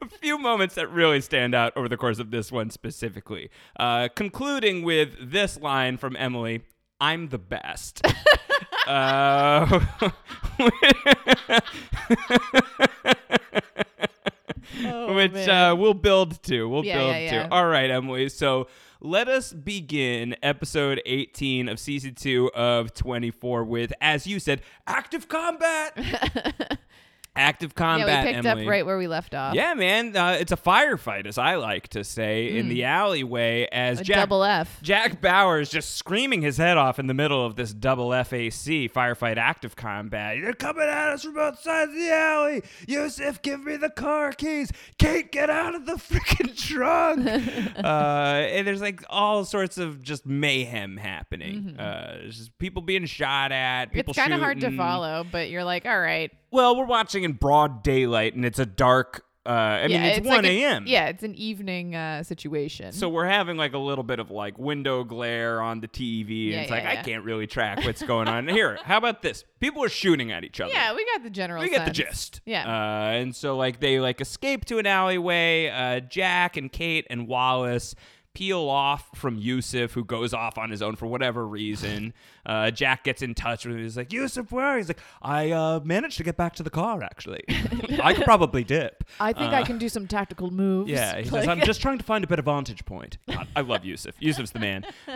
A 0.02 0.08
few 0.08 0.38
moments 0.38 0.76
that 0.76 0.90
really 0.90 1.22
stand 1.22 1.54
out 1.56 1.74
over 1.76 1.88
the 1.90 1.98
course 1.98 2.20
of 2.20 2.32
this 2.32 2.52
one 2.52 2.70
specifically. 2.70 3.50
Uh, 3.80 4.08
concluding 4.16 4.84
with 4.84 5.16
this 5.32 5.60
line 5.60 5.98
from 5.98 6.16
Emily 6.16 6.62
I'm 7.02 7.30
the 7.30 7.38
best. 7.40 8.02
uh, 8.88 9.80
which 15.10 15.48
uh, 15.48 15.76
we'll 15.78 15.94
build 15.94 16.42
to. 16.44 16.68
We'll 16.68 16.80
Oh, 16.80 16.84
Yeah, 16.84 16.98
build 16.98 17.10
yeah, 17.12 17.20
yeah. 17.20 17.48
to. 17.48 17.54
All 17.54 17.68
right, 17.68 17.90
Emily. 17.90 18.30
So 18.30 18.68
let 19.02 19.28
us 19.28 19.52
begin 19.54 20.36
episode 20.42 21.02
18 21.06 21.68
of 21.70 21.80
season 21.80 22.16
two 22.16 22.50
of 22.56 22.94
24 22.94 23.64
with, 23.66 23.94
as 24.02 24.26
you 24.28 24.40
said, 24.40 24.62
active 24.88 25.28
combat. 25.28 25.98
active 27.36 27.74
combat. 27.74 28.08
yeah, 28.08 28.22
we 28.26 28.34
picked 28.34 28.46
Emily. 28.46 28.64
up 28.66 28.70
right 28.70 28.86
where 28.86 28.98
we 28.98 29.08
left 29.08 29.34
off. 29.34 29.56
Yeah, 29.56 29.74
man, 29.74 30.16
uh, 30.16 30.38
it's 30.40 30.52
a 30.52 30.58
firefight, 30.58 31.26
as 31.26 31.38
I 31.38 31.56
like 31.56 31.88
to 31.90 32.04
say, 32.04 32.56
in 32.58 32.68
Mm. 32.68 32.70
the 32.70 32.84
alleyway. 32.86 33.68
As 33.72 34.02
A 34.02 34.04
Jack, 34.04 34.18
double 34.18 34.44
F. 34.44 34.80
Jack 34.84 35.20
Bauer 35.20 35.60
is 35.60 35.70
just 35.70 35.96
screaming 35.98 36.42
his 36.44 36.58
head 36.58 36.78
off 36.78 37.00
in 37.00 37.08
the 37.08 37.14
middle 37.16 37.44
of 37.44 37.56
this 37.56 37.74
double 37.74 38.12
FAC 38.14 38.88
firefight 38.94 39.38
active 39.38 39.76
combat. 39.76 40.38
They're 40.42 40.54
coming 40.54 40.84
at 40.88 41.10
us 41.14 41.24
from 41.24 41.34
both 41.34 41.60
sides 41.60 41.92
of 41.92 41.98
the 41.98 42.12
alley. 42.14 42.64
Yusuf, 42.88 43.42
give 43.42 43.64
me 43.64 43.78
the 43.78 43.90
car 43.90 44.32
keys. 44.32 44.72
Kate, 45.00 45.32
get 45.32 45.50
out 45.50 45.74
of 45.74 45.86
the 45.88 45.94
freaking 45.96 46.56
trunk. 46.56 47.28
uh, 47.84 47.88
and 47.88 48.68
there's 48.68 48.82
like 48.82 49.04
all 49.10 49.44
sorts 49.44 49.78
of 49.80 50.04
just 50.04 50.26
mayhem 50.26 50.98
happening. 50.98 51.80
Uh, 51.80 52.26
just 52.28 52.56
people 52.60 52.82
being 52.84 53.06
shot 53.06 53.52
at. 53.52 53.92
People 53.92 54.04
Mm-hmm. 54.04 54.10
It's 54.12 54.18
kind 54.20 54.34
of 54.34 54.42
hard 54.42 54.60
to 54.62 54.76
follow, 54.78 55.26
but 55.32 55.50
you're 55.50 55.64
like, 55.64 55.86
all 55.86 56.00
right. 56.00 56.30
Well, 56.54 56.76
we're 56.76 56.86
watching 56.86 57.24
in 57.24 57.34
broad 57.34 57.82
daylight, 57.82 58.36
and 58.36 58.46
it's 58.46 58.60
a 58.60 58.66
dark. 58.66 59.26
Uh, 59.44 59.50
I 59.50 59.82
mean, 59.88 59.92
yeah, 59.92 60.06
it's, 60.06 60.28
one 60.28 60.46
an- 60.46 60.46
a.m. 60.46 60.84
Yeah, 60.86 61.08
it's 61.08 61.24
an 61.24 61.34
evening 61.34 61.96
uh, 61.96 62.22
situation. 62.22 62.92
So 62.92 63.10
we're 63.10 63.26
having 63.26 63.58
like 63.58 63.74
a 63.74 63.80
little 63.80 64.04
bit 64.04 64.20
of 64.20 64.30
like 64.30 64.60
window 64.60 65.04
glare 65.04 65.62
on 65.62 65.82
the 65.82 65.88
TV. 65.88 66.52
Yeah, 66.52 66.54
and 66.54 66.62
it's 66.62 66.70
yeah, 66.70 66.76
like 66.76 66.86
I 66.86 67.02
can't 67.02 67.26
really 67.26 67.48
track 67.48 67.84
what's 67.84 68.04
going 68.08 68.28
on 68.28 68.48
here. 68.48 68.78
How 68.84 68.98
about 68.98 69.24
this? 69.24 69.44
People 69.60 69.84
are 69.84 69.90
shooting 69.90 70.32
at 70.32 70.44
each 70.44 70.62
other. 70.62 70.72
yeah, 70.72 70.94
we 70.94 71.04
got 71.06 71.24
the 71.24 71.32
general. 71.32 71.60
we 71.60 71.70
get 71.70 71.86
the 71.86 71.92
gist. 71.92 72.40
Yeah. 72.46 72.68
Uh, 72.68 73.14
and 73.14 73.36
so 73.36 73.58
like 73.58 73.80
they 73.80 74.00
like 74.00 74.22
escape 74.22 74.66
to 74.66 74.78
an 74.78 74.86
alleyway. 74.86 75.70
Uh, 75.70 76.02
Jack 76.02 76.56
and 76.56 76.72
Kate 76.72 77.08
and 77.10 77.28
Wallace 77.28 77.96
peel 78.34 78.68
off 78.68 79.10
from 79.16 79.38
Yusuf, 79.38 79.92
who 79.94 80.04
goes 80.04 80.34
off 80.34 80.58
on 80.58 80.70
his 80.72 80.82
own 80.82 80.96
for 80.96 81.06
whatever 81.06 81.46
reason. 81.48 82.14
Uh, 82.46 82.70
Jack 82.70 83.06
gets 83.06 83.22
in 83.22 83.34
touch 83.34 83.66
with 83.66 83.78
him. 83.78 83.82
He's 83.84 83.96
like, 83.96 84.12
Yusuf, 84.12 84.52
where? 84.52 84.76
He's 84.76 84.90
like, 84.90 85.00
I 85.22 85.52
uh, 85.52 85.80
managed 85.82 86.18
to 86.18 86.24
get 86.26 86.36
back 86.36 86.54
to 86.56 86.64
the 86.64 86.70
car, 86.70 87.02
actually. 87.02 87.42
I 88.04 88.14
could 88.14 88.26
probably 88.26 88.66
dip. 88.66 89.06
I 89.18 89.32
think 89.32 89.54
Uh, 89.54 89.56
I 89.56 89.64
can 89.64 89.78
do 89.78 89.88
some 89.88 90.08
tactical 90.08 90.52
moves. 90.52 90.92
yeah, 90.92 91.20
he 91.22 91.30
Like- 91.30 91.44
says, 91.44 91.48
I'm 91.48 91.62
just 91.62 91.80
trying 91.82 92.00
to 92.00 92.04
find 92.04 92.22
a 92.22 92.28
better 92.28 92.42
vantage 92.42 92.84
point. 92.84 93.18
God, 93.30 93.48
I 93.56 93.62
love 93.62 93.86
Yusuf. 93.86 94.16
Yusuf's 94.20 94.52
the 94.52 94.60
man. 94.60 94.84
Uh, 95.08 95.12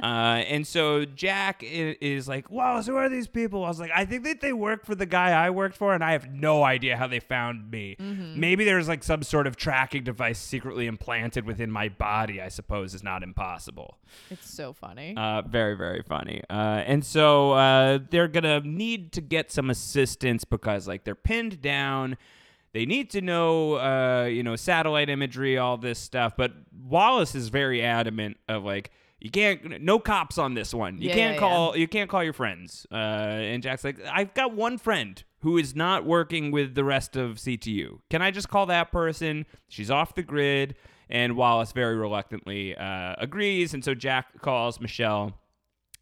and 0.47 0.65
so 0.65 1.03
Jack 1.03 1.63
is 1.63 2.30
like, 2.30 2.49
Wallace, 2.49 2.88
who 2.88 2.95
are 2.95 3.10
these 3.10 3.27
people? 3.27 3.65
I 3.65 3.67
was 3.67 3.82
like, 3.82 3.91
I 3.93 4.06
think 4.06 4.23
that 4.23 4.39
they 4.39 4.53
work 4.53 4.86
for 4.86 4.95
the 4.95 5.06
guy 5.06 5.32
I 5.32 5.49
worked 5.49 5.75
for, 5.75 5.93
and 5.93 6.06
I 6.06 6.13
have 6.13 6.32
no 6.32 6.63
idea 6.63 6.95
how 6.95 7.08
they 7.08 7.19
found 7.19 7.69
me. 7.69 7.97
Mhm. 7.99 8.38
Maybe 8.38 8.63
there's 8.63 8.88
like 8.88 9.03
some 9.03 9.21
sort 9.21 9.47
of 9.47 9.58
tracking 9.58 10.06
device 10.06 10.39
secretly 10.39 10.88
implanted 10.88 11.43
within 11.45 11.71
my 11.71 11.89
body, 11.89 12.41
I 12.41 12.47
suppose, 12.47 12.93
is 12.93 13.03
not 13.08 13.24
impossible. 13.24 13.98
It's 14.30 14.50
so 14.54 14.74
funny. 14.74 15.15
Uh, 15.15 15.41
very, 15.41 15.76
very 15.78 16.04
funny. 16.04 16.41
Uh, 16.50 16.84
and 16.86 17.06
so 17.06 17.54
uh, 17.54 18.00
they're 18.12 18.28
gonna 18.28 18.60
need 18.62 19.13
to 19.13 19.22
get 19.22 19.50
some 19.52 19.70
assistance 19.70 20.43
because 20.43 20.88
like 20.88 21.06
they're 21.06 21.15
pinned 21.15 21.62
down. 21.62 22.17
They 22.74 22.86
need 22.86 23.10
to 23.12 23.22
know, 23.22 23.76
uh, 23.76 24.26
you 24.26 24.43
know, 24.43 24.56
satellite 24.58 25.10
imagery, 25.10 25.58
all 25.58 25.78
this 25.78 25.98
stuff. 25.98 26.34
But 26.38 26.52
Wallace 26.84 27.34
is 27.34 27.48
very 27.48 27.82
adamant 27.82 28.38
of 28.50 28.63
like, 28.65 28.91
you 29.20 29.32
can't, 29.32 29.82
no 29.82 29.98
cops 30.00 30.38
on 30.38 30.54
this 30.54 30.74
one. 30.74 31.02
You 31.02 31.08
Yeah, 31.10 31.15
can't 31.15 31.34
yeah, 31.36 31.39
call, 31.39 31.78
you 31.78 31.88
can't 31.88 32.10
call 32.10 32.24
your 32.24 32.34
friends. 32.34 32.86
Uh, 32.91 32.96
and 32.96 33.63
Jack's 33.63 33.84
like, 33.84 33.98
I've 34.12 34.34
got 34.36 34.54
one 34.54 34.78
friend 34.78 35.24
who 35.39 35.58
is 35.58 35.76
not 35.76 36.06
working 36.06 36.52
with 36.52 36.76
the 36.76 36.84
rest 36.84 37.15
of 37.15 37.38
CTU. 37.38 38.00
Can 38.12 38.22
I 38.22 38.30
just 38.32 38.50
call 38.50 38.65
that 38.67 38.91
person? 38.91 39.46
She's 39.70 39.89
off 39.89 40.13
the 40.13 40.22
grid. 40.24 40.76
And 41.10 41.36
Wallace 41.36 41.72
very 41.72 41.96
reluctantly 41.96 42.76
uh, 42.76 43.15
agrees. 43.17 43.74
And 43.74 43.84
so 43.84 43.93
Jack 43.93 44.41
calls 44.41 44.80
Michelle 44.82 45.34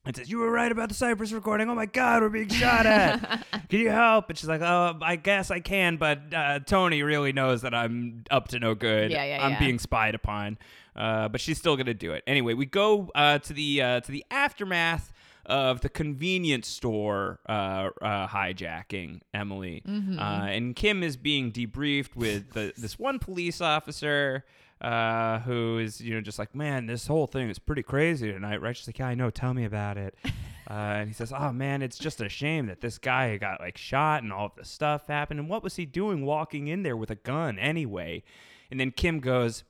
and 0.05 0.15
says, 0.15 0.29
You 0.29 0.39
were 0.39 0.51
right 0.51 0.71
about 0.71 0.89
the 0.89 0.95
Cyprus 0.95 1.31
recording. 1.31 1.69
Oh 1.69 1.75
my 1.75 1.85
God, 1.85 2.21
we're 2.21 2.29
being 2.29 2.49
shot 2.49 2.85
at. 2.85 3.45
can 3.69 3.79
you 3.79 3.89
help? 3.91 4.29
And 4.29 4.37
she's 4.37 4.49
like, 4.49 4.61
Oh, 4.61 4.97
I 5.01 5.15
guess 5.15 5.51
I 5.51 5.59
can, 5.59 5.97
but 5.97 6.33
uh, 6.33 6.59
Tony 6.59 7.03
really 7.03 7.33
knows 7.33 7.61
that 7.61 7.73
I'm 7.75 8.23
up 8.31 8.47
to 8.49 8.59
no 8.59 8.73
good. 8.75 9.11
Yeah, 9.11 9.23
yeah, 9.25 9.45
I'm 9.45 9.51
yeah. 9.53 9.59
being 9.59 9.79
spied 9.79 10.15
upon. 10.15 10.57
Uh, 10.95 11.27
but 11.27 11.41
she's 11.41 11.57
still 11.57 11.75
gonna 11.75 11.93
do 11.93 12.13
it 12.13 12.23
anyway. 12.25 12.53
We 12.53 12.65
go 12.65 13.11
uh, 13.15 13.39
to 13.39 13.53
the 13.53 13.81
uh, 13.81 13.99
to 13.99 14.11
the 14.11 14.23
aftermath 14.31 15.11
of 15.45 15.81
the 15.81 15.89
convenience 15.89 16.67
store 16.67 17.39
uh, 17.47 17.89
uh, 18.01 18.27
hijacking 18.27 19.19
Emily, 19.33 19.83
Mhm. 19.87 20.17
uh, 20.17 20.45
and 20.47 20.75
Kim 20.75 21.03
is 21.03 21.17
being 21.17 21.51
debriefed 21.51 22.15
with 22.15 22.53
the, 22.53 22.73
this 22.77 22.97
one 22.97 23.19
police 23.19 23.59
officer 23.61 24.43
uh, 24.85 25.39
who 25.39 25.79
is 25.79 25.99
you 25.99 26.13
know 26.13 26.21
just 26.21 26.37
like, 26.37 26.53
man, 26.53 26.85
this 26.85 27.07
whole 27.07 27.25
thing 27.27 27.49
is 27.49 27.57
pretty 27.57 27.81
crazy 27.83 28.31
tonight, 28.31 28.61
right? 28.61 28.77
She's 28.77 28.87
like, 28.87 28.99
yeah, 28.99 29.07
I 29.07 29.15
know. 29.15 29.29
Tell 29.31 29.53
me 29.53 29.65
about 29.65 29.97
it. 29.97 30.15
Uh, 30.67 30.73
and 30.97 31.07
he 31.07 31.13
says, 31.13 31.31
"Oh 31.31 31.51
man, 31.53 31.83
it's 31.83 31.99
just 31.99 32.19
a 32.21 32.27
shame 32.27 32.65
that 32.65 32.81
this 32.81 32.97
guy 32.97 33.37
got 33.37 33.59
like 33.59 33.77
shot 33.77 34.23
and 34.23 34.33
all 34.33 34.47
of 34.47 34.55
this 34.55 34.67
stuff 34.67 35.05
happened. 35.05 35.39
And 35.39 35.47
what 35.47 35.61
was 35.61 35.75
he 35.75 35.85
doing 35.85 36.25
walking 36.25 36.67
in 36.67 36.81
there 36.81 36.97
with 36.97 37.11
a 37.11 37.15
gun 37.15 37.59
anyway?" 37.59 38.23
And 38.71 38.79
then 38.79 38.89
Kim 38.89 39.19
goes, 39.19 39.63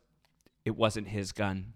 "It 0.64 0.78
wasn't 0.78 1.10
his 1.10 1.34
gun. 1.34 1.74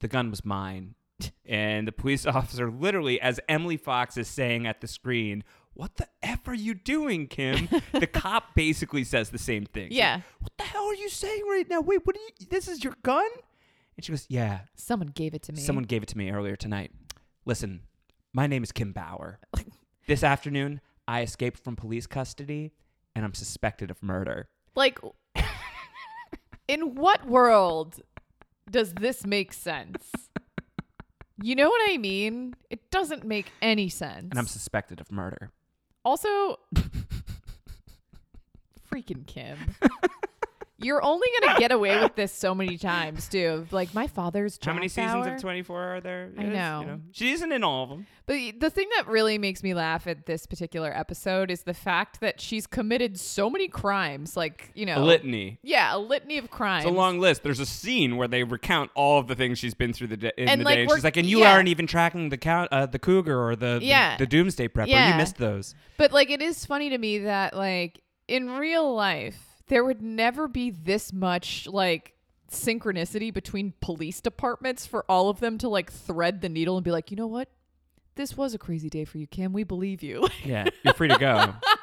The 0.00 0.08
gun 0.08 0.28
was 0.28 0.44
mine." 0.44 0.94
and 1.46 1.88
the 1.88 1.92
police 1.92 2.26
officer, 2.36 2.70
literally, 2.70 3.18
as 3.18 3.40
Emily 3.48 3.78
Fox 3.78 4.18
is 4.18 4.28
saying 4.28 4.66
at 4.66 4.82
the 4.82 4.86
screen, 4.88 5.42
"What 5.72 5.96
the 5.96 6.08
f 6.22 6.46
are 6.46 6.52
you 6.52 6.74
doing, 6.74 7.28
Kim?" 7.28 7.66
the 7.94 8.06
cop 8.06 8.54
basically 8.54 9.04
says 9.04 9.30
the 9.30 9.38
same 9.38 9.64
thing. 9.64 9.88
She's 9.88 9.98
like, 9.98 10.04
Yeah. 10.04 10.20
what 10.38 10.52
are 10.90 10.94
you 10.94 11.08
saying 11.08 11.42
right 11.48 11.68
now? 11.68 11.80
Wait, 11.80 12.00
what 12.04 12.16
are 12.16 12.20
you? 12.20 12.46
This 12.48 12.68
is 12.68 12.82
your 12.82 12.94
gun? 13.02 13.28
And 13.96 14.04
she 14.04 14.12
goes, 14.12 14.26
"Yeah." 14.28 14.60
Someone 14.74 15.08
gave 15.08 15.34
it 15.34 15.42
to 15.42 15.52
me. 15.52 15.60
Someone 15.60 15.84
gave 15.84 16.02
it 16.02 16.08
to 16.10 16.18
me 16.18 16.30
earlier 16.30 16.56
tonight. 16.56 16.92
Listen, 17.44 17.82
my 18.32 18.46
name 18.46 18.62
is 18.62 18.72
Kim 18.72 18.92
Bauer. 18.92 19.40
this 20.06 20.22
afternoon, 20.22 20.80
I 21.06 21.22
escaped 21.22 21.62
from 21.62 21.76
police 21.76 22.06
custody 22.06 22.72
and 23.14 23.24
I'm 23.24 23.34
suspected 23.34 23.90
of 23.90 24.02
murder. 24.02 24.48
Like, 24.74 24.98
in 26.68 26.94
what 26.94 27.26
world 27.26 28.00
does 28.70 28.94
this 28.94 29.26
make 29.26 29.52
sense? 29.52 30.10
You 31.42 31.56
know 31.56 31.68
what 31.68 31.90
I 31.90 31.96
mean? 31.96 32.54
It 32.68 32.90
doesn't 32.90 33.24
make 33.24 33.46
any 33.62 33.88
sense. 33.88 34.28
And 34.30 34.38
I'm 34.38 34.46
suspected 34.46 35.00
of 35.00 35.10
murder. 35.10 35.50
Also, 36.04 36.60
freaking 38.90 39.26
Kim. 39.26 39.58
You're 40.80 41.02
only 41.02 41.28
gonna 41.40 41.58
get 41.58 41.72
away 41.72 42.00
with 42.00 42.14
this 42.16 42.32
so 42.32 42.54
many 42.54 42.78
times, 42.78 43.28
too. 43.28 43.66
Like 43.70 43.94
my 43.94 44.06
father's. 44.06 44.58
How 44.62 44.72
many 44.72 44.88
seasons 44.88 45.26
Bauer. 45.26 45.34
of 45.34 45.40
24 45.40 45.80
are 45.96 46.00
there? 46.00 46.30
I 46.38 46.42
Yes, 46.44 46.52
know. 46.54 46.80
you 46.80 46.86
know. 46.86 47.00
She 47.12 47.32
isn't 47.32 47.52
in 47.52 47.62
all 47.64 47.84
of 47.84 47.90
them. 47.90 48.06
But 48.26 48.36
the 48.60 48.70
thing 48.70 48.88
that 48.96 49.08
really 49.08 49.38
makes 49.38 49.62
me 49.62 49.74
laugh 49.74 50.06
at 50.06 50.26
this 50.26 50.46
particular 50.46 50.96
episode 50.96 51.50
is 51.50 51.62
the 51.64 51.74
fact 51.74 52.20
that 52.20 52.40
she's 52.40 52.66
committed 52.66 53.18
so 53.18 53.50
many 53.50 53.66
crimes, 53.68 54.36
like 54.36 54.70
you 54.74 54.86
know, 54.86 54.98
A 54.98 55.04
litany. 55.04 55.58
Yeah, 55.62 55.96
a 55.96 55.98
litany 55.98 56.38
of 56.38 56.50
crimes. 56.50 56.84
It's 56.84 56.90
a 56.92 56.94
long 56.94 57.18
list. 57.18 57.42
There's 57.42 57.60
a 57.60 57.66
scene 57.66 58.16
where 58.16 58.28
they 58.28 58.44
recount 58.44 58.90
all 58.94 59.18
of 59.18 59.26
the 59.26 59.34
things 59.34 59.58
she's 59.58 59.74
been 59.74 59.92
through 59.92 60.06
the 60.08 60.16
day, 60.16 60.32
in 60.38 60.48
And, 60.48 60.60
the 60.60 60.64
like, 60.64 60.76
day. 60.76 60.86
She's 60.94 61.04
like, 61.04 61.16
and 61.16 61.26
you 61.26 61.40
yeah. 61.40 61.52
aren't 61.52 61.68
even 61.68 61.86
tracking 61.86 62.28
the 62.28 62.38
count, 62.38 62.72
uh, 62.72 62.86
the 62.86 62.98
cougar 63.00 63.38
or 63.38 63.56
the, 63.56 63.78
the- 63.80 64.16
the, 64.18 64.26
doomsday 64.26 64.68
prepper. 64.68 64.86
Yeah. 64.88 65.10
You 65.10 65.16
missed 65.16 65.36
those. 65.36 65.74
But 65.96 66.12
like 66.12 66.30
it 66.30 66.40
is 66.40 66.64
funny 66.64 66.90
to 66.90 66.98
me 66.98 67.18
that 67.18 67.56
like 67.56 68.00
in 68.28 68.50
real 68.50 68.94
life 68.94 69.49
there 69.70 69.84
would 69.84 70.02
never 70.02 70.46
be 70.46 70.70
this 70.70 71.12
much 71.12 71.66
like 71.66 72.12
synchronicity 72.50 73.32
between 73.32 73.72
police 73.80 74.20
departments 74.20 74.84
for 74.84 75.04
all 75.08 75.30
of 75.30 75.40
them 75.40 75.56
to 75.58 75.68
like 75.68 75.90
thread 75.90 76.42
the 76.42 76.48
needle 76.48 76.76
and 76.76 76.84
be 76.84 76.90
like, 76.90 77.10
"You 77.10 77.16
know 77.16 77.26
what? 77.26 77.48
this 78.20 78.36
was 78.36 78.54
a 78.54 78.58
crazy 78.58 78.90
day 78.90 79.04
for 79.04 79.18
you, 79.18 79.26
Kim. 79.26 79.52
We 79.52 79.64
believe 79.64 80.02
you. 80.02 80.28
Yeah, 80.44 80.66
you're 80.82 80.94
free 80.94 81.08
to 81.08 81.18
go. 81.18 81.54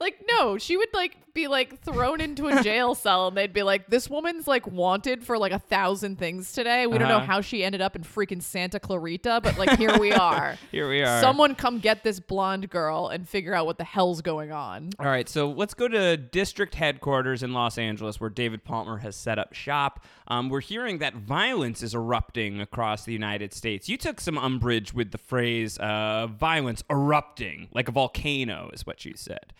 like 0.00 0.24
no, 0.30 0.58
she 0.58 0.76
would 0.76 0.88
like 0.94 1.16
be 1.34 1.48
like 1.48 1.80
thrown 1.82 2.20
into 2.20 2.46
a 2.46 2.62
jail 2.62 2.94
cell, 2.94 3.28
and 3.28 3.36
they'd 3.36 3.52
be 3.52 3.62
like, 3.64 3.88
"This 3.88 4.08
woman's 4.08 4.46
like 4.46 4.66
wanted 4.66 5.24
for 5.24 5.36
like 5.36 5.52
a 5.52 5.58
thousand 5.58 6.18
things 6.18 6.52
today. 6.52 6.86
We 6.86 6.98
don't 6.98 7.08
know 7.08 7.16
Uh-huh. 7.16 7.26
how 7.26 7.40
she 7.40 7.64
ended 7.64 7.80
up 7.80 7.96
in 7.96 8.02
freaking 8.02 8.40
Santa 8.42 8.78
Clarita, 8.78 9.40
but 9.42 9.58
like 9.58 9.76
here 9.78 9.98
we 9.98 10.12
are. 10.12 10.56
Here 10.70 10.88
we 10.88 11.02
are. 11.02 11.20
Someone 11.20 11.54
come 11.54 11.78
get 11.80 12.02
this 12.04 12.20
blonde 12.20 12.70
girl 12.70 13.08
and 13.08 13.28
figure 13.28 13.54
out 13.54 13.66
what 13.66 13.78
the 13.78 13.84
hell's 13.84 14.22
going 14.22 14.52
on." 14.52 14.90
All 15.00 15.06
right, 15.06 15.28
so 15.28 15.50
let's 15.50 15.74
go 15.74 15.88
to 15.88 16.16
district 16.16 16.74
headquarters 16.76 17.42
in 17.42 17.52
Los 17.52 17.78
Angeles 17.78 18.20
where 18.20 18.30
David 18.30 18.64
Palmer 18.64 18.98
has 18.98 19.16
set 19.16 19.38
up 19.38 19.52
shop. 19.54 20.04
Um, 20.28 20.48
we're 20.48 20.60
hearing 20.60 20.98
that 20.98 21.14
violence 21.14 21.82
is 21.82 21.94
erupting 21.94 22.60
across 22.60 23.04
the 23.04 23.12
United 23.12 23.52
States. 23.52 23.88
You 23.88 23.96
took 23.96 24.20
some 24.20 24.38
umbrage 24.38 24.94
with 24.94 25.10
the 25.10 25.18
phrase 25.18 25.78
uh, 25.78 26.28
violence 26.28 26.82
erupting, 26.88 27.68
like 27.74 27.88
a 27.88 27.92
volcano, 27.92 28.70
is 28.72 28.86
what 28.86 29.04
you 29.04 29.14
said. 29.16 29.52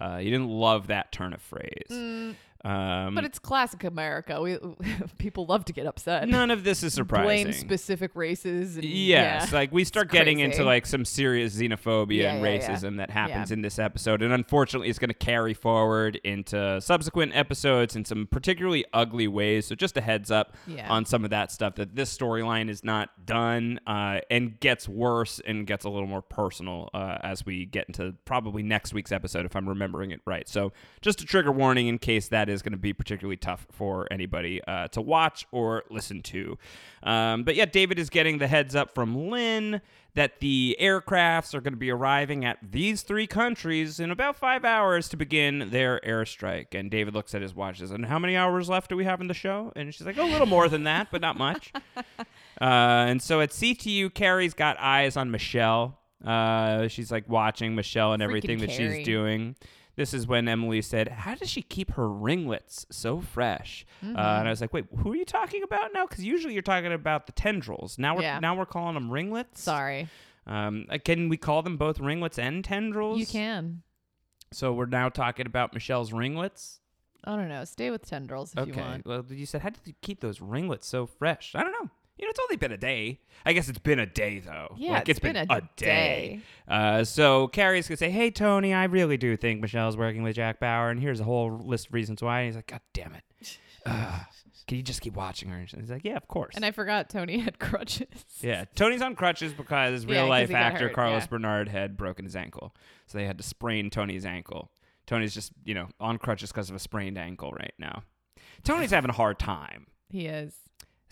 Uh, 0.00 0.18
you 0.18 0.30
didn't 0.30 0.48
love 0.48 0.88
that 0.88 1.12
turn 1.12 1.32
of 1.32 1.40
phrase. 1.42 1.86
Mm, 1.90 2.34
Um, 2.64 3.14
but 3.14 3.24
it's 3.24 3.38
classic 3.38 3.84
America. 3.84 4.40
We 4.40 4.58
people 5.18 5.46
love 5.46 5.64
to 5.66 5.72
get 5.72 5.86
upset. 5.86 6.28
None 6.28 6.50
of 6.50 6.64
this 6.64 6.82
is 6.82 6.94
surprising. 6.94 7.26
Blame 7.46 7.52
specific 7.52 8.12
races. 8.14 8.76
And, 8.76 8.84
Yes, 8.84 9.48
yeah. 9.50 9.58
like 9.58 9.72
we 9.72 9.84
start 9.92 10.06
It's 10.06 10.12
getting 10.12 10.36
crazy. 10.38 10.52
into 10.52 10.64
like 10.64 10.86
some 10.86 11.04
serious 11.04 11.56
xenophobia 11.56 12.22
Yeah, 12.22 12.34
and 12.34 12.44
yeah, 12.44 12.50
yeah. 12.52 12.68
racism 12.68 12.96
that 12.98 13.10
happens 13.10 13.50
in 13.50 13.62
this 13.62 13.78
episode, 13.78 14.22
and 14.22 14.32
unfortunately, 14.32 14.88
it's 14.88 14.98
going 14.98 15.08
to 15.08 15.14
carry 15.14 15.54
forward 15.54 16.20
into 16.24 16.80
subsequent 16.80 17.34
episodes 17.34 17.96
in 17.96 18.04
some 18.04 18.28
particularly 18.30 18.84
ugly 18.92 19.26
ways. 19.28 19.66
So, 19.66 19.74
just 19.74 19.96
a 19.96 20.00
heads 20.00 20.30
up 20.30 20.54
on 20.88 21.04
some 21.04 21.24
of 21.24 21.30
that 21.30 21.50
stuff 21.50 21.74
that 21.76 21.96
this 21.96 22.16
storyline 22.16 22.68
is 22.68 22.84
not 22.84 23.26
done 23.26 23.80
uh, 23.86 24.20
and 24.30 24.58
gets 24.60 24.88
worse 24.88 25.40
and 25.46 25.66
gets 25.66 25.84
a 25.84 25.88
little 25.88 26.06
more 26.08 26.22
personal 26.22 26.90
uh, 26.94 27.18
as 27.22 27.44
we 27.46 27.64
get 27.66 27.86
into 27.88 28.14
probably 28.24 28.62
next 28.62 28.92
week's 28.94 29.10
episode, 29.12 29.46
if 29.46 29.56
I'm 29.56 29.68
remembering 29.68 30.10
it 30.12 30.20
right. 30.26 30.48
So, 30.48 30.72
just 31.00 31.20
a 31.20 31.24
trigger 31.24 31.50
warning 31.50 31.88
in 31.88 31.98
case 31.98 32.28
that 32.28 32.48
is 32.48 32.51
going 32.60 32.72
to 32.72 32.78
be 32.78 32.92
particularly 32.92 33.38
tough 33.38 33.66
for 33.72 34.06
anybody 34.10 34.60
uh, 34.64 34.88
to 34.88 35.00
watch 35.00 35.46
or 35.52 35.84
listen 35.88 36.20
to. 36.22 36.58
Um, 37.02 37.44
but 37.44 37.54
yeah, 37.54 37.64
David 37.64 37.98
is 37.98 38.10
getting 38.10 38.36
the 38.36 38.48
heads 38.48 38.74
up 38.76 38.94
from 38.94 39.30
Lynn 39.30 39.80
that 40.14 40.40
the 40.40 40.76
aircrafts 40.78 41.54
are 41.54 41.62
going 41.62 41.72
to 41.72 41.78
be 41.78 41.90
arriving 41.90 42.44
at 42.44 42.58
these 42.62 43.00
three 43.02 43.26
countries 43.26 43.98
in 43.98 44.10
about 44.10 44.36
five 44.36 44.62
hours 44.62 45.08
to 45.08 45.16
begin 45.16 45.70
their 45.70 46.00
airstrike. 46.06 46.74
And 46.78 46.90
David 46.90 47.14
looks 47.14 47.34
at 47.34 47.40
his 47.40 47.54
watch 47.54 47.78
and 47.80 47.88
says, 47.88 47.94
And 47.94 48.04
how 48.04 48.18
many 48.18 48.36
hours 48.36 48.68
left 48.68 48.90
do 48.90 48.96
we 48.96 49.04
have 49.04 49.22
in 49.22 49.28
the 49.28 49.34
show? 49.34 49.72
And 49.74 49.94
she's 49.94 50.06
like, 50.06 50.18
A 50.18 50.22
little 50.22 50.46
more 50.46 50.68
than 50.68 50.84
that, 50.84 51.08
but 51.10 51.20
not 51.22 51.38
much. 51.38 51.72
Uh, 52.60 53.06
and 53.08 53.20
so 53.20 53.40
at 53.40 53.50
CTU, 53.50 54.12
Carrie's 54.12 54.54
got 54.54 54.78
eyes 54.78 55.16
on 55.16 55.32
Michelle. 55.32 55.98
Uh, 56.24 56.86
she's 56.86 57.10
like 57.10 57.28
watching 57.28 57.74
Michelle 57.74 58.12
and 58.12 58.22
Freaking 58.22 58.26
everything 58.26 58.58
that 58.58 58.70
Carrie. 58.70 58.96
she's 58.98 59.04
doing. 59.04 59.56
This 59.94 60.14
is 60.14 60.26
when 60.26 60.48
Emily 60.48 60.80
said, 60.80 61.08
"How 61.08 61.34
does 61.34 61.50
she 61.50 61.60
keep 61.62 61.92
her 61.92 62.08
ringlets 62.08 62.86
so 62.90 63.20
fresh?" 63.20 63.84
Uh, 64.02 64.06
Mhm. 64.06 64.10
and 64.40 64.48
I 64.48 64.50
was 64.50 64.60
like, 64.60 64.72
"Wait, 64.72 64.86
who 64.98 65.12
are 65.12 65.16
you 65.16 65.24
talking 65.26 65.62
about 65.62 65.92
now? 65.92 66.06
Because 66.06 66.24
usually 66.24 66.54
you're 66.54 66.62
talking 66.62 66.92
about 66.92 67.26
the 67.26 67.32
tendrils. 67.32 67.98
Now 67.98 68.16
we're 68.16 68.22
Yeah. 68.22 68.38
now 68.38 68.54
we're 68.56 68.64
calling 68.66 68.94
them 68.94 69.10
ringlets. 69.10 69.60
Sorry. 69.62 70.08
Um, 70.46 70.86
uh, 70.88 70.98
can 71.04 71.28
we 71.28 71.36
call 71.36 71.62
them 71.62 71.76
both 71.76 72.00
ringlets 72.00 72.38
and 72.38 72.64
tendrils? 72.64 73.18
You 73.20 73.26
can. 73.26 73.82
So 74.50 74.72
we're 74.72 74.86
now 74.86 75.08
talking 75.08 75.46
about 75.46 75.72
Michelle's 75.72 76.12
ringlets. 76.12 76.80
I 77.24 77.36
don't 77.36 77.48
know. 77.48 77.64
Stay 77.64 77.90
with 77.90 78.04
tendrils 78.04 78.52
if 78.56 78.66
you 78.66 78.72
okay. 78.72 78.80
want. 78.82 79.06
Well, 79.06 79.24
you 79.28 79.46
said, 79.46 79.60
"How 79.62 79.70
did 79.70 79.80
you 79.86 79.94
keep 80.02 80.20
those 80.20 80.40
ringlets 80.40 80.86
so 80.88 81.06
fresh?" 81.06 81.54
I 81.54 81.62
don't 81.62 81.72
know. 81.72 81.90
You 82.18 82.26
know, 82.26 82.30
it's 82.30 82.40
only 82.40 82.56
been 82.56 82.72
a 82.72 82.76
day. 82.76 83.20
I 83.44 83.52
guess 83.52 83.68
it's 83.68 83.78
been 83.78 83.98
a 83.98 84.06
day 84.06 84.38
though. 84.38 84.74
Yeah, 84.76 84.92
like, 84.92 85.08
it's 85.08 85.18
been 85.18 85.36
a 85.36 85.46
day. 85.46 85.66
day. 85.76 86.40
Uh, 86.68 87.04
so 87.04 87.48
Carrie's 87.48 87.88
gonna 87.88 87.96
say, 87.96 88.10
"Hey 88.10 88.30
Tony, 88.30 88.72
I 88.72 88.84
really 88.84 89.16
do 89.16 89.36
think 89.36 89.60
Michelle's 89.60 89.96
working 89.96 90.22
with 90.22 90.36
Jack 90.36 90.60
Bauer, 90.60 90.90
and 90.90 91.00
here's 91.00 91.20
a 91.20 91.24
whole 91.24 91.58
list 91.58 91.88
of 91.88 91.94
reasons 91.94 92.22
why." 92.22 92.40
And 92.40 92.46
he's 92.46 92.56
like, 92.56 92.66
"God 92.68 92.80
damn 92.92 93.14
it! 93.14 93.24
Uh, 93.84 94.20
can 94.68 94.76
you 94.76 94.82
just 94.84 95.00
keep 95.00 95.14
watching 95.14 95.48
her?" 95.48 95.58
And 95.58 95.68
he's 95.68 95.90
like, 95.90 96.04
"Yeah, 96.04 96.16
of 96.16 96.28
course." 96.28 96.54
And 96.54 96.64
I 96.64 96.70
forgot 96.70 97.10
Tony 97.10 97.38
had 97.38 97.58
crutches. 97.58 98.06
yeah, 98.40 98.66
Tony's 98.76 99.02
on 99.02 99.16
crutches 99.16 99.52
because 99.52 100.04
yeah, 100.08 100.22
life 100.22 100.52
actor 100.52 100.86
hurt, 100.86 100.94
Carlos 100.94 101.22
yeah. 101.24 101.26
Bernard 101.26 101.68
had 101.68 101.96
broken 101.96 102.24
his 102.24 102.36
ankle, 102.36 102.72
so 103.08 103.18
they 103.18 103.24
had 103.26 103.38
to 103.38 103.44
sprain 103.44 103.90
Tony's 103.90 104.24
ankle. 104.24 104.70
Tony's 105.04 105.34
just 105.34 105.50
you 105.64 105.74
know 105.74 105.88
on 105.98 106.16
crutches 106.16 106.52
because 106.52 106.70
of 106.70 106.76
a 106.76 106.78
sprained 106.78 107.18
ankle 107.18 107.50
right 107.50 107.74
now. 107.76 108.04
Tony's 108.62 108.92
having 108.92 109.10
a 109.10 109.14
hard 109.14 109.40
time. 109.40 109.88
He 110.08 110.26
is. 110.26 110.54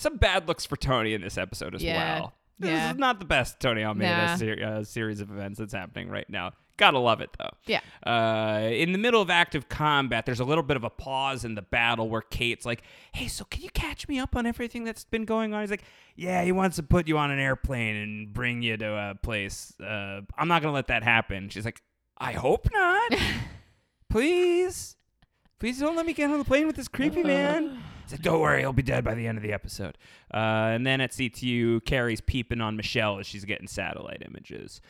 Some 0.00 0.16
bad 0.16 0.48
looks 0.48 0.64
for 0.64 0.76
Tony 0.76 1.12
in 1.12 1.20
this 1.20 1.36
episode 1.36 1.74
as 1.74 1.82
Yeah, 1.82 2.20
well. 2.20 2.32
This 2.58 2.70
yeah. 2.70 2.90
is 2.92 2.96
not 2.98 3.18
the 3.18 3.24
best 3.26 3.60
Tony 3.60 3.84
Almeida 3.84 4.16
Nah. 4.26 4.36
ser- 4.36 4.64
uh, 4.64 4.82
series 4.84 5.20
of 5.20 5.30
events 5.30 5.58
that's 5.58 5.74
happening 5.74 6.08
right 6.08 6.28
now. 6.30 6.52
Gotta 6.78 6.98
love 6.98 7.20
it 7.20 7.28
though. 7.38 7.50
Yeah. 7.66 7.80
Uh, 8.06 8.70
in 8.72 8.92
the 8.92 8.98
middle 8.98 9.20
of 9.20 9.28
active 9.28 9.68
combat, 9.68 10.24
there's 10.24 10.40
a 10.40 10.44
little 10.44 10.64
bit 10.64 10.78
of 10.78 10.84
a 10.84 10.88
pause 10.88 11.44
in 11.44 11.54
the 11.54 11.60
battle 11.60 12.08
where 12.08 12.22
Kate's 12.22 12.64
like, 12.64 12.82
"Hey, 13.12 13.28
so 13.28 13.44
can 13.44 13.62
you 13.62 13.68
catch 13.74 14.08
me 14.08 14.18
up 14.18 14.34
on 14.34 14.46
everything 14.46 14.84
that's 14.84 15.04
been 15.04 15.26
going 15.26 15.52
on?" 15.52 15.60
He's 15.60 15.70
like, 15.70 15.84
"Yeah, 16.16 16.42
he 16.42 16.52
wants 16.52 16.76
to 16.76 16.82
put 16.82 17.06
you 17.06 17.18
on 17.18 17.30
an 17.30 17.38
airplane 17.38 17.96
and 17.96 18.32
bring 18.32 18.62
you 18.62 18.78
to 18.78 18.86
a 19.10 19.14
place. 19.16 19.74
Uh, 19.78 20.22
I'm 20.38 20.48
not 20.48 20.62
gonna 20.62 20.72
let 20.74 20.86
that 20.86 21.02
happen." 21.02 21.50
She's 21.50 21.66
like, 21.66 21.82
"I 22.16 22.32
hope 22.32 22.68
not. 22.72 23.12
Please." 24.08 24.96
Please 25.58 25.78
don't 25.78 25.94
let 25.94 26.06
me 26.06 26.14
get 26.14 26.30
on 26.30 26.38
the 26.38 26.44
plane 26.46 26.66
with 26.66 26.76
this 26.76 26.88
creepy 26.88 27.22
man. 27.22 27.82
Like, 28.12 28.22
don't 28.22 28.40
worry, 28.40 28.60
he'll 28.60 28.72
be 28.72 28.82
dead 28.82 29.04
by 29.04 29.14
the 29.14 29.26
end 29.26 29.38
of 29.38 29.42
the 29.42 29.52
episode. 29.52 29.96
Uh, 30.32 30.36
and 30.74 30.86
then 30.86 31.00
at 31.00 31.10
CTU, 31.12 31.84
Carrie's 31.84 32.20
peeping 32.20 32.60
on 32.60 32.76
Michelle 32.76 33.18
as 33.18 33.26
she's 33.26 33.44
getting 33.44 33.66
satellite 33.66 34.22
images. 34.26 34.80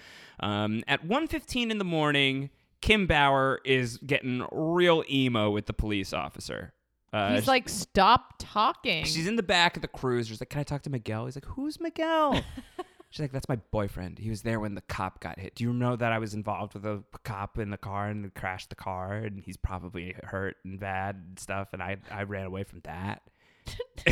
Um, 0.41 0.83
at 0.89 1.07
1.15 1.07 1.71
in 1.71 1.79
the 1.79 1.85
morning, 1.85 2.51
Kim 2.81 3.07
Bauer 3.07 3.61
is 3.65 3.99
getting 3.99 4.47
real 4.53 5.05
emo 5.11 5.51
with 5.51 5.67
the 5.67 5.73
police 5.73 6.13
officer. 6.13 6.73
Uh, 7.13 7.35
He's 7.35 7.49
like, 7.49 7.69
stop 7.69 8.35
talking. 8.39 9.05
She's 9.05 9.27
in 9.27 9.37
the 9.37 9.43
back 9.43 9.77
of 9.77 9.83
the 9.83 9.89
cruiser. 9.89 10.29
She's 10.29 10.41
like, 10.41 10.51
"Can 10.51 10.61
I 10.61 10.63
talk 10.63 10.83
to 10.83 10.91
Miguel?" 10.91 11.25
He's 11.25 11.35
like, 11.37 11.45
"Who's 11.45 11.81
Miguel?" 11.81 12.41
She's 13.11 13.21
like, 13.21 13.33
"That's 13.33 13.49
my 13.49 13.57
boyfriend. 13.57 14.21
He 14.21 14.31
was 14.31 14.43
there 14.43 14.61
when 14.61 14.77
the 14.77 14.83
cop 14.83 15.21
got 15.21 15.39
hit. 15.39 15.57
Do 15.57 15.65
you 15.65 15.73
know 15.73 15.97
that 15.97 16.13
I 16.13 16.19
was 16.19 16.33
involved 16.33 16.75
with 16.75 16.87
a 16.87 17.03
cop 17.25 17.59
in 17.59 17.71
the 17.71 17.77
car 17.77 18.07
and 18.09 18.33
crashed 18.35 18.71
the 18.71 18.77
car, 18.77 19.15
and 19.15 19.41
he's 19.41 19.57
probably 19.57 20.15
hurt 20.23 20.57
and 20.65 20.79
bad 20.79 21.17
and 21.17 21.39
stuff, 21.39 21.69
and 21.73 21.83
I 21.83 21.97
I 22.11 22.23
ran 22.23 22.47
away 22.47 22.63
from 22.63 22.81
that." 22.85 23.23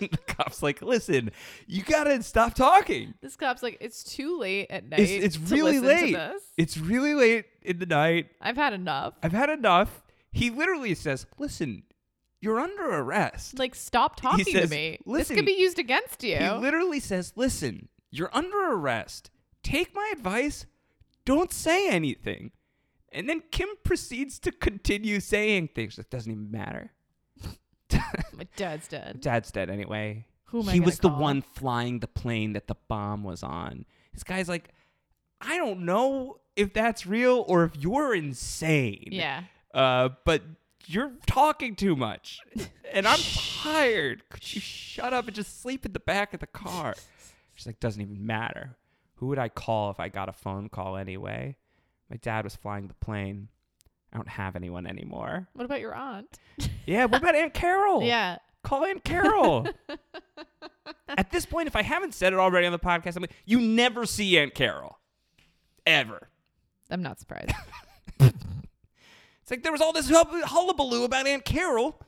the 0.00 0.08
cop's 0.28 0.62
like, 0.62 0.82
"Listen, 0.82 1.32
you 1.66 1.82
gotta 1.82 2.22
stop 2.22 2.54
talking. 2.54 3.14
This 3.20 3.34
cop's 3.34 3.62
like, 3.62 3.76
it's 3.80 4.04
too 4.04 4.38
late 4.38 4.68
at 4.70 4.88
night. 4.88 5.00
It's, 5.00 5.36
it's 5.36 5.50
really 5.50 5.80
late. 5.80 6.16
It's 6.56 6.78
really 6.78 7.14
late 7.14 7.46
in 7.62 7.80
the 7.80 7.86
night. 7.86 8.28
I've 8.40 8.56
had 8.56 8.72
enough. 8.72 9.14
I've 9.22 9.32
had 9.32 9.50
enough." 9.50 10.02
He 10.30 10.50
literally 10.50 10.94
says, 10.94 11.26
"Listen." 11.38 11.82
You're 12.40 12.60
under 12.60 12.88
arrest. 12.88 13.58
Like, 13.58 13.74
stop 13.74 14.14
talking 14.14 14.44
says, 14.44 14.70
to 14.70 14.76
me. 14.76 15.00
"Listen," 15.04 15.34
this 15.34 15.40
could 15.40 15.44
be 15.44 15.60
used 15.60 15.80
against 15.80 16.22
you. 16.22 16.36
He 16.36 16.48
literally 16.48 17.00
says, 17.00 17.32
"Listen, 17.34 17.88
you're 18.10 18.34
under 18.34 18.72
arrest. 18.72 19.30
Take 19.62 19.94
my 19.94 20.10
advice. 20.12 20.66
Don't 21.24 21.52
say 21.52 21.88
anything." 21.88 22.52
And 23.10 23.28
then 23.28 23.42
Kim 23.50 23.68
proceeds 23.84 24.38
to 24.40 24.52
continue 24.52 25.20
saying 25.20 25.70
things 25.74 25.96
that 25.96 26.10
doesn't 26.10 26.30
even 26.30 26.50
matter. 26.50 26.92
my 28.32 28.46
dad's 28.56 28.88
dead. 28.88 29.20
Dad's 29.20 29.50
dead 29.50 29.70
anyway. 29.70 30.26
Who 30.46 30.60
am 30.60 30.68
I 30.68 30.72
he 30.72 30.80
was 30.80 30.98
the 30.98 31.08
one 31.08 31.42
flying 31.42 32.00
the 32.00 32.08
plane 32.08 32.54
that 32.54 32.66
the 32.66 32.76
bomb 32.88 33.22
was 33.22 33.42
on. 33.42 33.84
This 34.12 34.24
guy's 34.24 34.48
like, 34.48 34.70
I 35.40 35.56
don't 35.56 35.80
know 35.80 36.40
if 36.56 36.72
that's 36.72 37.06
real 37.06 37.44
or 37.46 37.64
if 37.64 37.76
you're 37.76 38.14
insane. 38.14 39.08
Yeah. 39.10 39.44
Uh, 39.72 40.10
but 40.24 40.42
you're 40.86 41.12
talking 41.26 41.76
too 41.76 41.94
much, 41.94 42.40
and 42.92 43.06
I'm 43.06 43.18
tired. 43.18 44.22
Could 44.30 44.54
you 44.54 44.60
shut 44.60 45.12
up 45.12 45.26
and 45.26 45.36
just 45.36 45.60
sleep 45.60 45.84
in 45.84 45.92
the 45.92 46.00
back 46.00 46.32
of 46.32 46.40
the 46.40 46.46
car? 46.46 46.94
She's 47.58 47.66
like, 47.66 47.80
doesn't 47.80 48.00
even 48.00 48.24
matter. 48.24 48.76
Who 49.16 49.26
would 49.26 49.38
I 49.40 49.48
call 49.48 49.90
if 49.90 49.98
I 49.98 50.08
got 50.08 50.28
a 50.28 50.32
phone 50.32 50.68
call 50.68 50.96
anyway? 50.96 51.56
My 52.08 52.16
dad 52.18 52.44
was 52.44 52.54
flying 52.54 52.86
the 52.86 52.94
plane. 52.94 53.48
I 54.12 54.16
don't 54.16 54.28
have 54.28 54.54
anyone 54.54 54.86
anymore. 54.86 55.48
What 55.54 55.64
about 55.64 55.80
your 55.80 55.94
aunt? 55.94 56.38
Yeah, 56.86 57.04
what 57.04 57.20
about 57.20 57.34
Aunt 57.34 57.52
Carol? 57.52 58.02
Yeah. 58.02 58.38
Call 58.62 58.82
Aunt 58.86 59.04
Carol. 59.04 59.66
At 61.08 61.30
this 61.30 61.44
point, 61.44 61.66
if 61.66 61.76
I 61.76 61.82
haven't 61.82 62.14
said 62.14 62.32
it 62.32 62.38
already 62.38 62.64
on 62.66 62.72
the 62.72 62.78
podcast, 62.78 63.14
I'm 63.16 63.20
like, 63.22 63.34
you 63.44 63.60
never 63.60 64.06
see 64.06 64.38
Aunt 64.38 64.54
Carol. 64.54 64.98
Ever. 65.86 66.30
I'm 66.90 67.02
not 67.02 67.20
surprised. 67.20 67.50
It's 69.42 69.50
like 69.50 69.62
there 69.62 69.72
was 69.72 69.80
all 69.80 69.94
this 69.94 70.10
hullabaloo 70.10 71.04
about 71.04 71.26
Aunt 71.26 71.42
Carol. 71.42 71.98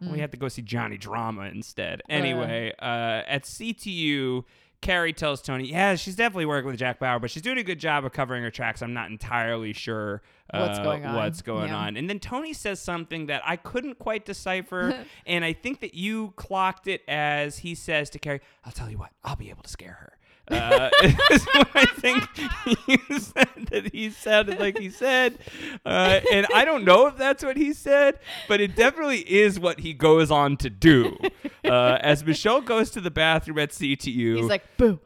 We 0.00 0.18
had 0.18 0.30
to 0.32 0.38
go 0.38 0.48
see 0.48 0.62
Johnny 0.62 0.96
Drama 0.96 1.42
instead. 1.42 2.00
Anyway, 2.08 2.72
uh, 2.78 3.22
at 3.26 3.44
CTU, 3.44 4.44
Carrie 4.84 5.12
tells 5.12 5.42
Tony, 5.42 5.68
yeah, 5.70 5.94
she's 5.96 6.14
definitely 6.14 6.46
working 6.46 6.70
with 6.70 6.78
Jack 6.78 6.98
Bauer, 7.00 7.18
but 7.18 7.30
she's 7.30 7.42
doing 7.42 7.58
a 7.58 7.62
good 7.62 7.80
job 7.80 8.04
of 8.04 8.12
covering 8.12 8.42
her 8.42 8.50
tracks. 8.50 8.82
I'm 8.82 8.92
not 8.92 9.10
entirely 9.10 9.72
sure 9.72 10.22
uh, 10.52 10.60
What's 10.66 10.78
going 10.78 11.04
on. 11.06 11.16
What's 11.16 11.42
going 11.42 11.68
Yeah. 11.70 11.76
on. 11.76 11.96
And 11.96 12.08
then 12.08 12.20
Tony 12.20 12.52
says 12.52 12.80
something 12.80 13.26
that 13.26 13.42
I 13.46 13.56
couldn't 13.56 13.98
quite 13.98 14.24
decipher. 14.26 15.04
and 15.26 15.44
I 15.44 15.54
think 15.54 15.80
that 15.80 15.94
you 15.94 16.32
clocked 16.36 16.86
it 16.86 17.02
as 17.08 17.58
he 17.58 17.74
says 17.74 18.10
to 18.10 18.18
Carrie, 18.18 18.40
I'll 18.64 18.72
tell 18.72 18.90
you 18.90 18.98
what, 18.98 19.10
I'll 19.24 19.36
be 19.36 19.50
able 19.50 19.62
to 19.62 19.70
scare 19.70 19.92
her. 20.00 20.12
Uh, 20.50 20.90
is 21.30 21.44
what 21.46 21.68
I 21.74 21.86
think 21.86 22.28
you 22.86 23.18
said 23.18 23.48
that 23.70 23.90
he 23.92 24.10
sounded 24.10 24.60
like 24.60 24.78
he 24.78 24.90
said, 24.90 25.38
uh, 25.86 26.20
and 26.32 26.46
I 26.54 26.64
don't 26.64 26.84
know 26.84 27.06
if 27.06 27.16
that's 27.16 27.42
what 27.42 27.56
he 27.56 27.72
said, 27.72 28.18
but 28.46 28.60
it 28.60 28.76
definitely 28.76 29.20
is 29.20 29.58
what 29.58 29.80
he 29.80 29.94
goes 29.94 30.30
on 30.30 30.56
to 30.58 30.68
do. 30.70 31.16
Uh, 31.64 31.98
as 32.00 32.24
Michelle 32.24 32.60
goes 32.60 32.90
to 32.90 33.00
the 33.00 33.10
bathroom 33.10 33.58
at 33.58 33.70
CTU, 33.70 34.36
He's 34.36 34.44
like, 34.46 34.64
boo. 34.76 35.00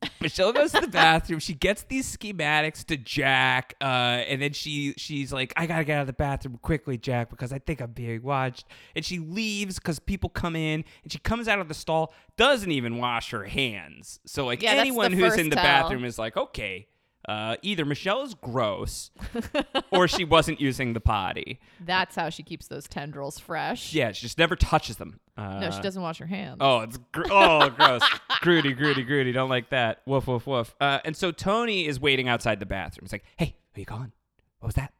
Michelle 0.20 0.52
goes 0.52 0.72
to 0.72 0.80
the 0.80 0.86
bathroom. 0.88 1.40
She 1.40 1.54
gets 1.54 1.82
these 1.82 2.16
schematics 2.16 2.84
to 2.86 2.96
Jack, 2.96 3.74
uh, 3.80 3.84
and 3.84 4.40
then 4.40 4.52
she 4.52 4.94
she's 4.96 5.32
like, 5.32 5.52
"I 5.56 5.66
gotta 5.66 5.84
get 5.84 5.96
out 5.98 6.00
of 6.02 6.06
the 6.06 6.12
bathroom 6.12 6.58
quickly, 6.62 6.96
Jack, 6.98 7.30
because 7.30 7.52
I 7.52 7.58
think 7.58 7.80
I'm 7.80 7.90
being 7.92 8.22
watched." 8.22 8.64
And 8.94 9.04
she 9.04 9.18
leaves 9.18 9.76
because 9.76 9.98
people 9.98 10.28
come 10.30 10.54
in, 10.54 10.84
and 11.02 11.12
she 11.12 11.18
comes 11.18 11.48
out 11.48 11.58
of 11.58 11.66
the 11.68 11.74
stall, 11.74 12.12
doesn't 12.36 12.70
even 12.70 12.98
wash 12.98 13.30
her 13.30 13.44
hands. 13.44 14.20
So 14.24 14.46
like 14.46 14.62
Yeah, 14.62 14.72
anyone 14.72 15.12
who's 15.12 15.36
in 15.36 15.48
the 15.50 15.56
tell. 15.56 15.64
bathroom 15.64 16.04
is 16.04 16.18
like, 16.18 16.36
okay. 16.36 16.86
Uh, 17.28 17.56
either 17.60 17.84
Michelle 17.84 18.22
is 18.22 18.32
gross, 18.34 19.10
or 19.90 20.08
she 20.08 20.24
wasn't 20.24 20.58
using 20.62 20.94
the 20.94 21.00
potty. 21.00 21.60
That's 21.84 22.16
how 22.16 22.30
she 22.30 22.42
keeps 22.42 22.68
those 22.68 22.88
tendrils 22.88 23.38
fresh. 23.38 23.92
Yeah, 23.92 24.12
she 24.12 24.22
just 24.22 24.38
never 24.38 24.56
touches 24.56 24.96
them. 24.96 25.20
Uh, 25.36 25.58
No, 25.60 25.70
she 25.70 25.82
doesn't 25.82 26.00
wash 26.00 26.18
her 26.20 26.26
hands. 26.26 26.56
Oh, 26.60 26.80
it's 26.80 26.96
gr- 27.12 27.26
oh 27.30 27.68
gross. 27.68 28.00
Grudy, 28.40 28.72
Grudy, 28.72 29.02
Grudy. 29.02 29.32
Don't 29.32 29.48
like 29.50 29.70
that. 29.70 30.02
Woof, 30.06 30.26
woof, 30.26 30.46
woof. 30.46 30.74
Uh, 30.80 31.00
and 31.04 31.16
so 31.16 31.30
Tony 31.32 31.86
is 31.86 31.98
waiting 32.00 32.28
outside 32.28 32.60
the 32.60 32.66
bathroom. 32.66 33.04
He's 33.04 33.12
like, 33.12 33.24
"Hey, 33.36 33.56
are 33.76 33.80
you 33.80 33.86
calling? 33.86 34.12
What 34.60 34.66
was 34.68 34.74
that? 34.76 34.92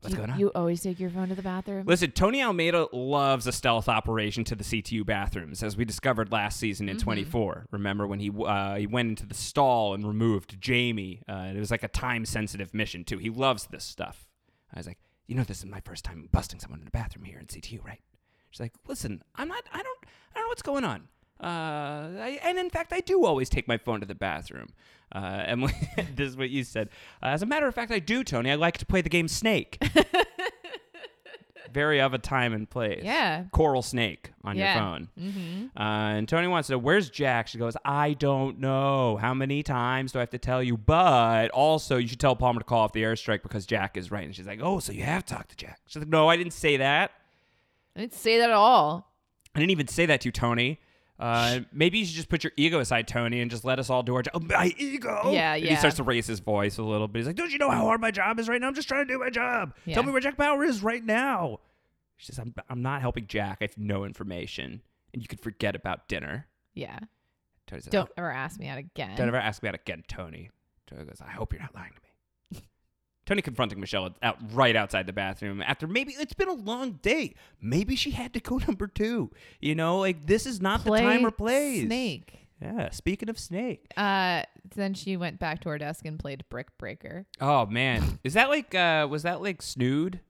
What's 0.00 0.12
you, 0.12 0.16
going 0.18 0.30
on?" 0.30 0.38
You 0.38 0.50
always 0.54 0.82
take 0.82 0.98
your 1.00 1.10
phone 1.10 1.28
to 1.28 1.34
the 1.34 1.42
bathroom. 1.42 1.84
Listen, 1.86 2.10
Tony 2.12 2.42
Almeida 2.42 2.86
loves 2.92 3.46
a 3.46 3.52
stealth 3.52 3.88
operation 3.88 4.44
to 4.44 4.54
the 4.54 4.64
CTU 4.64 5.04
bathrooms, 5.04 5.62
as 5.62 5.76
we 5.76 5.84
discovered 5.84 6.32
last 6.32 6.58
season 6.58 6.88
in 6.88 6.96
Mhm. 6.96 7.02
24. 7.02 7.66
Remember 7.70 8.06
when 8.06 8.20
he 8.20 8.30
uh, 8.30 8.76
he 8.76 8.86
went 8.86 9.10
into 9.10 9.26
the 9.26 9.34
stall 9.34 9.94
and 9.94 10.06
removed 10.06 10.60
Jamie? 10.60 11.22
Uh, 11.28 11.52
it 11.54 11.58
was 11.58 11.70
like 11.70 11.82
a 11.82 11.88
time 11.88 12.24
sensitive 12.24 12.72
mission 12.74 13.04
too. 13.04 13.18
He 13.18 13.30
loves 13.30 13.66
this 13.66 13.84
stuff. 13.84 14.26
I 14.74 14.78
was 14.78 14.86
like, 14.86 14.98
you 15.26 15.34
know, 15.34 15.42
this 15.44 15.58
is 15.58 15.66
my 15.66 15.80
first 15.80 16.04
time 16.04 16.28
busting 16.32 16.60
someone 16.60 16.78
in 16.80 16.84
the 16.84 16.90
bathroom 16.90 17.24
here 17.24 17.38
in 17.38 17.46
CTU, 17.46 17.84
right? 17.84 18.00
She's 18.50 18.60
like, 18.60 18.72
listen, 18.86 19.22
I'm 19.34 19.48
not, 19.48 19.64
I 19.72 19.82
don't, 19.82 19.98
I 20.04 20.34
don't 20.34 20.44
know 20.44 20.48
what's 20.48 20.62
going 20.62 20.84
on. 20.84 21.08
Uh, 21.42 21.46
I, 21.46 22.40
and 22.42 22.58
in 22.58 22.70
fact, 22.70 22.92
I 22.92 23.00
do 23.00 23.24
always 23.26 23.48
take 23.48 23.68
my 23.68 23.76
phone 23.76 24.00
to 24.00 24.06
the 24.06 24.14
bathroom. 24.14 24.68
Uh, 25.14 25.42
Emily, 25.46 25.74
this 26.14 26.30
is 26.30 26.36
what 26.36 26.50
you 26.50 26.64
said. 26.64 26.88
Uh, 27.22 27.26
as 27.26 27.42
a 27.42 27.46
matter 27.46 27.66
of 27.66 27.74
fact, 27.74 27.92
I 27.92 27.98
do, 27.98 28.24
Tony. 28.24 28.50
I 28.50 28.54
like 28.54 28.78
to 28.78 28.86
play 28.86 29.00
the 29.02 29.08
game 29.08 29.28
Snake. 29.28 29.82
Very 31.72 32.00
of 32.00 32.14
a 32.14 32.18
time 32.18 32.54
and 32.54 32.68
place. 32.70 33.02
Yeah. 33.04 33.44
Coral 33.52 33.82
Snake 33.82 34.30
on 34.44 34.56
Yeah. 34.56 34.72
your 34.74 34.82
phone. 34.82 35.08
Mhm. 35.18 35.66
Uh, 35.76 36.16
and 36.16 36.28
Tony 36.28 36.46
wants 36.46 36.68
to 36.68 36.74
know, 36.74 36.78
where's 36.78 37.10
Jack? 37.10 37.48
She 37.48 37.58
goes, 37.58 37.76
I 37.84 38.14
don't 38.14 38.60
know. 38.60 39.18
How 39.18 39.34
many 39.34 39.62
times 39.62 40.12
do 40.12 40.18
I 40.18 40.22
have 40.22 40.30
to 40.30 40.38
tell 40.38 40.62
you? 40.62 40.78
But 40.78 41.50
also, 41.50 41.98
you 41.98 42.08
should 42.08 42.20
tell 42.20 42.34
Palmer 42.34 42.60
to 42.60 42.64
call 42.64 42.80
off 42.80 42.92
the 42.92 43.02
airstrike 43.02 43.42
because 43.42 43.66
Jack 43.66 43.98
is 43.98 44.10
right. 44.10 44.24
And 44.24 44.34
she's 44.34 44.46
like, 44.46 44.60
oh, 44.62 44.78
so 44.78 44.92
you 44.92 45.02
have 45.02 45.26
talked 45.26 45.50
to 45.50 45.56
Jack. 45.56 45.80
She's 45.86 46.00
like, 46.00 46.08
no, 46.08 46.28
I 46.28 46.36
didn't 46.38 46.54
say 46.54 46.78
that. 46.78 47.10
I 47.94 48.00
didn't 48.00 48.14
say 48.14 48.38
that 48.38 48.48
at 48.48 48.56
all. 48.56 49.12
I 49.54 49.58
didn't 49.58 49.72
even 49.72 49.88
say 49.88 50.06
that 50.06 50.22
to 50.22 50.28
you, 50.28 50.32
Tony. 50.32 50.80
Uh, 51.18 51.60
maybe 51.72 51.98
you 51.98 52.04
should 52.04 52.14
just 52.16 52.28
put 52.28 52.44
your 52.44 52.52
ego 52.56 52.78
aside, 52.80 53.08
Tony, 53.08 53.40
and 53.40 53.50
just 53.50 53.64
let 53.64 53.78
us 53.78 53.88
all 53.88 54.02
do 54.02 54.14
our 54.14 54.22
job. 54.22 54.32
Oh, 54.34 54.40
my 54.40 54.74
ego. 54.76 55.30
Yeah, 55.32 55.54
And 55.54 55.64
He 55.64 55.76
starts 55.76 55.96
to 55.96 56.02
raise 56.02 56.26
his 56.26 56.40
voice 56.40 56.76
a 56.78 56.82
little 56.82 57.08
bit. 57.08 57.20
He's 57.20 57.26
like, 57.26 57.36
"Don't 57.36 57.50
you 57.50 57.58
know 57.58 57.70
how 57.70 57.84
hard 57.84 58.00
my 58.00 58.10
job 58.10 58.38
is 58.38 58.48
right 58.48 58.60
now? 58.60 58.66
I'm 58.68 58.74
just 58.74 58.88
trying 58.88 59.06
to 59.06 59.12
do 59.12 59.18
my 59.18 59.30
job. 59.30 59.74
Yeah. 59.86 59.94
Tell 59.94 60.02
me 60.02 60.12
where 60.12 60.20
Jack 60.20 60.36
Bauer 60.36 60.62
is 60.64 60.82
right 60.82 61.04
now." 61.04 61.60
She 62.18 62.26
says, 62.26 62.38
"I'm 62.38 62.54
I'm 62.68 62.82
not 62.82 63.00
helping 63.00 63.26
Jack. 63.26 63.58
I 63.60 63.64
have 63.64 63.78
no 63.78 64.04
information, 64.04 64.82
and 65.14 65.22
you 65.22 65.28
could 65.28 65.40
forget 65.40 65.74
about 65.74 66.08
dinner." 66.08 66.46
Yeah. 66.74 66.98
Tony 67.66 67.82
says, 67.82 67.90
Don't 67.90 68.10
ever 68.16 68.30
ask 68.30 68.60
me 68.60 68.68
out 68.68 68.78
again. 68.78 69.16
Don't 69.16 69.28
ever 69.28 69.36
ask 69.38 69.62
me 69.62 69.68
out 69.68 69.74
again, 69.74 70.04
Tony. 70.06 70.50
Tony 70.86 71.04
goes, 71.04 71.20
I 71.20 71.30
hope 71.30 71.52
you're 71.52 71.60
not 71.62 71.74
lying 71.74 71.90
to 71.92 72.00
me. 72.02 72.05
Tony 73.26 73.42
confronting 73.42 73.80
Michelle 73.80 74.08
out 74.22 74.38
right 74.52 74.76
outside 74.76 75.06
the 75.06 75.12
bathroom 75.12 75.60
after 75.60 75.86
maybe 75.86 76.12
it's 76.18 76.32
been 76.32 76.48
a 76.48 76.54
long 76.54 76.92
day. 77.02 77.34
Maybe 77.60 77.96
she 77.96 78.12
had 78.12 78.32
to 78.34 78.40
go 78.40 78.58
number 78.66 78.86
two. 78.86 79.30
You 79.60 79.74
know, 79.74 79.98
like 79.98 80.26
this 80.26 80.46
is 80.46 80.60
not 80.60 80.82
Play 80.82 81.02
the 81.02 81.06
time 81.10 81.26
or 81.26 81.30
place. 81.30 81.84
Snake. 81.86 82.38
Yeah. 82.62 82.88
Speaking 82.90 83.28
of 83.28 83.38
Snake. 83.38 83.92
Uh, 83.96 84.42
then 84.74 84.94
she 84.94 85.16
went 85.16 85.38
back 85.38 85.60
to 85.62 85.68
her 85.68 85.76
desk 85.76 86.06
and 86.06 86.18
played 86.18 86.44
Brick 86.48 86.68
Breaker. 86.78 87.26
Oh 87.40 87.66
man, 87.66 88.18
is 88.24 88.34
that 88.34 88.48
like 88.48 88.74
uh 88.74 89.06
was 89.10 89.24
that 89.24 89.42
like 89.42 89.60
Snood? 89.60 90.20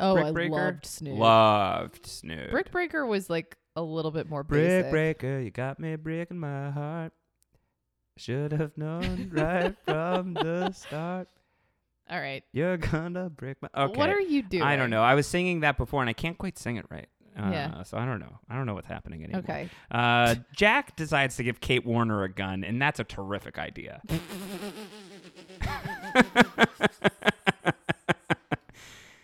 Oh, 0.00 0.14
Brick 0.14 0.26
I 0.26 0.32
Breaker? 0.32 0.54
loved 0.54 0.86
Snood. 0.86 1.18
Loved 1.18 2.06
Snood. 2.06 2.50
Brick 2.50 2.70
Breaker 2.70 3.06
was 3.06 3.30
like 3.30 3.56
a 3.76 3.82
little 3.82 4.10
bit 4.10 4.28
more 4.28 4.42
Brick 4.42 4.66
basic. 4.66 4.90
breaker, 4.90 5.38
you 5.40 5.50
got 5.50 5.78
me 5.80 5.94
breaking 5.96 6.38
my 6.38 6.70
heart. 6.70 7.12
Should 8.16 8.52
have 8.52 8.76
known 8.76 9.30
right 9.32 9.74
from 9.84 10.34
the 10.34 10.72
start. 10.72 11.28
All 12.10 12.20
right. 12.20 12.42
You're 12.52 12.76
gonna 12.78 13.28
break 13.30 13.60
my. 13.62 13.68
Okay. 13.76 13.98
What 13.98 14.10
are 14.10 14.20
you 14.20 14.42
doing? 14.42 14.62
I 14.62 14.76
don't 14.76 14.90
know. 14.90 15.02
I 15.02 15.14
was 15.14 15.26
singing 15.26 15.60
that 15.60 15.76
before, 15.76 16.00
and 16.00 16.08
I 16.08 16.14
can't 16.14 16.38
quite 16.38 16.58
sing 16.58 16.76
it 16.76 16.86
right. 16.90 17.06
Uh, 17.38 17.50
Yeah. 17.52 17.82
So 17.84 17.98
I 17.98 18.04
don't 18.04 18.18
know. 18.18 18.38
I 18.48 18.56
don't 18.56 18.66
know 18.66 18.74
what's 18.74 18.88
happening 18.88 19.22
anymore. 19.24 19.42
Okay. 19.42 19.68
Uh, 19.90 20.36
Jack 20.56 20.96
decides 20.96 21.36
to 21.36 21.44
give 21.44 21.60
Kate 21.60 21.84
Warner 21.86 22.24
a 22.24 22.32
gun, 22.32 22.64
and 22.64 22.80
that's 22.80 22.98
a 22.98 23.04
terrific 23.04 23.58
idea. 23.58 24.00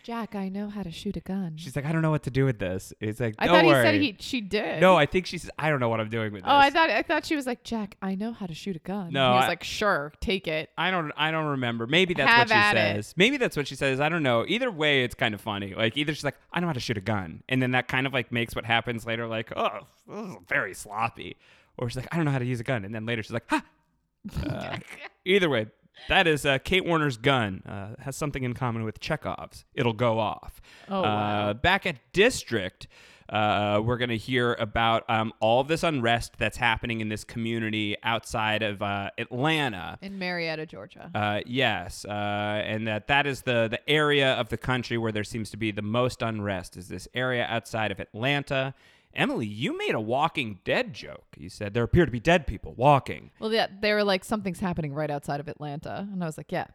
Jack, 0.05 0.35
I 0.35 0.49
know 0.49 0.69
how 0.69 0.83
to 0.83 0.91
shoot 0.91 1.17
a 1.17 1.19
gun. 1.19 1.53
She's 1.55 1.75
like, 1.75 1.83
I 1.83 1.91
don't 1.91 2.03
know 2.03 2.11
what 2.11 2.21
to 2.23 2.29
do 2.29 2.45
with 2.45 2.59
this. 2.59 2.93
It's 2.99 3.19
like, 3.19 3.33
I 3.39 3.47
don't 3.47 3.55
thought 3.55 3.65
worry. 3.65 3.83
he 3.83 3.91
said 3.91 4.01
he 4.01 4.15
she 4.19 4.39
did. 4.39 4.79
No, 4.79 4.95
I 4.95 5.07
think 5.07 5.25
she 5.25 5.39
says, 5.39 5.49
I 5.57 5.71
don't 5.71 5.79
know 5.79 5.89
what 5.89 5.99
I'm 5.99 6.09
doing 6.11 6.31
with 6.31 6.43
this. 6.43 6.51
Oh, 6.51 6.55
I 6.55 6.69
thought 6.69 6.91
I 6.91 7.01
thought 7.01 7.25
she 7.25 7.35
was 7.35 7.47
like, 7.47 7.63
Jack, 7.63 7.97
I 8.03 8.13
know 8.13 8.31
how 8.31 8.45
to 8.45 8.53
shoot 8.53 8.75
a 8.75 8.79
gun. 8.79 9.11
No, 9.11 9.29
he 9.31 9.35
was 9.37 9.45
I- 9.45 9.47
like, 9.47 9.63
sure, 9.63 10.13
take 10.21 10.47
it. 10.47 10.69
I 10.77 10.91
don't. 10.91 11.11
I 11.17 11.31
don't 11.31 11.47
remember. 11.47 11.87
Maybe 11.87 12.13
that's 12.13 12.29
Have 12.29 12.49
what 12.51 12.55
she 12.55 12.59
at 12.59 12.77
it. 12.77 12.95
says. 13.05 13.13
Maybe 13.17 13.37
that's 13.37 13.57
what 13.57 13.67
she 13.67 13.73
says. 13.73 13.99
I 13.99 14.09
don't 14.09 14.21
know. 14.21 14.45
Either 14.47 14.69
way, 14.69 15.03
it's 15.03 15.15
kind 15.15 15.33
of 15.33 15.41
funny. 15.41 15.73
Like 15.73 15.97
either 15.97 16.13
she's 16.13 16.23
like, 16.23 16.37
I 16.53 16.59
know 16.59 16.67
how 16.67 16.73
to 16.73 16.79
shoot 16.79 16.97
a 16.97 17.01
gun, 17.01 17.41
and 17.49 17.59
then 17.59 17.71
that 17.71 17.87
kind 17.87 18.05
of 18.05 18.13
like 18.13 18.31
makes 18.31 18.55
what 18.55 18.65
happens 18.65 19.07
later 19.07 19.25
like, 19.25 19.51
oh, 19.57 19.79
this 20.07 20.29
is 20.29 20.35
very 20.47 20.75
sloppy. 20.75 21.35
Or 21.79 21.89
she's 21.89 21.97
like, 21.97 22.09
I 22.11 22.17
don't 22.17 22.25
know 22.25 22.31
how 22.31 22.37
to 22.39 22.45
use 22.45 22.59
a 22.59 22.63
gun, 22.63 22.85
and 22.85 22.93
then 22.93 23.07
later 23.07 23.23
she's 23.23 23.31
like, 23.33 23.49
ha. 23.49 23.63
Uh, 24.47 24.77
either 25.23 25.49
way, 25.49 25.67
that 26.09 26.27
is 26.27 26.45
uh, 26.45 26.59
Kate 26.59 26.85
Warner's 26.85 27.17
gun. 27.17 27.63
Uh, 27.65 28.01
has 28.01 28.15
something 28.15 28.43
in 28.43 28.53
common 28.53 28.83
with 28.83 28.99
Chekhov's. 28.99 29.65
It'll 29.73 29.93
go 29.93 30.19
off. 30.19 30.61
Oh, 30.89 30.99
uh, 30.99 31.01
wow. 31.03 31.53
Back 31.53 31.85
at 31.85 31.97
District. 32.13 32.87
Uh, 33.27 33.81
we're 33.83 33.97
going 33.97 34.09
to 34.09 34.17
hear 34.17 34.53
about 34.55 35.03
um, 35.09 35.33
all 35.39 35.59
of 35.59 35.67
this 35.67 35.81
unrest 35.81 36.37
that's 36.37 36.57
happening 36.57 37.01
in 37.01 37.09
this 37.09 37.23
community 37.23 37.97
outside 38.03 38.61
of 38.61 38.83
uh, 38.83 39.09
Atlanta. 39.17 39.97
In 40.01 40.19
Marietta, 40.19 40.67
Georgia. 40.67 41.09
Uh, 41.13 41.39
yes, 41.45 42.05
uh, 42.05 42.11
and 42.11 42.87
that 42.87 43.07
that 43.07 43.25
is 43.25 43.41
the 43.41 43.67
the 43.67 43.89
area 43.89 44.33
of 44.33 44.49
the 44.49 44.57
country 44.57 44.97
where 44.97 45.11
there 45.11 45.23
seems 45.23 45.49
to 45.49 45.57
be 45.57 45.71
the 45.71 45.81
most 45.81 46.21
unrest. 46.21 46.77
Is 46.77 46.87
this 46.87 47.07
area 47.15 47.47
outside 47.49 47.91
of 47.91 47.99
Atlanta? 47.99 48.75
Emily, 49.15 49.47
you 49.47 49.77
made 49.77 49.95
a 49.95 49.99
Walking 49.99 50.59
Dead 50.63 50.93
joke. 50.93 51.25
You 51.37 51.49
said 51.49 51.73
there 51.73 51.83
appear 51.83 52.05
to 52.05 52.11
be 52.11 52.19
dead 52.19 52.45
people 52.47 52.73
walking. 52.73 53.31
well, 53.39 53.53
yeah, 53.53 53.67
they 53.81 53.93
were 53.93 54.03
like, 54.03 54.23
something's 54.25 54.59
happening 54.59 54.93
right 54.93 55.09
outside 55.09 55.39
of 55.39 55.47
Atlanta, 55.47 56.07
and 56.11 56.21
I 56.23 56.25
was 56.25 56.37
like, 56.37 56.51
yeah. 56.51 56.65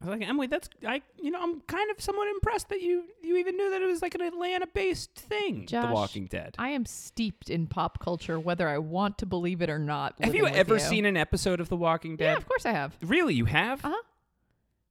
I 0.00 0.04
was 0.04 0.16
like, 0.20 0.28
Emily, 0.28 0.46
that's 0.46 0.68
I. 0.86 1.02
You 1.20 1.32
know, 1.32 1.42
I'm 1.42 1.60
kind 1.62 1.90
of 1.90 2.00
somewhat 2.00 2.28
impressed 2.28 2.68
that 2.68 2.80
you 2.80 3.02
you 3.20 3.36
even 3.36 3.56
knew 3.56 3.70
that 3.70 3.82
it 3.82 3.86
was 3.86 4.00
like 4.00 4.14
an 4.14 4.20
Atlanta-based 4.20 5.12
thing. 5.16 5.66
Josh, 5.66 5.86
the 5.86 5.92
Walking 5.92 6.26
Dead. 6.26 6.54
I 6.56 6.68
am 6.68 6.86
steeped 6.86 7.50
in 7.50 7.66
pop 7.66 7.98
culture, 7.98 8.38
whether 8.38 8.68
I 8.68 8.78
want 8.78 9.18
to 9.18 9.26
believe 9.26 9.60
it 9.60 9.68
or 9.68 9.80
not. 9.80 10.14
have 10.20 10.36
you 10.36 10.46
ever 10.46 10.78
seen 10.78 11.04
an 11.04 11.16
episode 11.16 11.58
of 11.58 11.68
The 11.68 11.76
Walking 11.76 12.14
Dead? 12.14 12.26
Yeah, 12.26 12.36
of 12.36 12.46
course 12.46 12.64
I 12.64 12.70
have. 12.70 12.94
Really, 13.02 13.34
you 13.34 13.46
have? 13.46 13.84
Uh 13.84 13.88
huh. 13.88 14.02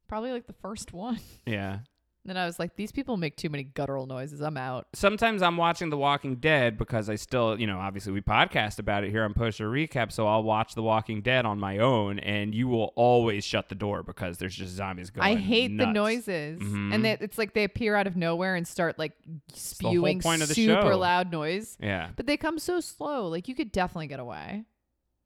Probably 0.10 0.34
like 0.34 0.46
the 0.46 0.54
first 0.54 0.92
one. 0.92 1.20
Yeah. 1.46 1.80
Then 2.28 2.38
I 2.38 2.46
was 2.46 2.60
like, 2.60 2.76
these 2.76 2.92
people 2.92 3.18
make 3.18 3.36
too 3.38 3.50
many 3.50 3.64
guttural 3.64 4.06
noises. 4.06 4.42
I'm 4.42 4.58
out. 4.58 4.88
sometimes 4.94 5.42
I'm 5.42 5.58
watching 5.58 5.90
The 5.90 5.98
Walking 5.98 6.36
Dead 6.36 6.78
because 6.78 7.10
I 7.10 7.16
still, 7.16 7.60
you 7.60 7.66
know, 7.68 7.80
obviously 7.80 8.12
we 8.14 8.22
podcast 8.22 8.80
about 8.80 9.04
it 9.04 9.10
here 9.12 9.24
on 9.24 9.34
Poster 9.34 9.70
Recap, 9.70 10.12
so 10.12 10.28
I'll 10.28 10.44
watch 10.44 10.76
The 10.76 10.84
Walking 10.84 11.22
Dead 11.22 11.46
on 11.46 11.60
my 11.60 11.78
own, 11.80 12.20
and 12.20 12.54
you 12.54 12.68
will 12.68 12.94
always 12.96 13.44
shut 13.46 13.70
the 13.70 13.76
door 13.76 14.04
because 14.04 14.38
there's 14.38 14.56
just 14.56 14.74
zombies 14.74 15.10
going. 15.10 15.26
I 15.28 15.36
hate 15.36 15.70
the 15.78 15.86
nuts. 15.88 15.96
noises, 15.96 16.60
Mhm. 16.62 16.94
and 16.94 17.06
they, 17.06 17.12
it's 17.20 17.38
like 17.38 17.54
they 17.54 17.64
appear 17.64 17.96
out 17.96 18.08
of 18.08 18.16
nowhere 18.16 18.56
and 18.56 18.68
start 18.68 19.00
like 19.00 19.14
spewing 19.54 20.20
the 20.20 20.48
super 20.48 20.82
show. 20.82 20.98
loud 20.98 21.32
noise. 21.32 21.78
Yeah. 21.82 22.10
But 22.16 22.26
they 22.28 22.38
come 22.38 22.60
so 22.60 22.80
slow. 22.80 23.28
Like 23.28 23.48
you 23.48 23.56
could 23.56 23.72
definitely 23.72 24.08
get 24.08 24.20
away. 24.20 24.66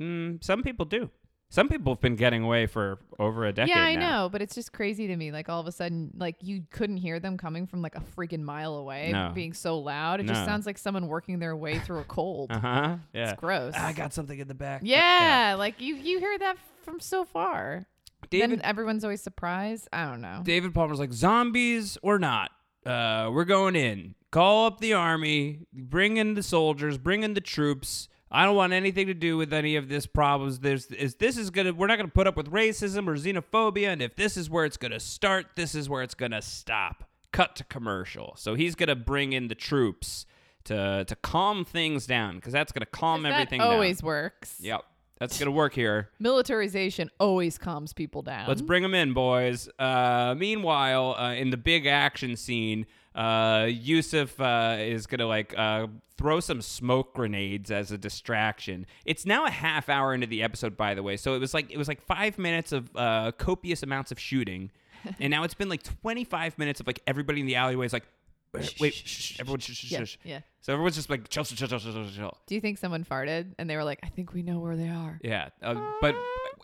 Mm, 0.02 0.44
some 0.44 0.64
people 0.64 0.86
do. 0.86 1.10
Some 1.54 1.68
people 1.68 1.94
have 1.94 2.00
been 2.00 2.16
getting 2.16 2.44
away 2.44 2.66
for 2.66 2.98
over 3.20 3.46
a 3.46 3.52
decade 3.52 3.76
yeah, 3.76 3.84
I 3.84 3.96
now. 3.96 4.24
know, 4.24 4.30
but 4.30 4.42
it's 4.42 4.56
just 4.56 4.72
crazy 4.72 5.08
to 5.08 5.16
me. 5.18 5.34
Like 5.34 5.50
all 5.50 5.60
of 5.60 5.68
a 5.68 5.72
sudden, 5.74 6.12
like 6.18 6.38
you 6.40 6.64
couldn't 6.72 6.96
hear 6.96 7.20
them 7.20 7.38
coming 7.38 7.68
from 7.68 7.82
like 7.82 7.96
a 7.96 8.00
freaking 8.00 8.40
mile 8.42 8.76
away, 8.76 9.12
No. 9.12 9.34
being 9.36 9.52
so 9.52 9.78
loud. 9.78 10.22
It 10.22 10.28
No. 10.28 10.34
just 10.34 10.46
sounds 10.46 10.66
like 10.66 10.78
someone 10.78 11.08
working 11.08 11.40
their 11.40 11.54
way 11.58 11.78
through 11.80 12.00
a 12.00 12.04
cold. 12.06 12.52
Uh 12.54 12.60
huh. 12.60 12.96
Yeah. 13.14 13.32
It's 13.32 13.40
gross. 13.40 13.74
I 13.76 13.92
got 13.92 14.14
something 14.14 14.40
in 14.40 14.48
the 14.48 14.54
back. 14.54 14.82
Yeah, 14.86 15.56
like 15.58 15.82
you 15.82 15.96
you 15.96 16.20
hear 16.20 16.38
that 16.40 16.56
from 16.84 17.02
so 17.02 17.26
far. 17.26 17.86
David- 18.30 18.60
then 18.60 18.62
everyone's 18.66 19.04
always 19.04 19.20
surprised. 19.22 19.90
I 19.92 20.06
don't 20.06 20.22
know. 20.22 20.42
David 20.46 20.74
Palmer's 20.74 21.00
like, 21.00 21.12
zombies 21.12 21.98
or 22.02 22.18
not, 22.18 22.52
uh, 22.86 23.30
we're 23.34 23.44
going 23.46 23.76
in. 23.76 24.16
Call 24.32 24.68
up 24.68 24.80
the 24.80 24.94
army, 24.94 25.66
bring 25.74 26.16
in 26.16 26.36
the 26.36 26.44
soldiers, 26.44 26.98
bring 26.98 27.24
in 27.24 27.34
the 27.34 27.42
troops. 27.42 28.08
I 28.32 28.46
don't 28.46 28.56
want 28.56 28.72
anything 28.72 29.08
to 29.08 29.14
do 29.14 29.36
with 29.36 29.52
any 29.52 29.76
of 29.76 29.90
this 29.90 30.06
problems. 30.06 30.60
There's 30.60 30.86
is 30.88 31.16
this 31.16 31.38
is 31.38 31.50
gonna 31.50 31.74
we're 31.74 31.88
not 31.88 31.98
gonna 31.98 32.08
put 32.08 32.28
up 32.28 32.38
with 32.38 32.50
racism 32.50 33.08
or 33.08 33.16
xenophobia, 33.16 33.88
and 33.88 34.02
if 34.02 34.16
this 34.16 34.38
is 34.38 34.50
where 34.50 34.66
it's 34.66 34.78
gonna 34.78 35.00
start, 35.00 35.48
this 35.56 35.76
is 35.76 35.90
where 35.90 36.02
it's 36.02 36.14
gonna 36.14 36.42
stop. 36.42 37.10
Cut 37.34 37.56
to 37.58 37.64
commercial. 37.66 38.34
So 38.38 38.56
he's 38.56 38.76
gonna 38.76 38.96
bring 38.96 39.34
in 39.34 39.48
the 39.50 39.56
troops 39.56 40.26
to 40.66 41.04
to 41.06 41.16
calm 41.18 41.66
things 41.66 42.08
down 42.08 42.36
because 42.36 42.54
that's 42.54 42.72
gonna 42.72 42.86
calm 42.86 43.26
everything 43.26 43.30
down. 43.30 43.32
That 43.32 43.42
everything 43.42 43.62
always 43.62 44.00
down. 44.00 44.08
works. 44.08 44.56
Yep, 44.62 44.86
that's 45.20 45.38
gonna 45.38 45.52
work 45.52 45.74
here. 45.74 46.10
Militarization 46.20 47.10
always 47.20 47.58
calms 47.58 47.92
people 47.92 48.22
down. 48.22 48.48
Let's 48.48 48.62
bring 48.62 48.82
them 48.82 48.94
in, 48.94 49.14
boys. 49.14 49.68
Uh, 49.78 50.36
meanwhile, 50.38 51.16
uh, 51.18 51.34
in 51.34 51.50
the 51.50 51.58
big 51.58 51.86
action 51.86 52.38
scene, 52.38 52.86
uh, 53.16 53.68
Yusuf 53.70 54.40
uh, 54.40 54.78
is 54.80 55.08
gonna 55.08 55.28
like 55.28 55.58
uh, 55.58 55.88
throw 56.18 56.40
some 56.40 56.62
smoke 56.62 57.14
grenades 57.14 57.72
as 57.72 57.92
a 57.92 57.98
distraction. 57.98 58.86
It's 59.06 59.26
now 59.26 59.46
a 59.46 59.50
half 59.50 59.90
hour 59.90 60.14
into 60.14 60.28
the 60.28 60.44
episode, 60.44 60.78
by 60.78 60.94
the 60.94 61.04
way. 61.04 61.18
So 61.18 61.36
it 61.36 61.40
was 61.40 61.54
like 61.54 61.72
it 61.72 61.78
was 61.78 61.88
like 61.88 62.02
five 62.02 62.38
minutes 62.38 62.72
of 62.72 62.90
uh, 62.96 63.32
copious 63.38 63.84
amounts 63.84 64.12
of 64.12 64.20
shooting, 64.20 64.72
and 65.20 65.32
now 65.32 65.44
it's 65.44 65.54
been 65.54 65.70
like 65.70 65.84
twenty 65.84 66.24
five 66.24 66.58
minutes 66.58 66.80
of 66.80 66.88
like 66.88 67.02
everybody 67.06 67.42
in 67.42 67.46
the 67.46 67.56
alleyway 67.56 67.86
is 67.86 67.94
like. 67.94 68.08
Wait, 68.54 68.76
wait 68.82 68.94
shh, 68.94 69.06
shh, 69.06 69.40
everyone, 69.40 69.60
shh, 69.62 69.72
shh, 69.72 69.92
Yeah, 69.92 70.04
shh. 70.04 70.18
yeah. 70.26 70.40
So 70.60 70.74
everyone's 70.74 70.96
just 70.96 71.10
like 71.10 71.30
chill, 71.30 71.46
chill, 71.46 71.56
chill, 71.56 71.68
chill, 71.68 71.80
chill, 71.80 72.04
chill, 72.04 72.12
chill. 72.14 72.38
Do 72.48 72.56
you 72.56 72.60
think 72.60 72.78
someone 72.80 73.06
farted 73.06 73.54
and 73.58 73.70
they 73.70 73.78
were 73.78 73.84
like, 73.86 74.00
I 74.04 74.10
think 74.10 74.34
we 74.34 74.44
know 74.44 74.60
where 74.60 74.76
they 74.76 74.90
are? 74.90 75.20
Yeah, 75.24 75.50
uh, 75.64 75.76
but 76.02 76.16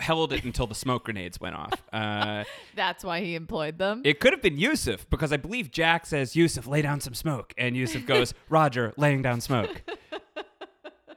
held 0.02 0.34
it 0.34 0.44
until 0.44 0.68
the 0.68 0.76
smoke 0.76 1.06
grenades 1.06 1.40
went 1.40 1.56
off. 1.56 1.72
Uh, 1.94 2.44
That's 2.76 3.06
why 3.06 3.22
he 3.22 3.36
employed 3.36 3.78
them. 3.78 4.02
It 4.04 4.20
could 4.20 4.34
have 4.34 4.42
been 4.42 4.58
Yusuf 4.58 5.10
because 5.10 5.32
I 5.32 5.38
believe 5.38 5.72
Jack 5.72 6.06
says, 6.06 6.36
Yusuf, 6.36 6.68
lay 6.68 6.82
down 6.82 7.00
some 7.00 7.14
smoke. 7.14 7.54
And 7.58 7.76
Yusuf 7.78 8.06
goes, 8.06 8.34
Roger, 8.50 8.94
laying 8.98 9.22
down 9.22 9.40
smoke. 9.40 9.82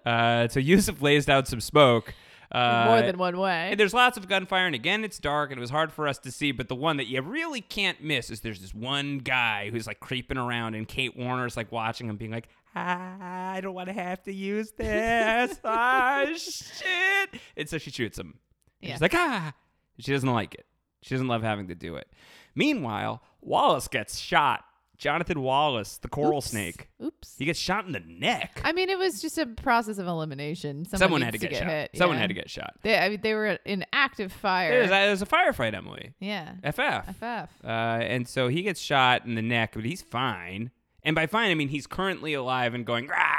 uh, 0.07 0.49
so 0.49 0.61
Yusuf 0.61 1.03
lays 1.03 1.27
down 1.27 1.47
some 1.47 1.61
smoke. 1.61 2.15
Uh, 2.53 2.87
More 2.89 3.03
than 3.03 3.17
one 3.17 3.39
way. 3.39 3.69
And 3.71 3.79
there's 3.79 3.95
lots 3.95 4.17
of 4.17 4.29
gunfire. 4.29 4.67
And 4.67 4.75
again, 4.75 5.05
it's 5.05 5.19
dark 5.19 5.51
and 5.51 5.59
it 5.59 5.61
was 5.61 5.71
hard 5.71 5.93
for 5.93 6.09
us 6.09 6.19
to 6.19 6.33
see. 6.33 6.53
But 6.53 6.69
the 6.69 6.75
one 6.75 6.97
that 6.97 7.07
you 7.07 7.23
really 7.23 7.61
can't 7.61 8.03
miss 8.03 8.31
is 8.31 8.41
there's 8.41 8.61
this 8.61 8.75
one 8.75 9.19
guy 9.19 9.71
who's 9.71 9.87
like 9.87 10.01
creeping 10.01 10.37
around. 10.37 10.75
And 10.75 10.89
Kate 10.89 11.17
Warner's 11.17 11.57
like 11.57 11.71
watching 11.71 12.09
him, 12.09 12.17
being 12.17 12.33
like, 12.33 12.49
ah, 12.75 13.53
I 13.53 13.61
don't 13.61 13.75
want 13.75 13.89
to 13.89 13.93
have 13.93 14.23
to 14.25 14.33
use 14.33 14.73
this. 14.73 15.61
ah, 15.65 16.27
shit. 16.37 17.41
And 17.57 17.69
so 17.69 17.79
she 17.79 17.91
shoots 17.91 18.19
him. 18.19 18.39
Yeah. 18.81 18.93
She's 18.93 19.01
like, 19.01 19.15
ah. 19.15 19.53
She 19.99 20.13
doesn't 20.13 20.33
like 20.33 20.55
it. 20.55 20.67
She 21.03 21.15
doesn't 21.15 21.29
love 21.29 21.43
having 21.43 21.69
to 21.69 21.75
do 21.75 21.97
it. 21.97 22.09
Meanwhile, 22.55 23.23
Wallace 23.41 23.89
gets 23.89 24.19
shot. 24.19 24.65
Jonathan 25.01 25.41
Wallace, 25.41 25.97
the 25.97 26.09
coral 26.09 26.39
Oops. 26.39 26.51
snake. 26.51 26.89
Oops. 27.03 27.35
He 27.39 27.47
gets 27.47 27.59
shot 27.59 27.87
in 27.87 27.93
the 27.93 28.03
neck. 28.07 28.61
I 28.63 28.73
mean, 28.73 28.91
it 28.91 28.99
was 28.99 29.23
just 29.23 29.39
a 29.39 29.47
process 29.47 29.97
of 29.99 30.07
elimination. 30.07 30.85
Someone, 30.85 30.99
Someone 31.01 31.23
had 31.23 31.33
needs 31.33 31.43
to 31.43 31.49
get 31.49 31.59
shot. 31.59 31.69
hit. 31.69 31.91
Someone 31.95 32.17
yeah. 32.17 32.21
had 32.21 32.27
to 32.29 32.35
get 32.35 32.51
shot. 32.51 32.75
They, 32.83 32.99
I 32.99 33.09
mean, 33.09 33.21
they 33.23 33.33
were 33.33 33.59
in 33.65 33.87
active 33.95 34.31
fire. 34.31 34.79
It 34.79 34.83
was, 34.83 34.91
it 34.91 35.11
was 35.11 35.23
a 35.23 35.27
firefight, 35.27 35.75
Emily. 35.75 36.13
Yeah. 36.21 36.53
FF. 36.63 37.17
FF. 37.17 37.65
Uh, 37.65 37.67
and 37.67 38.29
so 38.29 38.49
he 38.49 38.61
gets 38.63 38.81
shot 38.81 39.25
in 39.25 39.35
the 39.37 39.43
neck, 39.43 39.73
but 39.75 39.87
he's 39.87 40.03
fine. 40.03 40.71
And 41.03 41.17
by 41.17 41.27
fine, 41.27 41.51
I 41.51 41.55
mean 41.55 41.69
he's 41.69 41.87
currently 41.87 42.35
alive 42.35 42.75
and 42.75 42.85
going. 42.85 43.07
"Rah, 43.07 43.30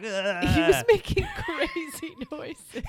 He 0.00 0.08
ah." 0.62 0.66
was 0.68 0.84
making 0.88 1.26
crazy 1.36 2.14
noises. 2.30 2.82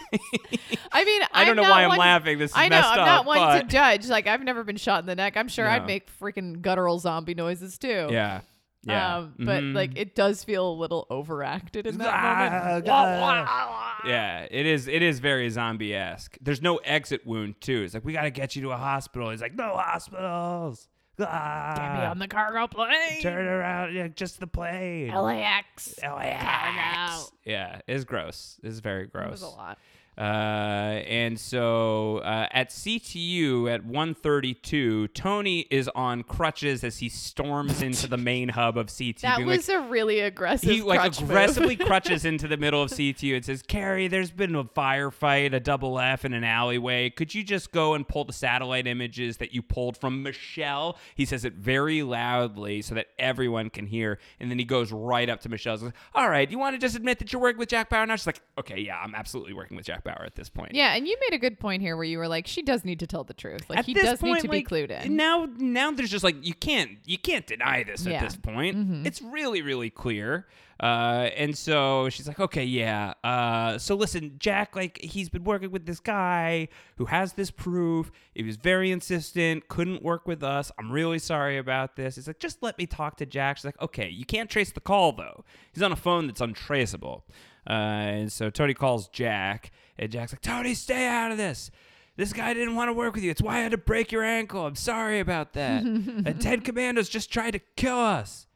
I 0.91 1.03
mean, 1.05 1.21
I 1.31 1.45
don't 1.45 1.57
I'm 1.59 1.63
know 1.63 1.69
why 1.69 1.83
I'm 1.83 1.89
one- 1.89 1.97
laughing. 1.99 2.37
This 2.37 2.51
is 2.51 2.57
I 2.57 2.67
know 2.69 2.77
I'm 2.83 2.99
up, 2.99 3.05
not 3.05 3.25
one 3.25 3.59
to 3.61 3.63
judge. 3.67 4.07
Like 4.07 4.27
I've 4.27 4.43
never 4.43 4.63
been 4.63 4.77
shot 4.77 5.01
in 5.03 5.05
the 5.07 5.15
neck. 5.15 5.37
I'm 5.37 5.47
sure 5.47 5.67
I'd 5.67 5.85
make 5.85 6.07
freaking 6.19 6.61
guttural 6.61 6.99
zombie 6.99 7.33
noises 7.33 7.77
too. 7.77 8.07
Yeah. 8.11 8.41
Yeah. 8.83 9.17
Um, 9.17 9.35
but 9.37 9.61
Mhm. 9.61 9.75
like 9.75 9.91
it 9.95 10.15
does 10.15 10.43
feel 10.43 10.67
a 10.67 10.73
little 10.73 11.05
overacted 11.11 11.85
in 11.85 11.99
that 11.99 12.07
Ah, 12.11 12.63
moment. 12.79 12.87
ah. 12.89 14.01
Yeah, 14.07 14.47
it 14.49 14.65
is. 14.65 14.87
It 14.87 15.03
is 15.03 15.19
very 15.19 15.49
zombie 15.51 15.93
esque. 15.93 16.35
There's 16.41 16.63
no 16.63 16.77
exit 16.77 17.25
wound 17.25 17.61
too. 17.61 17.83
It's 17.83 17.93
like 17.93 18.03
we 18.03 18.13
got 18.13 18.23
to 18.23 18.31
get 18.31 18.55
you 18.55 18.63
to 18.63 18.71
a 18.71 18.77
hospital. 18.77 19.29
He's 19.29 19.39
like, 19.41 19.53
no 19.53 19.75
hospitals. 19.77 20.87
Ah, 21.27 21.73
Get 21.77 21.93
me 21.99 22.05
on 22.05 22.19
the 22.19 22.27
cargo 22.27 22.67
plane. 22.67 23.21
Turn 23.21 23.45
around, 23.47 23.93
yeah, 23.93 24.07
just 24.09 24.39
the 24.39 24.47
plane. 24.47 25.09
LAX. 25.13 25.95
LAX. 26.01 27.31
Yeah, 27.45 27.81
it's 27.87 28.03
gross. 28.03 28.59
It's 28.63 28.79
very 28.79 29.07
gross. 29.07 29.27
It 29.27 29.31
was 29.31 29.41
a 29.43 29.47
lot. 29.47 29.77
Uh, 30.21 31.01
and 31.07 31.39
so 31.39 32.19
uh, 32.19 32.47
at 32.51 32.69
CTU 32.69 33.73
at 33.73 33.83
1:32, 33.83 35.11
Tony 35.15 35.61
is 35.71 35.89
on 35.95 36.21
crutches 36.21 36.83
as 36.83 36.99
he 36.99 37.09
storms 37.09 37.81
into 37.81 38.05
the 38.05 38.17
main 38.17 38.49
hub 38.49 38.77
of 38.77 38.85
CTU. 38.85 39.21
That 39.21 39.43
was 39.43 39.67
like, 39.67 39.77
a 39.77 39.81
really 39.89 40.19
aggressive. 40.19 40.69
he 40.69 40.83
like 40.83 41.17
aggressively 41.17 41.75
crutches 41.87 42.23
into 42.23 42.47
the 42.47 42.57
middle 42.57 42.83
of 42.83 42.91
CTU 42.91 43.35
and 43.35 43.43
says, 43.43 43.63
"Carrie, 43.63 44.07
there's 44.07 44.29
been 44.29 44.53
a 44.53 44.63
firefight, 44.63 45.55
a 45.55 45.59
double 45.59 45.97
F 45.97 46.23
in 46.23 46.33
an 46.33 46.43
alleyway. 46.43 47.09
Could 47.09 47.33
you 47.33 47.43
just 47.43 47.71
go 47.71 47.95
and 47.95 48.07
pull 48.07 48.23
the 48.23 48.33
satellite 48.33 48.85
images 48.85 49.37
that 49.37 49.55
you 49.55 49.63
pulled 49.63 49.97
from 49.97 50.21
Michelle?" 50.21 50.99
He 51.15 51.25
says 51.25 51.45
it 51.45 51.53
very 51.53 52.03
loudly 52.03 52.83
so 52.83 52.93
that 52.93 53.07
everyone 53.17 53.71
can 53.71 53.87
hear, 53.87 54.19
and 54.39 54.51
then 54.51 54.59
he 54.59 54.65
goes 54.65 54.91
right 54.91 55.27
up 55.31 55.41
to 55.41 55.49
Michelle. 55.49 55.73
and 55.73 55.81
Says, 55.81 55.93
"All 56.13 56.29
right, 56.29 56.51
you 56.51 56.59
want 56.59 56.75
to 56.75 56.79
just 56.79 56.95
admit 56.95 57.17
that 57.17 57.33
you're 57.33 57.41
working 57.41 57.57
with 57.57 57.69
Jack 57.69 57.89
Bauer 57.89 58.05
now?" 58.05 58.15
She's 58.15 58.27
like, 58.27 58.41
"Okay, 58.59 58.81
yeah, 58.81 58.99
I'm 59.03 59.15
absolutely 59.15 59.53
working 59.53 59.75
with 59.75 59.87
Jack 59.87 60.03
Bauer 60.03 60.10
at 60.25 60.35
this 60.35 60.49
point." 60.49 60.73
Yeah, 60.73 60.93
and 60.95 61.07
you 61.07 61.17
made 61.29 61.35
a 61.35 61.39
good 61.39 61.59
point 61.59 61.81
here 61.81 61.95
where 61.95 62.05
you 62.05 62.17
were 62.17 62.27
like, 62.27 62.47
she 62.47 62.61
does 62.61 62.83
need 62.85 62.99
to 62.99 63.07
tell 63.07 63.23
the 63.23 63.33
truth. 63.33 63.69
Like 63.69 63.79
At 63.79 63.85
he 63.85 63.93
this 63.93 64.03
does 64.03 64.21
need 64.21 64.39
to 64.41 64.47
like, 64.47 64.67
be 64.67 64.75
clued 64.75 64.89
in. 64.91 65.15
Now, 65.15 65.47
now 65.57 65.91
there's 65.91 66.11
just 66.11 66.23
like 66.23 66.35
you 66.45 66.53
can't 66.53 66.97
you 67.05 67.17
can't 67.17 67.45
deny 67.47 67.83
this 67.83 68.05
Yeah. 68.05 68.13
at 68.17 68.23
this 68.23 68.35
point. 68.35 68.75
Mhm. 68.77 69.05
It's 69.05 69.21
really 69.21 69.61
really 69.61 69.89
clear. 69.89 70.47
Uh, 70.79 71.29
and 71.37 71.55
so 71.55 72.09
she's 72.09 72.27
like, 72.27 72.39
okay, 72.39 72.63
yeah. 72.63 73.13
Uh, 73.23 73.77
so 73.77 73.93
listen, 73.93 74.37
Jack, 74.39 74.75
like 74.75 74.99
he's 75.03 75.29
been 75.29 75.43
working 75.43 75.69
with 75.69 75.85
this 75.85 75.99
guy 75.99 76.67
who 76.95 77.05
has 77.05 77.33
this 77.33 77.51
proof. 77.51 78.11
He 78.33 78.41
was 78.41 78.55
very 78.55 78.89
insistent, 78.89 79.67
couldn't 79.67 80.01
work 80.01 80.27
with 80.27 80.41
us. 80.41 80.71
I'm 80.79 80.91
really 80.91 81.19
sorry 81.19 81.59
about 81.59 81.97
this. 81.97 82.15
He's 82.15 82.25
like, 82.25 82.39
just 82.39 82.63
let 82.63 82.79
me 82.79 82.87
talk 82.87 83.17
to 83.17 83.27
Jack. 83.27 83.57
She's 83.57 83.65
like, 83.65 83.79
okay, 83.79 84.09
you 84.09 84.25
can't 84.25 84.49
trace 84.49 84.71
the 84.71 84.79
call 84.79 85.11
though. 85.11 85.43
He's 85.71 85.83
on 85.83 85.91
a 85.91 85.95
phone 85.95 86.25
that's 86.25 86.41
untraceable. 86.41 87.25
Uh, 87.69 87.73
and 87.73 88.31
so 88.33 88.49
Tony 88.49 88.73
calls 88.73 89.07
Jack, 89.09 89.69
and 90.01 90.11
Jack's 90.11 90.33
like, 90.33 90.41
Tony, 90.41 90.73
stay 90.73 91.07
out 91.07 91.31
of 91.31 91.37
this. 91.37 91.71
This 92.17 92.33
guy 92.33 92.53
didn't 92.53 92.75
want 92.75 92.89
to 92.89 92.93
work 92.93 93.15
with 93.15 93.23
you. 93.23 93.31
It's 93.31 93.41
why 93.41 93.57
I 93.57 93.61
had 93.61 93.71
to 93.71 93.77
break 93.77 94.11
your 94.11 94.23
ankle. 94.23 94.65
I'm 94.65 94.75
sorry 94.75 95.19
about 95.21 95.53
that. 95.53 95.83
and 95.83 96.41
Ted 96.41 96.65
Commandos 96.65 97.07
just 97.07 97.31
tried 97.31 97.51
to 97.51 97.59
kill 97.77 97.97
us. 97.97 98.47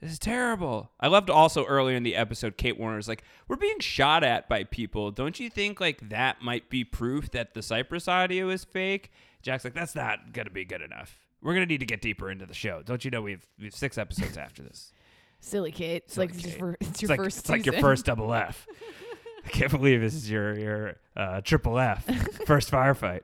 This 0.00 0.12
is 0.12 0.18
terrible. 0.18 0.90
I 1.00 1.08
loved 1.08 1.28
also 1.28 1.66
earlier 1.66 1.96
in 1.96 2.04
the 2.04 2.16
episode, 2.16 2.56
Kate 2.56 2.78
Warner's 2.78 3.08
like, 3.08 3.22
we're 3.48 3.56
being 3.56 3.80
shot 3.80 4.22
at 4.24 4.48
by 4.48 4.64
people. 4.64 5.10
Don't 5.10 5.38
you 5.40 5.50
think 5.50 5.80
like 5.80 6.08
that 6.08 6.40
might 6.40 6.70
be 6.70 6.84
proof 6.84 7.30
that 7.32 7.52
the 7.52 7.62
Cyprus 7.62 8.06
audio 8.08 8.48
is 8.48 8.64
fake? 8.64 9.10
Jack's 9.42 9.64
like, 9.64 9.74
that's 9.74 9.94
not 9.94 10.32
gonna 10.32 10.48
be 10.50 10.64
good 10.64 10.80
enough. 10.80 11.18
We're 11.42 11.52
gonna 11.54 11.66
need 11.66 11.80
to 11.80 11.86
get 11.86 12.00
deeper 12.00 12.30
into 12.30 12.46
the 12.46 12.54
show. 12.54 12.82
Don't 12.82 13.04
you 13.04 13.10
know 13.10 13.20
we've 13.22 13.46
we 13.58 13.66
have 13.66 13.74
six 13.74 13.98
episodes 13.98 14.38
after 14.38 14.62
this? 14.62 14.92
Silly 15.40 15.72
Kate. 15.72 16.04
It's 16.04 16.14
Silly 16.14 16.26
like 16.28 16.36
it's, 16.36 16.56
your- 16.56 16.76
it's 16.80 16.88
It's 17.02 17.08
like, 17.10 17.18
first. 17.20 17.38
It's 17.40 17.50
like 17.50 17.66
your 17.66 17.78
first 17.80 18.06
double 18.06 18.32
F. 18.34 18.66
I 19.44 19.48
can't 19.48 19.70
believe 19.70 20.00
this 20.00 20.14
is 20.14 20.30
your 20.30 20.58
your 20.58 20.96
uh, 21.16 21.40
triple 21.40 21.78
F 21.78 22.04
first 22.46 22.70
firefight. 22.70 23.22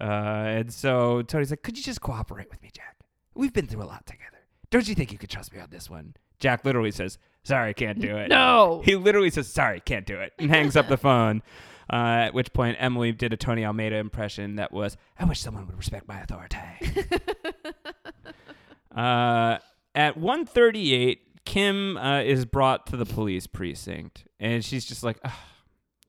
Uh, 0.00 0.04
and 0.04 0.72
so 0.72 1.22
Tony's 1.22 1.50
like, 1.50 1.62
"Could 1.62 1.76
you 1.76 1.84
just 1.84 2.00
cooperate 2.00 2.50
with 2.50 2.62
me, 2.62 2.70
Jack? 2.72 2.96
We've 3.34 3.52
been 3.52 3.66
through 3.66 3.82
a 3.82 3.86
lot 3.86 4.06
together. 4.06 4.24
Don't 4.70 4.88
you 4.88 4.94
think 4.94 5.12
you 5.12 5.18
could 5.18 5.30
trust 5.30 5.52
me 5.52 5.60
on 5.60 5.68
this 5.70 5.88
one?" 5.88 6.14
Jack 6.40 6.64
literally 6.64 6.90
says, 6.90 7.18
"Sorry, 7.44 7.74
can't 7.74 8.00
do 8.00 8.16
it." 8.16 8.28
No. 8.28 8.82
he 8.84 8.96
literally 8.96 9.30
says, 9.30 9.48
"Sorry, 9.48 9.80
can't 9.80 10.06
do 10.06 10.18
it," 10.20 10.32
and 10.38 10.50
hangs 10.50 10.76
up 10.76 10.88
the 10.88 10.96
phone. 10.96 11.42
Uh, 11.92 11.96
at 12.26 12.34
which 12.34 12.52
point, 12.54 12.76
Emily 12.80 13.12
did 13.12 13.32
a 13.32 13.36
Tony 13.36 13.64
Almeida 13.64 13.96
impression 13.96 14.56
that 14.56 14.72
was, 14.72 14.96
"I 15.18 15.24
wish 15.24 15.40
someone 15.40 15.66
would 15.66 15.76
respect 15.76 16.08
my 16.08 16.20
authority." 16.20 16.58
Uh, 18.94 19.58
at 19.94 20.16
138, 20.16 21.20
Kim 21.44 21.96
uh, 21.96 22.20
is 22.20 22.44
brought 22.46 22.86
to 22.86 22.96
the 22.96 23.04
police 23.04 23.46
precinct, 23.46 24.24
and 24.40 24.64
she's 24.64 24.84
just 24.84 25.02
like, 25.02 25.18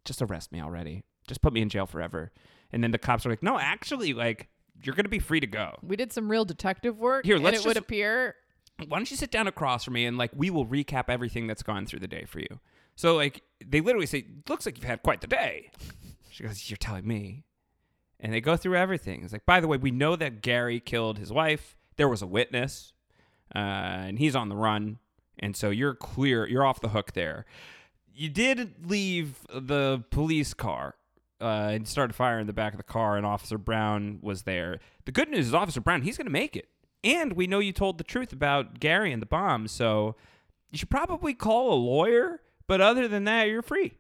just 0.06 0.22
arrest 0.22 0.52
me 0.52 0.62
already. 0.62 1.04
Just 1.28 1.42
put 1.42 1.54
me 1.54 1.62
in 1.62 1.70
jail 1.70 1.86
forever. 1.86 2.32
And 2.72 2.84
then 2.84 2.92
the 2.92 2.98
cops 2.98 3.26
are 3.26 3.30
like, 3.30 3.44
no, 3.44 3.58
actually, 3.60 4.14
like, 4.14 4.48
you're 4.84 4.96
going 4.96 5.06
to 5.06 5.10
be 5.10 5.20
free 5.20 5.40
to 5.40 5.48
go. 5.48 5.78
We 5.82 5.96
did 5.96 6.14
some 6.14 6.30
real 6.30 6.46
detective 6.46 7.00
work. 7.00 7.26
Here, 7.26 7.36
and 7.36 7.44
let's 7.44 7.60
it 7.60 7.66
would 7.66 7.76
just- 7.76 7.86
appear. 7.86 8.36
Why 8.88 8.98
don't 8.98 9.10
you 9.10 9.16
sit 9.16 9.32
down 9.32 9.48
across 9.48 9.86
from 9.86 9.94
me 9.94 10.06
and, 10.06 10.18
like, 10.18 10.32
we 10.36 10.50
will 10.50 10.66
recap 10.66 11.06
everything 11.08 11.48
that's 11.48 11.64
gone 11.64 11.86
through 11.86 12.00
the 12.00 12.10
day 12.10 12.26
for 12.26 12.40
you. 12.40 12.60
So, 12.98 13.16
like, 13.16 13.42
they 13.66 13.80
literally 13.80 14.06
say, 14.06 14.26
looks 14.50 14.66
like 14.66 14.78
you've 14.78 14.84
had 14.84 15.02
quite 15.02 15.22
the 15.22 15.28
day. 15.28 15.72
She 16.30 16.44
goes, 16.44 16.70
you're 16.70 16.76
telling 16.76 17.08
me. 17.08 17.46
And 18.20 18.34
they 18.34 18.42
go 18.42 18.58
through 18.58 18.76
everything. 18.76 19.24
It's 19.24 19.32
like, 19.32 19.46
by 19.46 19.62
the 19.62 19.68
way, 19.70 19.78
we 19.78 19.92
know 19.92 20.18
that 20.18 20.42
Gary 20.42 20.82
killed 20.82 21.18
his 21.18 21.32
wife. 21.32 21.78
There 21.96 22.10
was 22.10 22.22
a 22.22 22.28
witness, 22.28 22.92
uh, 23.56 23.60
and 23.60 24.20
he's 24.20 24.36
on 24.36 24.50
the 24.50 24.56
run. 24.58 25.00
And 25.40 25.56
so 25.56 25.70
you're 25.70 25.96
clear. 25.96 26.48
You're 26.48 26.66
off 26.66 26.82
the 26.82 26.90
hook 26.90 27.14
there. 27.14 27.46
You 28.14 28.30
did 28.30 28.90
leave 28.90 29.46
the 29.54 30.04
police 30.10 30.54
car 30.54 30.96
uh, 31.42 31.70
and 31.74 31.88
started 31.88 32.14
firing 32.14 32.42
in 32.42 32.48
the 32.48 32.54
back 32.54 32.74
of 32.74 32.78
the 32.78 32.84
car, 32.84 33.18
and 33.18 33.26
Officer 33.26 33.58
Brown 33.58 34.20
was 34.22 34.44
there. 34.44 34.80
The 35.06 35.12
good 35.12 35.30
news 35.30 35.48
is, 35.48 35.54
Officer 35.54 35.82
Brown, 35.82 36.02
he's 36.02 36.18
going 36.18 36.28
to 36.28 36.32
make 36.32 36.56
it. 36.56 36.70
And 37.04 37.34
we 37.34 37.46
know 37.46 37.60
you 37.60 37.74
told 37.74 37.98
the 37.98 38.04
truth 38.04 38.32
about 38.32 38.80
Gary 38.80 39.12
and 39.12 39.22
the 39.22 39.28
bomb, 39.28 39.68
so 39.68 40.16
you 40.72 40.78
should 40.78 40.90
probably 40.90 41.34
call 41.34 41.74
a 41.74 41.76
lawyer. 41.76 42.42
But 42.68 42.82
other 42.82 43.08
than 43.08 43.26
that, 43.26 43.44
you're 43.44 43.62
free. 43.62 43.94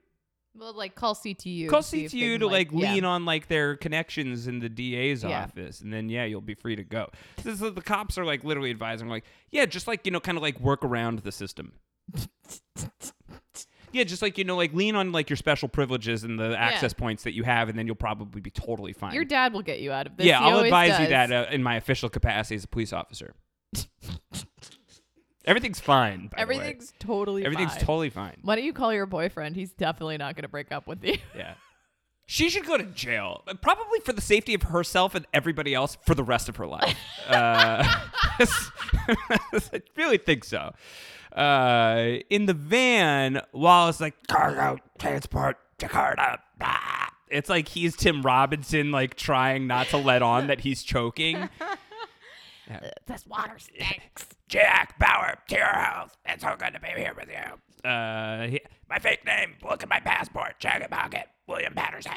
Well, 0.57 0.73
like 0.73 0.95
call 0.95 1.15
CTU. 1.15 1.67
Call 1.69 1.81
to 1.81 1.87
see 1.87 2.05
if 2.05 2.11
they 2.11 2.17
CTU 2.17 2.31
can, 2.33 2.39
to 2.41 2.47
like, 2.47 2.71
yeah. 2.71 2.93
lean 2.93 3.05
on 3.05 3.25
like 3.25 3.47
their 3.47 3.75
connections 3.75 4.47
in 4.47 4.59
the 4.59 4.69
DA's 4.69 5.23
Yeah. 5.23 5.43
office, 5.43 5.81
and 5.81 5.91
then 5.91 6.09
yeah, 6.09 6.25
you'll 6.25 6.41
be 6.41 6.55
free 6.55 6.75
to 6.75 6.83
go. 6.83 7.09
This 7.43 7.61
is, 7.61 7.73
the 7.73 7.81
cops 7.81 8.17
are 8.17 8.25
like 8.25 8.43
literally 8.43 8.69
advising, 8.71 9.07
like, 9.09 9.25
yeah, 9.51 9.65
just 9.65 9.87
like 9.87 10.05
you 10.05 10.11
know, 10.11 10.19
kind 10.19 10.37
of 10.37 10.41
like 10.41 10.59
work 10.59 10.83
around 10.83 11.19
the 11.19 11.31
system. 11.31 11.73
yeah, 13.91 14.03
just 14.03 14.21
like 14.21 14.37
you 14.37 14.43
know, 14.43 14.55
like 14.55 14.73
lean 14.73 14.95
on 14.95 15.11
like 15.11 15.29
your 15.29 15.37
special 15.37 15.67
privileges 15.67 16.23
and 16.23 16.39
the 16.39 16.55
access 16.57 16.93
points 16.93 17.23
that 17.23 17.33
you 17.33 17.43
have, 17.43 17.69
and 17.69 17.77
then 17.77 17.85
you'll 17.85 17.95
probably 17.95 18.41
be 18.41 18.51
totally 18.51 18.93
fine. 18.93 19.13
Your 19.13 19.25
dad 19.25 19.53
will 19.53 19.61
get 19.61 19.79
you 19.79 19.91
out 19.91 20.07
of 20.07 20.17
this. 20.17 20.25
yeah, 20.25 20.39
He 20.39 20.45
I'll 20.51 20.59
advise 20.59 20.99
you 20.99 21.07
that 21.07 21.31
uh, 21.31 21.47
in 21.51 21.63
my 21.63 21.75
official 21.75 22.09
capacity 22.09 22.55
as 22.55 22.63
a 22.63 22.67
police 22.67 22.93
officer. 22.93 23.33
Everything's 25.45 25.79
fine. 25.79 26.27
by 26.27 26.43
the 26.43 26.47
way. 26.47 26.55
Everything's 26.55 26.93
totally 26.99 27.45
Everything's 27.45 27.71
fine. 27.73 27.79
totally 27.81 28.09
fine. 28.09 28.37
Why 28.41 28.55
don't 28.55 28.65
you 28.65 28.73
call 28.73 28.93
your 28.93 29.05
boyfriend? 29.05 29.55
He's 29.55 29.71
definitely 29.71 30.17
not 30.17 30.35
going 30.35 30.43
to 30.43 30.49
break 30.49 30.71
up 30.71 30.87
with 30.87 31.03
you. 31.03 31.17
Yeah. 31.35 31.53
She 32.27 32.49
should 32.49 32.65
go 32.65 32.75
to 32.75 32.83
jail, 32.85 33.43
probably 33.61 33.99
for 33.99 34.11
the 34.11 34.19
safety 34.19 34.55
of 34.55 34.63
herself 34.63 35.13
and 35.13 35.27
everybody 35.31 35.75
else 35.75 35.95
for 36.07 36.15
the 36.15 36.23
rest 36.23 36.49
of 36.49 36.55
her 36.55 36.65
life. 36.65 36.97
uh, 37.27 37.83
I 38.39 39.81
really 39.95 40.17
think 40.17 40.43
so. 40.43 40.73
Uh, 41.31 42.15
in 42.31 42.47
the 42.47 42.55
van, 42.55 43.41
Wallace 43.53 44.01
like 44.01 44.15
cargo 44.27 44.79
transport 44.97 45.57
Jakarta. 45.77 46.37
It's 47.29 47.47
like 47.47 47.67
he's 47.67 47.95
Tim 47.95 48.23
Robinson, 48.23 48.91
like 48.91 49.13
trying 49.15 49.67
not 49.67 49.87
to 49.89 49.97
let 49.97 50.23
on 50.23 50.47
that 50.47 50.61
he's 50.61 50.81
choking. 50.81 51.49
Yeah. 52.69 52.89
This 53.05 53.25
water 53.27 53.57
stinks. 53.57 54.27
Jack 54.47 54.97
Bauer 54.99 55.35
to 55.49 55.55
your 55.55 55.65
house. 55.65 56.11
It's 56.25 56.43
so 56.43 56.55
good 56.57 56.73
to 56.73 56.79
be 56.79 56.87
here 56.95 57.13
with 57.15 57.29
you. 57.29 57.89
Uh, 57.89 58.47
he- 58.47 58.61
my 58.89 58.99
fake 58.99 59.25
name. 59.25 59.55
Look 59.67 59.83
at 59.83 59.89
my 59.89 59.99
passport. 59.99 60.55
Check 60.59 60.81
it 60.81 60.89
pocket. 60.91 61.27
William 61.47 61.73
Patterson. 61.73 62.13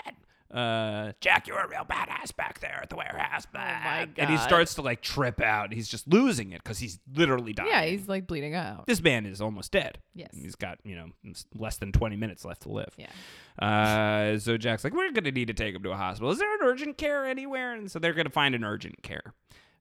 Uh, 0.51 1.13
Jack, 1.21 1.47
you're 1.47 1.59
a 1.59 1.69
real 1.69 1.85
badass 1.85 2.35
back 2.35 2.59
there 2.61 2.81
at 2.83 2.89
the 2.89 2.97
warehouse. 2.97 3.47
Oh 3.55 3.59
my 3.59 4.09
And 4.17 4.31
he 4.31 4.39
starts 4.39 4.75
to 4.77 4.83
like 4.83 5.03
trip 5.03 5.43
out. 5.43 5.75
He's 5.75 5.89
just 5.89 6.09
losing 6.09 6.53
it 6.53 6.63
because 6.63 6.79
he's 6.79 6.99
literally 7.13 7.53
dying. 7.53 7.69
Yeah, 7.69 7.85
he's 7.85 8.09
like 8.09 8.27
bleeding 8.27 8.55
out. 8.55 8.87
this 8.87 9.03
man 9.03 9.27
is 9.27 9.43
almost 9.43 9.73
dead. 9.73 9.99
Yes. 10.15 10.31
He's 10.33 10.55
got, 10.55 10.79
you 10.85 10.97
know, 10.97 11.33
less 11.55 11.77
than 11.77 11.93
20 11.93 12.17
minutes 12.17 12.47
left 12.47 12.63
to 12.63 12.71
live. 12.71 12.95
Yeah. 12.97 13.09
Uh, 13.59 14.39
so 14.39 14.57
Jack's 14.57 14.85
like, 14.85 14.95
we're 14.95 15.13
going 15.13 15.25
to 15.25 15.33
need 15.33 15.49
to 15.49 15.55
take 15.55 15.75
him 15.75 15.83
to 15.83 15.91
a 15.91 15.97
hospital. 15.97 16.31
Is 16.31 16.39
there 16.39 16.51
an 16.55 16.61
urgent 16.63 16.97
care 16.97 17.27
anywhere? 17.27 17.75
And 17.75 17.91
so 17.91 17.99
they're 17.99 18.15
going 18.15 18.27
to 18.27 18.33
find 18.33 18.55
an 18.55 18.65
urgent 18.65 19.03
care. 19.03 19.35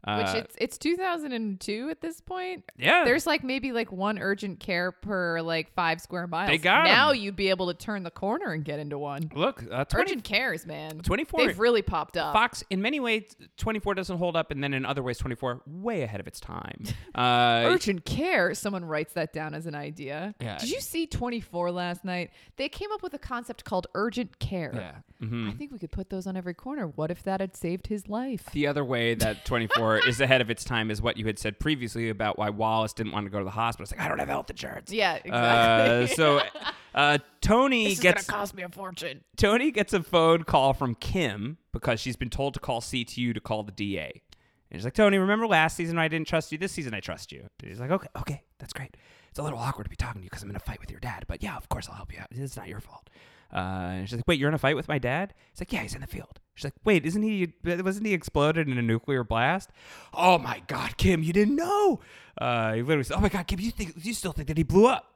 Uh, 0.07 0.17
Which 0.23 0.43
it's 0.43 0.55
it's 0.59 0.77
2002 0.77 1.89
at 1.89 1.99
this 2.01 2.21
point. 2.21 2.63
Yeah. 2.77 3.03
There's 3.03 3.27
like 3.27 3.43
maybe 3.43 3.71
like 3.73 3.91
one 3.91 4.19
urgent 4.19 4.59
care 4.59 4.91
per 4.91 5.41
like 5.41 5.73
five 5.73 5.99
square 5.99 6.27
miles. 6.27 6.49
They 6.49 6.57
got 6.57 6.87
'em. 6.87 7.15
you'd 7.17 7.35
be 7.35 7.49
able 7.49 7.67
to 7.67 7.73
turn 7.73 8.03
the 8.03 8.11
corner 8.11 8.51
and 8.53 8.63
get 8.63 8.79
into 8.79 8.97
one. 8.97 9.29
Look, 9.35 9.63
uh, 9.69 9.85
20 9.85 10.01
urgent 10.01 10.23
cares, 10.23 10.65
man. 10.65 10.99
24 10.99 11.39
They've 11.47 11.59
really 11.59 11.81
popped 11.81 12.15
up. 12.15 12.33
Fox, 12.33 12.63
in 12.69 12.81
many 12.81 12.99
ways, 12.99 13.35
24 13.57 13.95
doesn't 13.95 14.17
hold 14.17 14.35
up, 14.35 14.49
and 14.51 14.63
then 14.63 14.73
in 14.73 14.85
other 14.85 15.03
ways, 15.03 15.17
24 15.17 15.61
way 15.65 16.03
ahead 16.03 16.19
of 16.19 16.27
its 16.27 16.39
time. 16.39 16.83
Uh, 17.15 17.63
urgent 17.65 18.05
care. 18.05 18.53
Someone 18.53 18.85
writes 18.85 19.13
that 19.13 19.33
down 19.33 19.55
as 19.55 19.65
an 19.65 19.73
idea. 19.73 20.35
Yeah. 20.39 20.57
Did 20.59 20.69
you 20.69 20.79
see 20.79 21.07
24 21.07 21.71
last 21.71 22.05
night? 22.05 22.29
They 22.57 22.69
came 22.69 22.91
up 22.91 23.01
with 23.01 23.15
a 23.15 23.17
concept 23.17 23.63
called 23.65 23.87
urgent 23.95 24.37
care. 24.37 24.71
Yeah. 24.75 24.91
Mhm. 25.21 25.49
I 25.49 25.53
think 25.53 25.71
we 25.71 25.79
could 25.79 25.91
put 25.91 26.09
those 26.09 26.27
on 26.27 26.37
every 26.37 26.53
corner. 26.53 26.85
What 26.87 27.09
if 27.09 27.23
that 27.23 27.39
had 27.41 27.55
saved 27.55 27.87
his 27.87 28.07
life? 28.07 28.45
The 28.51 28.67
other 28.67 28.85
way 28.85 29.15
that 29.15 29.45
24 29.45 30.07
is 30.07 30.21
ahead 30.21 30.41
of 30.41 30.49
its 30.51 30.63
time 30.63 30.91
is 30.91 31.01
what 31.01 31.17
you 31.17 31.25
had 31.25 31.39
said 31.39 31.59
previously 31.59 32.09
about 32.09 32.37
why 32.37 32.49
Wallace 32.51 32.93
didn't 32.93 33.13
want 33.13 33.25
to 33.25 33.29
go 33.31 33.39
to 33.39 33.43
the 33.45 33.49
hospital. 33.51 33.83
It's 33.83 33.91
like, 33.91 34.01
I 34.01 34.07
don't 34.07 34.19
have 34.19 34.27
health 34.29 34.49
insurance. 34.49 34.91
Yeah, 34.91 35.13
Uh, 35.13 36.05
exactly. 36.05 36.15
so 36.15 36.41
uh, 36.95 37.17
Tony 37.41 37.85
this 37.85 37.93
is 37.93 37.99
gets 37.99 38.27
gonna 38.27 38.39
cost 38.39 38.53
me 38.53 38.63
a 38.63 38.69
fortune. 38.69 39.23
Tony 39.37 39.71
gets 39.71 39.93
a 39.93 40.03
phone 40.03 40.43
call 40.43 40.73
from 40.73 40.93
Kim 40.95 41.57
because 41.71 41.99
she's 41.99 42.15
been 42.15 42.29
told 42.29 42.53
to 42.53 42.59
call 42.59 42.81
CTU 42.81 43.33
to 43.33 43.39
call 43.39 43.63
the 43.63 43.71
DA. 43.71 44.21
And 44.69 44.79
she's 44.79 44.85
like, 44.85 44.93
Tony, 44.95 45.17
remember 45.17 45.47
last 45.47 45.77
season 45.77 45.97
I 45.97 46.09
didn't 46.09 46.27
trust 46.27 46.51
you? 46.51 46.57
This 46.57 46.73
season 46.73 46.93
I 46.93 46.99
trust 46.99 47.31
you. 47.31 47.39
And 47.61 47.69
he's 47.69 47.79
like, 47.79 47.89
okay, 47.89 48.07
okay, 48.19 48.43
that's 48.59 48.73
great. 48.73 48.97
It's 49.29 49.39
a 49.39 49.43
little 49.43 49.59
awkward 49.59 49.85
to 49.85 49.89
be 49.89 49.95
talking 49.95 50.21
to 50.21 50.23
you 50.25 50.29
because 50.29 50.43
I'm 50.43 50.49
in 50.49 50.55
a 50.57 50.59
fight 50.59 50.79
with 50.81 50.91
your 50.91 50.99
dad, 50.99 51.23
but 51.27 51.41
yeah, 51.41 51.55
of 51.55 51.69
course 51.69 51.87
I'll 51.87 51.95
help 51.95 52.11
you 52.13 52.19
out. 52.19 52.27
It's 52.31 52.57
not 52.57 52.67
your 52.67 52.81
fault. 52.81 53.09
Uh, 53.53 53.57
and 53.57 54.09
she's 54.09 54.17
like, 54.17 54.27
wait, 54.27 54.39
you're 54.39 54.49
in 54.49 54.55
a 54.55 54.59
fight 54.59 54.75
with 54.75 54.87
my 54.87 54.97
dad? 54.97 55.33
He's 55.51 55.61
like, 55.61 55.71
yeah, 55.71 55.81
he's 55.81 55.95
in 55.95 56.01
the 56.01 56.07
field. 56.07 56.39
She's 56.55 56.65
like, 56.65 56.73
wait, 56.83 57.05
isn't 57.05 57.21
he? 57.21 57.53
Wasn't 57.63 58.05
he 58.05 58.13
exploded 58.13 58.67
in 58.67 58.77
a 58.77 58.81
nuclear 58.81 59.23
blast? 59.23 59.69
Oh 60.13 60.37
my 60.37 60.61
God, 60.67 60.97
Kim, 60.97 61.23
you 61.23 61.31
didn't 61.33 61.55
know? 61.55 61.99
Uh, 62.37 62.73
he 62.73 62.81
literally 62.81 63.03
said, 63.03 63.17
oh 63.17 63.21
my 63.21 63.29
God, 63.29 63.47
Kim, 63.47 63.59
you 63.59 63.71
think 63.71 63.93
you 64.03 64.13
still 64.13 64.31
think 64.31 64.47
that 64.47 64.57
he 64.57 64.63
blew 64.63 64.87
up? 64.87 65.13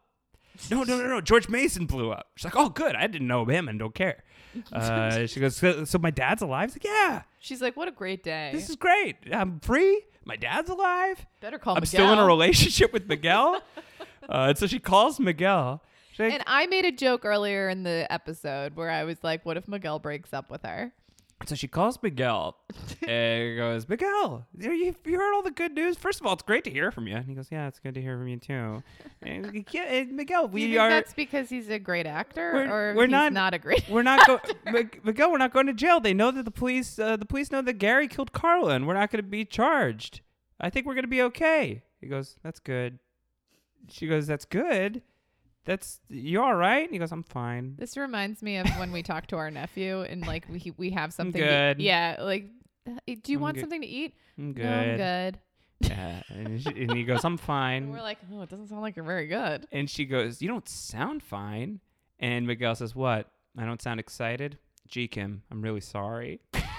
No, 0.70 0.84
no, 0.84 0.98
no, 0.98 1.08
no. 1.08 1.22
George 1.22 1.50
Mason 1.50 1.86
blew 1.86 2.12
up. 2.12 2.28
She's 2.36 2.46
like, 2.46 2.56
oh, 2.56 2.70
good. 2.70 2.96
I 2.96 3.08
didn't 3.08 3.28
know 3.28 3.46
him 3.46 3.68
and 3.68 3.80
don't 3.80 3.96
care. 3.96 4.24
Uh, 4.74 5.26
she 5.28 5.40
goes, 5.40 5.56
so, 5.56 5.86
so 5.86 5.98
my 5.98 6.12
dad's 6.12 6.42
alive? 6.42 6.74
He's 6.74 6.76
like, 6.76 6.84
yeah, 6.84 7.22
She's 7.40 7.62
like, 7.62 7.78
what 7.78 7.88
a 7.88 7.92
great 7.92 8.22
day. 8.22 8.52
this 8.54 8.70
is 8.70 8.76
great. 8.76 9.16
I'm 9.32 9.62
free. 9.62 10.02
My 10.26 10.36
dad's 10.36 10.70
alive. 10.70 11.26
Better 11.40 11.58
call 11.58 11.76
Miguel. 11.76 11.82
I'm 11.82 11.86
still 11.86 12.12
in 12.12 12.20
a 12.20 12.26
relationship 12.26 12.92
with 12.92 13.08
Miguel. 13.08 13.62
uh, 14.30 14.48
and 14.50 14.58
so 14.58 14.68
she 14.68 14.78
calls 14.78 15.22
Miguel. 15.22 15.82
And 16.20 16.43
I 16.47 16.68
made 16.68 16.86
a 16.86 16.91
joke 16.91 17.26
earlier 17.26 17.70
in 17.70 17.84
the 17.84 18.07
episode 18.09 18.76
where 18.76 18.89
I 18.89 19.03
was 19.03 19.24
like, 19.24 19.45
what 19.45 19.57
if 19.57 19.68
Miguel 19.68 19.99
breaks 19.99 20.34
up 20.34 20.51
with 20.51 20.64
her? 20.64 20.93
So 21.47 21.55
she 21.55 21.68
calls 21.68 21.97
Miguel 22.03 22.55
and 23.07 23.57
goes, 23.57 23.89
Miguel, 23.89 24.45
you, 24.57 24.95
you 25.03 25.18
heard 25.18 25.34
all 25.34 25.41
the 25.41 25.49
good 25.49 25.74
news? 25.74 25.97
First 25.97 26.20
of 26.20 26.28
all, 26.28 26.34
it's 26.34 26.43
great 26.43 26.64
to 26.66 26.70
hear 26.70 26.91
from 26.91 27.07
you. 27.07 27.16
And 27.16 27.26
he 27.26 27.34
goes, 27.34 27.47
Yeah, 27.51 27.68
it's 27.68 27.80
good 27.80 27.95
to 27.95 28.01
hear 28.01 28.18
from 28.18 28.28
you 28.28 28.38
too. 28.38 28.84
And 29.24 29.66
yeah, 29.72 29.84
and 29.84 30.12
Miguel, 30.12 30.47
Do 30.47 30.59
you 30.59 30.68
we 30.68 30.72
think 30.74 30.82
are. 30.82 30.89
that's 30.89 31.14
because 31.14 31.49
he's 31.49 31.70
a 31.70 31.80
great 31.80 32.05
actor 32.05 32.51
we're, 32.53 32.70
or 32.70 32.95
we're 32.95 33.03
he's 33.05 33.12
not 33.12 33.34
not, 33.34 33.53
a 33.55 33.57
great 33.57 33.89
We're 33.89 34.03
not 34.03 34.28
going. 34.28 34.91
Miguel, 35.03 35.32
we're 35.32 35.39
not 35.39 35.51
going 35.53 35.66
to 35.66 35.74
jail. 35.74 35.99
They 35.99 36.14
know 36.14 36.30
that 36.32 36.45
the 36.45 36.51
police. 36.51 36.99
Uh, 36.99 37.18
the 37.18 37.26
police 37.26 37.51
know 37.51 37.62
that 37.64 37.74
Gary 37.74 38.07
killed 38.07 38.34
Carla, 38.34 38.76
and 38.76 38.88
we're 38.88 38.93
not 38.93 39.09
going 39.12 39.24
to 39.24 39.28
be 39.30 39.43
charged. 39.45 40.22
I 40.59 40.70
think 40.70 40.86
we're 40.86 40.93
going 40.93 41.05
to 41.05 41.09
be 41.09 41.24
okay. 41.24 41.82
He 41.99 42.07
goes, 42.07 42.36
That's 42.43 42.59
good. 42.59 42.99
She 43.89 44.05
goes, 44.07 44.28
That's 44.28 44.45
good. 44.45 45.01
That's 45.66 45.99
you 46.09 46.41
all 46.41 46.55
right? 46.55 46.84
And 46.84 46.91
he 46.91 46.97
goes, 46.99 47.12
I'm 47.12 47.24
fine. 47.24 47.76
This 47.78 47.95
reminds 47.97 48.41
me 48.41 48.57
of 48.57 48.68
when 48.80 48.91
we 48.91 49.03
talk 49.12 49.28
to 49.28 49.38
our 49.38 49.51
nephew 49.51 50.01
and 50.01 50.26
like 50.26 50.45
we 50.49 50.74
we 50.78 50.89
have 50.91 51.14
something. 51.14 51.41
to- 51.41 51.47
good. 51.47 51.80
yeah, 51.82 52.18
like, 52.20 52.49
"Uh, 52.88 52.93
do 53.05 53.32
you 53.32 53.38
I'm 53.38 53.41
want 53.41 53.55
good. 53.55 53.62
something 53.62 53.82
to 53.82 53.88
eat? 53.88 54.16
I'm 54.38 54.53
good. 54.53 54.64
No, 54.64 54.72
I'm 54.80 54.97
good. 54.97 55.39
Yeah, 55.84 56.22
and, 56.30 56.62
she, 56.62 56.70
and 56.70 56.93
he 56.93 57.03
goes, 57.03 57.26
I'm 57.26 57.38
fine. 57.38 57.84
And 57.86 57.91
we're 57.91 58.03
like, 58.03 58.20
oh, 58.32 58.43
it 58.43 58.49
doesn't 58.49 58.68
sound 58.68 58.82
like 58.82 58.95
you're 58.95 59.03
very 59.03 59.26
good. 59.26 59.66
And 59.72 59.89
she 59.89 60.05
goes, 60.05 60.39
You 60.39 60.47
don't 60.47 60.70
sound 60.70 61.24
fine. 61.24 61.80
And 62.20 62.45
Miguel 62.45 62.76
says, 62.76 62.93
What? 62.95 63.32
I 63.57 63.66
don't 63.66 63.82
sound 63.82 63.99
excited? 63.99 64.59
Gee, 64.88 65.07
Kim, 65.07 65.41
I'm 65.49 65.62
really 65.64 65.82
sorry. 65.82 66.39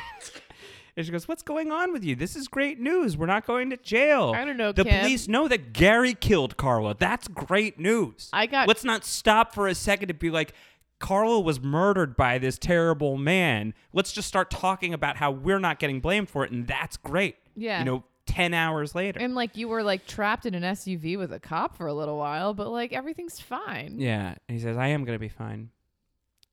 and 0.96 1.06
she 1.06 1.12
goes, 1.12 1.26
What's 1.28 1.42
going 1.42 1.72
on 1.72 1.92
with 1.92 2.04
you? 2.04 2.14
This 2.16 2.36
is 2.36 2.48
great 2.48 2.78
news. 2.80 3.16
We're 3.16 3.26
not 3.26 3.46
going 3.46 3.70
to 3.70 3.76
jail. 3.76 4.32
I 4.34 4.44
don't 4.44 4.56
know, 4.56 4.72
The 4.72 4.84
Kim. 4.84 5.00
police 5.00 5.28
know 5.28 5.48
that 5.48 5.72
Gary 5.72 6.14
killed 6.14 6.56
Carla. 6.56 6.94
That's 6.98 7.28
great 7.28 7.78
news. 7.78 8.28
I 8.32 8.46
got- 8.46 8.68
Let's 8.68 8.84
not 8.84 9.04
stop 9.04 9.54
for 9.54 9.68
a 9.68 9.74
second 9.74 10.08
to 10.08 10.14
be 10.14 10.30
like, 10.30 10.54
Carla 10.98 11.40
was 11.40 11.60
murdered 11.60 12.16
by 12.16 12.38
this 12.38 12.58
terrible 12.58 13.16
man. 13.16 13.74
Let's 13.92 14.12
just 14.12 14.28
start 14.28 14.50
talking 14.50 14.94
about 14.94 15.16
how 15.16 15.32
we're 15.32 15.58
not 15.58 15.78
getting 15.80 15.98
blamed 16.00 16.30
for 16.30 16.44
it, 16.44 16.52
and 16.52 16.66
that's 16.66 16.96
great. 16.96 17.34
Yeah. 17.56 17.80
You 17.80 17.84
know, 17.84 18.04
10 18.26 18.54
hours 18.54 18.94
later. 18.94 19.18
And 19.18 19.34
like 19.34 19.56
you 19.56 19.66
were 19.66 19.82
like 19.82 20.06
trapped 20.06 20.46
in 20.46 20.54
an 20.54 20.62
SUV 20.62 21.18
with 21.18 21.32
a 21.32 21.40
cop 21.40 21.76
for 21.76 21.88
a 21.88 21.92
little 21.92 22.16
while, 22.16 22.54
but 22.54 22.70
like 22.70 22.92
everything's 22.92 23.40
fine. 23.40 23.96
Yeah. 23.98 24.34
And 24.48 24.56
he 24.56 24.62
says, 24.62 24.76
I 24.76 24.88
am 24.88 25.04
going 25.04 25.16
to 25.16 25.20
be 25.20 25.28
fine. 25.28 25.70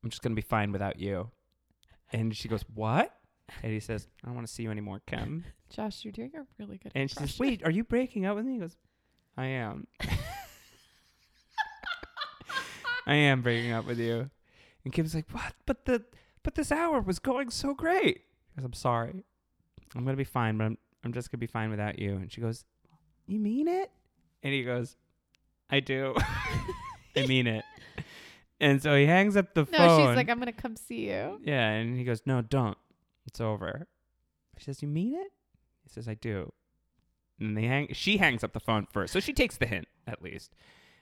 I'm 0.04 0.10
just 0.10 0.24
going 0.24 0.32
to 0.32 0.36
be 0.36 0.42
fine 0.48 0.72
without 0.72 1.00
you. 1.00 1.30
And 2.12 2.36
she 2.36 2.48
goes, 2.48 2.66
What? 2.74 3.14
And 3.64 3.72
he 3.72 3.80
says, 3.80 4.08
I 4.24 4.28
don't 4.28 4.36
want 4.36 4.48
to 4.48 4.54
see 4.54 4.64
you 4.64 4.72
anymore, 4.72 5.02
Kim. 5.06 5.44
Josh, 5.70 6.04
you're 6.04 6.12
doing 6.12 6.32
a 6.36 6.42
really 6.58 6.78
good. 6.78 6.92
And 6.96 7.10
she 7.10 7.16
says. 7.16 7.40
Wait, 7.40 7.64
are 7.64 7.72
you 7.72 7.84
breaking 7.84 8.26
up 8.26 8.36
with 8.36 8.46
me? 8.46 8.54
He 8.54 8.60
goes, 8.60 8.76
I 9.38 9.46
am. 9.48 9.88
I 13.06 13.16
am 13.16 13.42
breaking 13.42 13.72
up 13.72 13.86
with 13.86 14.00
you. 14.00 14.30
And 14.84 14.94
Kim's 14.94 15.16
like, 15.16 15.30
What? 15.32 15.54
But 15.66 15.86
the 15.86 16.04
but 16.44 16.56
this 16.56 16.72
hour 16.72 17.02
was 17.02 17.20
going 17.20 17.50
so 17.50 17.74
great. 17.74 18.22
He 18.56 18.56
goes, 18.62 18.66
I'm 18.66 18.74
sorry. 18.74 19.24
I'm 19.96 20.06
gonna 20.06 20.18
be 20.18 20.24
fine, 20.24 20.58
but 20.58 20.66
I'm 20.66 20.78
I'm 21.04 21.14
just 21.14 21.32
gonna 21.32 21.40
be 21.40 21.48
fine 21.48 21.70
without 21.70 22.00
you. 22.00 22.16
And 22.16 22.32
she 22.32 22.42
goes, 22.42 22.66
You 23.28 23.40
mean 23.40 23.68
it? 23.68 23.92
And 24.44 24.54
he 24.54 24.64
goes, 24.64 24.96
I 25.70 25.80
do. 25.80 26.16
I 27.16 27.26
mean 27.28 27.48
it. 27.48 27.64
And 28.62 28.82
so 28.82 28.96
he 28.96 29.06
hangs 29.06 29.38
up 29.38 29.54
the 29.54 29.62
No, 29.72 29.78
phone. 29.78 30.08
she's 30.08 30.16
like, 30.16 30.30
I'm 30.30 30.40
gonna 30.40 30.52
come 30.52 30.76
see 30.76 31.10
you. 31.10 31.40
Yeah, 31.44 31.70
and 31.72 31.98
he 31.98 32.04
goes, 32.04 32.22
"No, 32.26 32.42
don't. 32.42 32.78
It's 33.30 33.40
over." 33.42 33.88
She 34.58 34.66
says, 34.66 34.82
"You 34.82 34.88
mean 34.88 35.14
it?" 35.14 35.32
He 35.84 35.90
says, 35.90 36.08
"I 36.08 36.16
do." 36.16 36.52
And 37.40 37.56
they 37.56 37.64
hang. 37.68 37.88
She 37.94 38.18
hangs 38.18 38.44
up 38.44 38.52
the 38.54 38.60
phone 38.60 38.86
first, 38.92 39.14
so 39.14 39.20
she 39.22 39.32
takes 39.34 39.56
the 39.58 39.66
hint 39.66 39.88
at 40.06 40.22
least. 40.22 40.54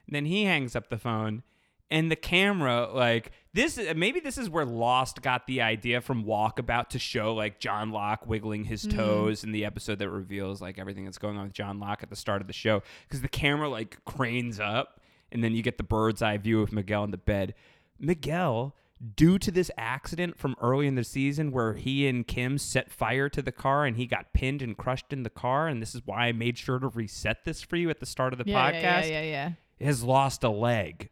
And 0.06 0.16
then 0.16 0.26
he 0.26 0.44
hangs 0.44 0.76
up 0.76 0.90
the 0.90 0.98
phone, 1.00 1.42
and 1.90 2.12
the 2.12 2.16
camera, 2.16 2.90
like 2.94 3.32
this, 3.54 3.80
maybe 3.96 4.20
this 4.20 4.38
is 4.38 4.50
where 4.50 4.66
Lost 4.66 5.22
got 5.22 5.48
the 5.48 5.62
idea 5.62 6.00
from 6.02 6.24
Walkabout 6.26 6.90
to 6.90 7.00
show 7.00 7.34
like 7.34 7.60
John 7.60 7.92
Locke 7.92 8.28
wiggling 8.28 8.66
his 8.66 8.86
Mhm. 8.86 8.96
toes 8.96 9.44
in 9.44 9.52
the 9.52 9.66
episode 9.66 9.98
that 10.00 10.10
reveals 10.10 10.62
like 10.62 10.78
everything 10.78 11.06
that's 11.06 11.18
going 11.18 11.38
on 11.38 11.46
with 11.46 11.54
John 11.54 11.80
Locke 11.80 12.04
at 12.04 12.10
the 12.10 12.16
start 12.16 12.42
of 12.42 12.48
the 12.48 12.54
show, 12.54 12.84
because 13.08 13.22
the 13.22 13.28
camera 13.30 13.68
like 13.70 14.04
cranes 14.06 14.60
up, 14.60 15.02
and 15.32 15.44
then 15.44 15.54
you 15.56 15.64
get 15.64 15.78
the 15.78 15.84
bird's 15.84 16.22
eye 16.22 16.38
view 16.38 16.62
of 16.62 16.72
Miguel 16.72 17.04
in 17.04 17.12
the 17.12 17.18
bed. 17.18 17.56
Miguel 18.00 18.76
due 19.16 19.38
to 19.38 19.52
this 19.52 19.70
accident 19.78 20.38
from 20.38 20.56
early 20.62 20.88
in 20.88 20.96
the 20.96 21.04
season 21.04 21.52
where 21.52 21.74
he 21.74 22.08
and 22.08 22.26
Kim 22.26 22.58
set 22.58 22.92
fire 22.92 23.30
to 23.30 23.42
the 23.42 23.52
car 23.52 23.86
and 23.86 23.98
he 23.98 24.06
got 24.08 24.34
pinned 24.34 24.62
and 24.62 24.76
crushed 24.78 25.14
in 25.14 25.24
the 25.24 25.30
car. 25.30 25.68
And 25.68 25.82
this 25.82 25.94
is 25.94 26.02
why 26.06 26.28
I 26.28 26.32
made 26.32 26.58
sure 26.58 26.80
to 26.80 26.88
reset 26.88 27.46
this 27.46 27.62
for 27.62 27.76
you 27.76 27.90
at 27.90 28.00
the 28.00 28.06
start 28.08 28.34
of 28.34 28.40
the 28.40 28.46
Yeah, 28.50 28.72
podcast. 28.72 28.82
yeah, 28.82 29.06
yeah, 29.06 29.22
yeah, 29.22 29.50
yeah. 29.80 29.86
Has 29.86 30.04
lost 30.04 30.44
a 30.44 30.50
leg. 30.50 31.10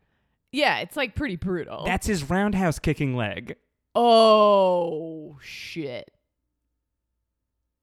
Yeah, 0.52 0.80
it's 0.80 0.96
like 0.98 1.16
pretty 1.16 1.36
brutal. 1.36 1.84
That's 1.86 2.08
his 2.08 2.28
roundhouse 2.30 2.80
kicking 2.80 3.16
leg. 3.16 3.56
oh 3.94 5.38
shit. 5.42 6.10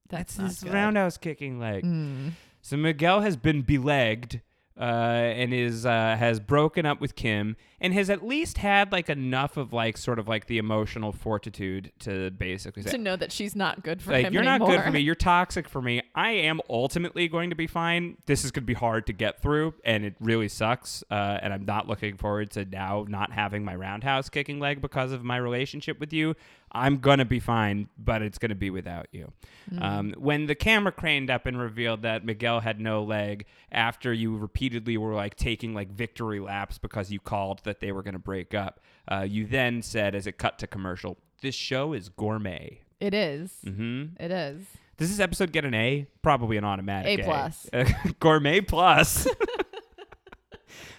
That's, 0.09 0.37
not 0.39 0.49
his 0.49 0.63
good. 0.63 0.73
roundhouse 0.75 1.17
kicking 1.17 1.59
leg. 1.59 1.85
Mm. 1.85 2.33
So 2.61 2.77
Miguel 2.77 3.21
has 3.23 3.37
been 3.37 3.63
belegged 3.63 4.41
uh, 4.83 4.85
and 4.85 5.55
is 5.55 5.87
uh, 5.87 6.17
has 6.19 6.41
broken 6.41 6.85
up 6.85 7.01
with 7.01 7.15
Kim 7.15 7.57
and 7.81 7.95
has 7.95 8.11
at 8.11 8.27
least 8.27 8.59
had 8.59 8.91
like 8.91 9.09
enough 9.09 9.57
of 9.57 9.73
like 9.73 9.97
sort 9.97 10.19
of 10.19 10.27
like 10.27 10.47
the 10.47 10.59
emotional 10.59 11.13
fortitude 11.13 11.93
to 12.01 12.31
basically 12.33 12.83
say 12.83 12.91
To 12.91 12.99
know 12.99 13.15
that 13.15 13.31
she's 13.31 13.55
not 13.55 13.85
good 13.85 14.03
for 14.03 14.11
like 14.11 14.27
him 14.27 14.35
you're 14.35 14.43
not 14.43 14.61
good 14.61 14.83
for 14.83 14.91
me. 14.91 14.99
You're 14.99 15.15
toxic 15.15 15.69
for 15.69 15.81
me. 15.81 16.03
I 16.17 16.31
am 16.33 16.61
ultimately 16.69 17.29
going 17.29 17.51
to 17.51 17.57
be 17.57 17.69
fine. 17.69 18.17
This 18.27 18.45
is 18.45 18.51
going 18.51 18.65
to 18.65 18.67
be 18.67 18.75
hard 18.75 19.07
to 19.07 19.13
get 19.13 19.41
through 19.41 19.75
and 19.85 20.05
it 20.05 20.15
really 20.19 20.49
sucks 20.49 21.05
uh, 21.11 21.39
and 21.43 21.53
i'm 21.53 21.65
not 21.65 21.89
looking 21.89 22.17
forward 22.17 22.51
to 22.51 22.65
now 22.65 23.05
not 23.09 23.33
having 23.33 23.65
my 23.65 23.75
roundhouse 23.75 24.29
kicking 24.29 24.59
leg 24.59 24.81
because 24.81 25.13
of 25.13 25.23
my 25.23 25.37
relationship 25.37 26.01
with 26.01 26.13
you 26.13 26.35
i'm 26.73 26.99
going 26.99 27.19
to 27.19 27.25
be 27.25 27.39
fine 27.41 27.89
but 27.99 28.23
it's 28.23 28.39
going 28.39 28.49
to 28.51 28.55
be 28.55 28.71
without 28.71 29.07
you 29.13 29.31
Mm. 29.73 29.83
um, 29.83 30.15
when 30.19 30.47
the 30.47 30.57
camera 30.57 30.91
craned 30.91 31.31
up 31.31 31.47
and 31.47 31.57
revealed 31.57 32.03
that 32.03 32.25
miguel 32.25 32.59
had 32.61 32.81
no 32.81 33.05
leg 33.05 33.47
after 33.71 34.13
you 34.13 34.37
repeatedly 34.37 34.97
were 34.97 35.15
like 35.15 35.37
taking 35.37 35.73
like 35.73 35.89
victory 35.93 36.41
laps 36.41 36.79
because 36.79 37.13
you 37.13 37.21
called 37.21 37.61
that 37.63 37.79
they 37.79 37.93
were 37.93 38.03
going 38.03 38.15
to 38.15 38.19
break 38.19 38.55
up 38.55 38.81
uh, 39.11 39.21
you 39.29 39.47
then 39.47 39.81
said 39.81 40.17
as 40.17 40.27
it 40.27 40.37
cut 40.39 40.59
to 40.59 40.67
commercial 40.67 41.17
this 41.43 41.55
show 41.55 41.93
is 41.93 42.09
gourmet 42.09 42.81
It 42.99 43.15
is. 43.15 43.53
mm-hmm. 43.65 44.17
It 44.23 44.33
is. 44.33 44.65
Does 44.97 45.11
this 45.11 45.21
episode 45.21 45.53
get 45.53 45.65
an 45.65 45.75
A? 45.75 46.07
Probably 46.23 46.57
an 46.57 46.65
automatic 46.65 47.21
A 47.21 47.23
A. 47.23 47.25
plus. 47.25 47.71
Gourmet 48.21 48.61
plus. 48.61 49.27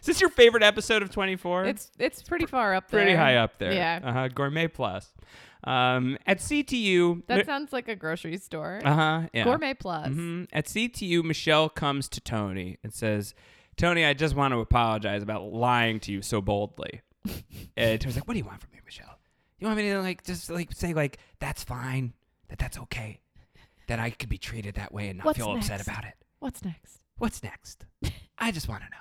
Is 0.02 0.08
this 0.08 0.20
your 0.22 0.30
favorite 0.30 0.64
episode 0.64 1.02
of 1.02 1.10
24? 1.12 1.66
It's 1.66 1.92
it's 1.98 2.22
pretty 2.22 2.46
far 2.46 2.74
up 2.76 2.90
there. 2.90 3.00
pretty 3.02 3.16
high 3.16 3.38
up 3.38 3.58
there. 3.58 3.72
Yeah. 3.72 4.00
Uh-huh. 4.04 4.28
Gourmet 4.28 4.68
plus. 4.68 5.14
Um, 5.66 6.18
at 6.26 6.40
CTU. 6.40 7.26
That 7.28 7.46
sounds 7.46 7.72
like 7.74 7.88
a 7.88 7.96
grocery 7.96 8.38
store. 8.38 8.82
Uh 8.84 8.94
huh. 8.96 9.22
Yeah. 9.34 9.44
Gourmet 9.46 9.74
Plus. 9.74 10.08
Mhm. 10.10 10.48
At 10.52 10.66
CTU, 10.66 11.24
Michelle 11.24 11.70
comes 11.70 12.10
to 12.10 12.22
Tony 12.22 12.78
and 12.84 12.94
says, 12.94 13.34
"Tony, 13.78 14.04
I 14.06 14.14
just 14.14 14.36
want 14.36 14.54
to 14.54 14.60
apologize 14.60 15.24
about 15.24 15.44
lying 15.54 16.00
to 16.02 16.12
you 16.12 16.22
so 16.22 16.42
boldly." 16.42 17.02
and 17.78 18.02
Tony's 18.02 18.16
like, 18.16 18.28
"What 18.28 18.34
do 18.34 18.40
you 18.40 18.46
want 18.46 18.62
from 18.62 18.72
me, 18.72 18.80
Michelle? 18.84 19.20
You 19.60 19.68
want 19.68 19.78
me 19.78 19.90
to 19.90 20.02
like 20.02 20.24
just 20.26 20.50
like 20.50 20.74
say 20.74 20.94
like 20.94 21.18
that's 21.40 21.64
fine, 21.64 22.14
that 22.50 22.60
that's 22.60 22.78
okay, 22.80 23.22
that 23.88 24.00
I 24.00 24.10
could 24.10 24.30
be 24.30 24.38
treated 24.38 24.76
that 24.76 24.94
way 24.94 25.08
and 25.10 25.20
not 25.20 25.26
What's 25.28 25.38
feel 25.40 25.54
upset 25.56 25.82
about 25.82 26.04
it? 26.04 26.16
What's 26.40 26.66
next? 26.66 27.00
What's 27.18 27.42
next? 27.44 27.86
I 28.38 28.52
just 28.52 28.68
want 28.68 28.84
to 28.84 28.90
know." 28.90 28.98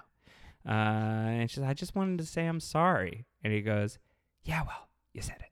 Uh, 0.64 1.28
and 1.40 1.50
she's, 1.50 1.64
"I 1.64 1.74
just 1.74 1.96
wanted 1.96 2.18
to 2.18 2.26
say 2.26 2.46
I'm 2.46 2.60
sorry." 2.60 3.26
And 3.42 3.52
he 3.52 3.62
goes, 3.62 3.98
"Yeah, 4.44 4.62
well, 4.62 4.88
you 5.12 5.22
said 5.22 5.38
it. 5.40 5.46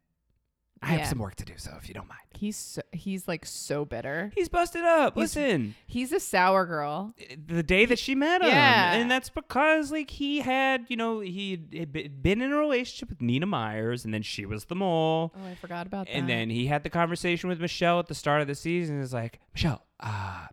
I 0.91 0.95
have 0.95 1.01
Yeah. 1.03 1.09
some 1.09 1.19
work 1.19 1.37
to 1.37 1.45
do, 1.45 1.55
so 1.57 1.77
if 1.81 1.89
you 1.89 1.95
don't 1.95 2.09
mind." 2.09 2.21
He's 2.35 2.57
so, 2.57 2.83
he's 2.93 3.29
like 3.29 3.45
so 3.47 3.85
bitter. 3.85 4.33
He's 4.35 4.49
busted 4.49 4.83
up. 4.83 5.15
He's- 5.15 5.37
Listen. 5.37 5.75
He's 5.87 6.11
a 6.13 6.21
sour 6.21 6.67
girl. 6.67 7.15
the 7.47 7.63
day 7.63 7.85
that 7.87 7.99
she 7.99 8.15
met 8.15 8.41
him. 8.43 8.49
Yeah. 8.49 8.95
And 8.95 9.11
that's 9.11 9.29
because, 9.31 9.93
like, 9.93 10.11
he 10.11 10.41
had, 10.41 10.87
you 10.89 10.97
know, 10.97 11.21
he 11.21 11.51
had 11.75 11.93
be- 11.93 12.09
been 12.09 12.41
in 12.41 12.53
a 12.53 12.57
relationship 12.57 13.09
with 13.11 13.21
Nina 13.21 13.47
Myers, 13.47 14.05
and 14.05 14.13
then 14.15 14.23
she 14.23 14.45
was 14.47 14.65
the 14.67 14.75
mole. 14.75 15.33
Oh, 15.37 15.47
I 15.47 15.55
forgot 15.55 15.87
about 15.87 16.07
that. 16.07 16.13
And 16.15 16.29
then 16.29 16.51
he 16.51 16.67
had 16.67 16.83
the 16.83 16.91
conversation 16.91 17.49
with 17.49 17.61
Michelle 17.61 17.99
at 17.99 18.07
the 18.07 18.15
start 18.15 18.41
of 18.41 18.47
the 18.49 18.55
season. 18.55 19.01
Is 19.01 19.13
like, 19.13 19.39
Michelle, 19.55 19.85
uh, 20.01 20.47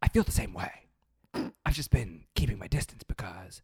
I 0.00 0.08
feel 0.08 0.22
the 0.22 0.30
same 0.32 0.52
way. 0.54 0.70
I've 1.64 1.74
just 1.74 1.90
been 1.90 2.24
keeping 2.34 2.58
my 2.58 2.66
distance 2.68 3.02
because, 3.02 3.62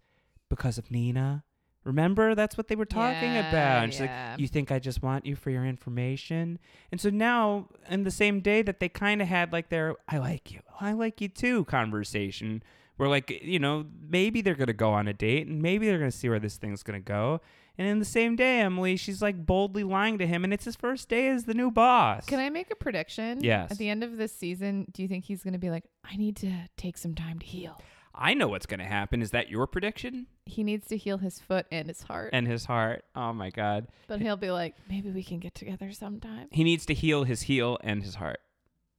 because 0.48 0.78
of 0.78 0.90
Nina. 0.90 1.44
Remember, 1.89 2.34
that's 2.34 2.57
what 2.59 2.68
they 2.68 2.76
were 2.76 2.84
talking 2.84 3.32
Yeah, 3.32 3.49
about. 3.49 3.84
And 3.84 3.93
she's 3.93 4.03
yeah. 4.03 4.32
like, 4.32 4.41
"You 4.41 4.47
think 4.47 4.70
I 4.70 4.78
just 4.78 5.03
want 5.03 5.24
you 5.24 5.34
for 5.34 5.49
your 5.51 5.64
information?" 5.64 6.59
And 6.93 7.01
so 7.01 7.09
now, 7.09 7.68
in 7.89 8.05
the 8.05 8.11
same 8.11 8.41
day 8.41 8.61
that 8.62 8.78
they 8.78 8.91
kind 8.91 9.22
of 9.22 9.28
had 9.28 9.53
like 9.53 9.70
their 9.70 9.97
"I 10.07 10.18
like 10.18 10.53
you, 10.53 10.61
oh, 10.70 10.76
I 10.80 10.93
like 10.93 11.20
you 11.22 11.28
too" 11.28 11.64
conversation, 11.64 12.62
where 12.99 13.09
like 13.09 13.30
you 13.43 13.59
know 13.59 13.86
maybe 14.09 14.43
they're 14.43 14.55
gonna 14.55 14.72
go 14.74 14.91
on 14.93 15.09
a 15.09 15.14
date 15.14 15.47
and 15.47 15.62
maybe 15.62 15.86
they're 15.89 15.99
gonna 15.99 16.11
see 16.11 16.28
where 16.28 16.39
this 16.39 16.57
thing's 16.59 16.82
gonna 16.82 17.01
go. 17.01 17.41
And 17.78 17.86
in 17.86 18.01
the 18.01 18.05
same 18.05 18.34
day, 18.34 18.61
Emily, 18.61 18.97
she's 18.97 19.22
like 19.22 19.47
boldly 19.47 19.84
lying 19.84 20.18
to 20.18 20.26
him, 20.26 20.43
and 20.45 20.53
it's 20.53 20.64
his 20.64 20.74
first 20.76 21.09
day 21.09 21.28
as 21.28 21.45
the 21.45 21.55
new 21.55 21.70
boss. 21.70 22.26
Can 22.26 22.41
I 22.41 22.51
make 22.51 22.70
a 22.72 22.76
prediction? 22.76 23.43
Yes. 23.43 23.70
At 23.70 23.78
the 23.78 23.89
end 23.89 24.03
of 24.03 24.16
this 24.16 24.34
season, 24.34 24.86
do 24.93 25.01
you 25.01 25.07
think 25.07 25.24
he's 25.24 25.45
going 25.45 25.53
to 25.53 25.61
be 25.61 25.70
like, 25.70 25.84
I 26.05 26.16
need 26.16 26.34
to 26.39 26.53
take 26.76 26.99
some 26.99 27.14
time 27.14 27.39
to 27.39 27.47
heal? 27.47 27.80
I 28.20 28.34
know 28.34 28.48
what's 28.48 28.66
gonna 28.66 28.84
happen. 28.86 29.22
Is 29.22 29.30
that 29.30 29.48
your 29.48 29.66
prediction? 29.68 30.26
He 30.44 30.64
needs 30.64 30.86
to 30.88 30.96
heal 30.96 31.18
his 31.18 31.38
foot 31.38 31.66
and 31.70 31.86
his 31.88 32.02
heart. 32.02 32.30
And 32.32 32.48
his 32.48 32.64
heart. 32.64 33.04
Oh 33.14 33.32
my 33.32 33.50
God. 33.50 33.86
but 34.08 34.20
he'll 34.20 34.36
be 34.36 34.50
like, 34.50 34.74
maybe 34.88 35.10
we 35.10 35.22
can 35.22 35.38
get 35.38 35.54
together 35.54 35.92
sometime. 35.92 36.48
He 36.50 36.64
needs 36.64 36.84
to 36.86 36.94
heal 36.94 37.24
his 37.24 37.42
heel 37.42 37.78
and 37.82 38.02
his 38.02 38.16
heart. 38.16 38.40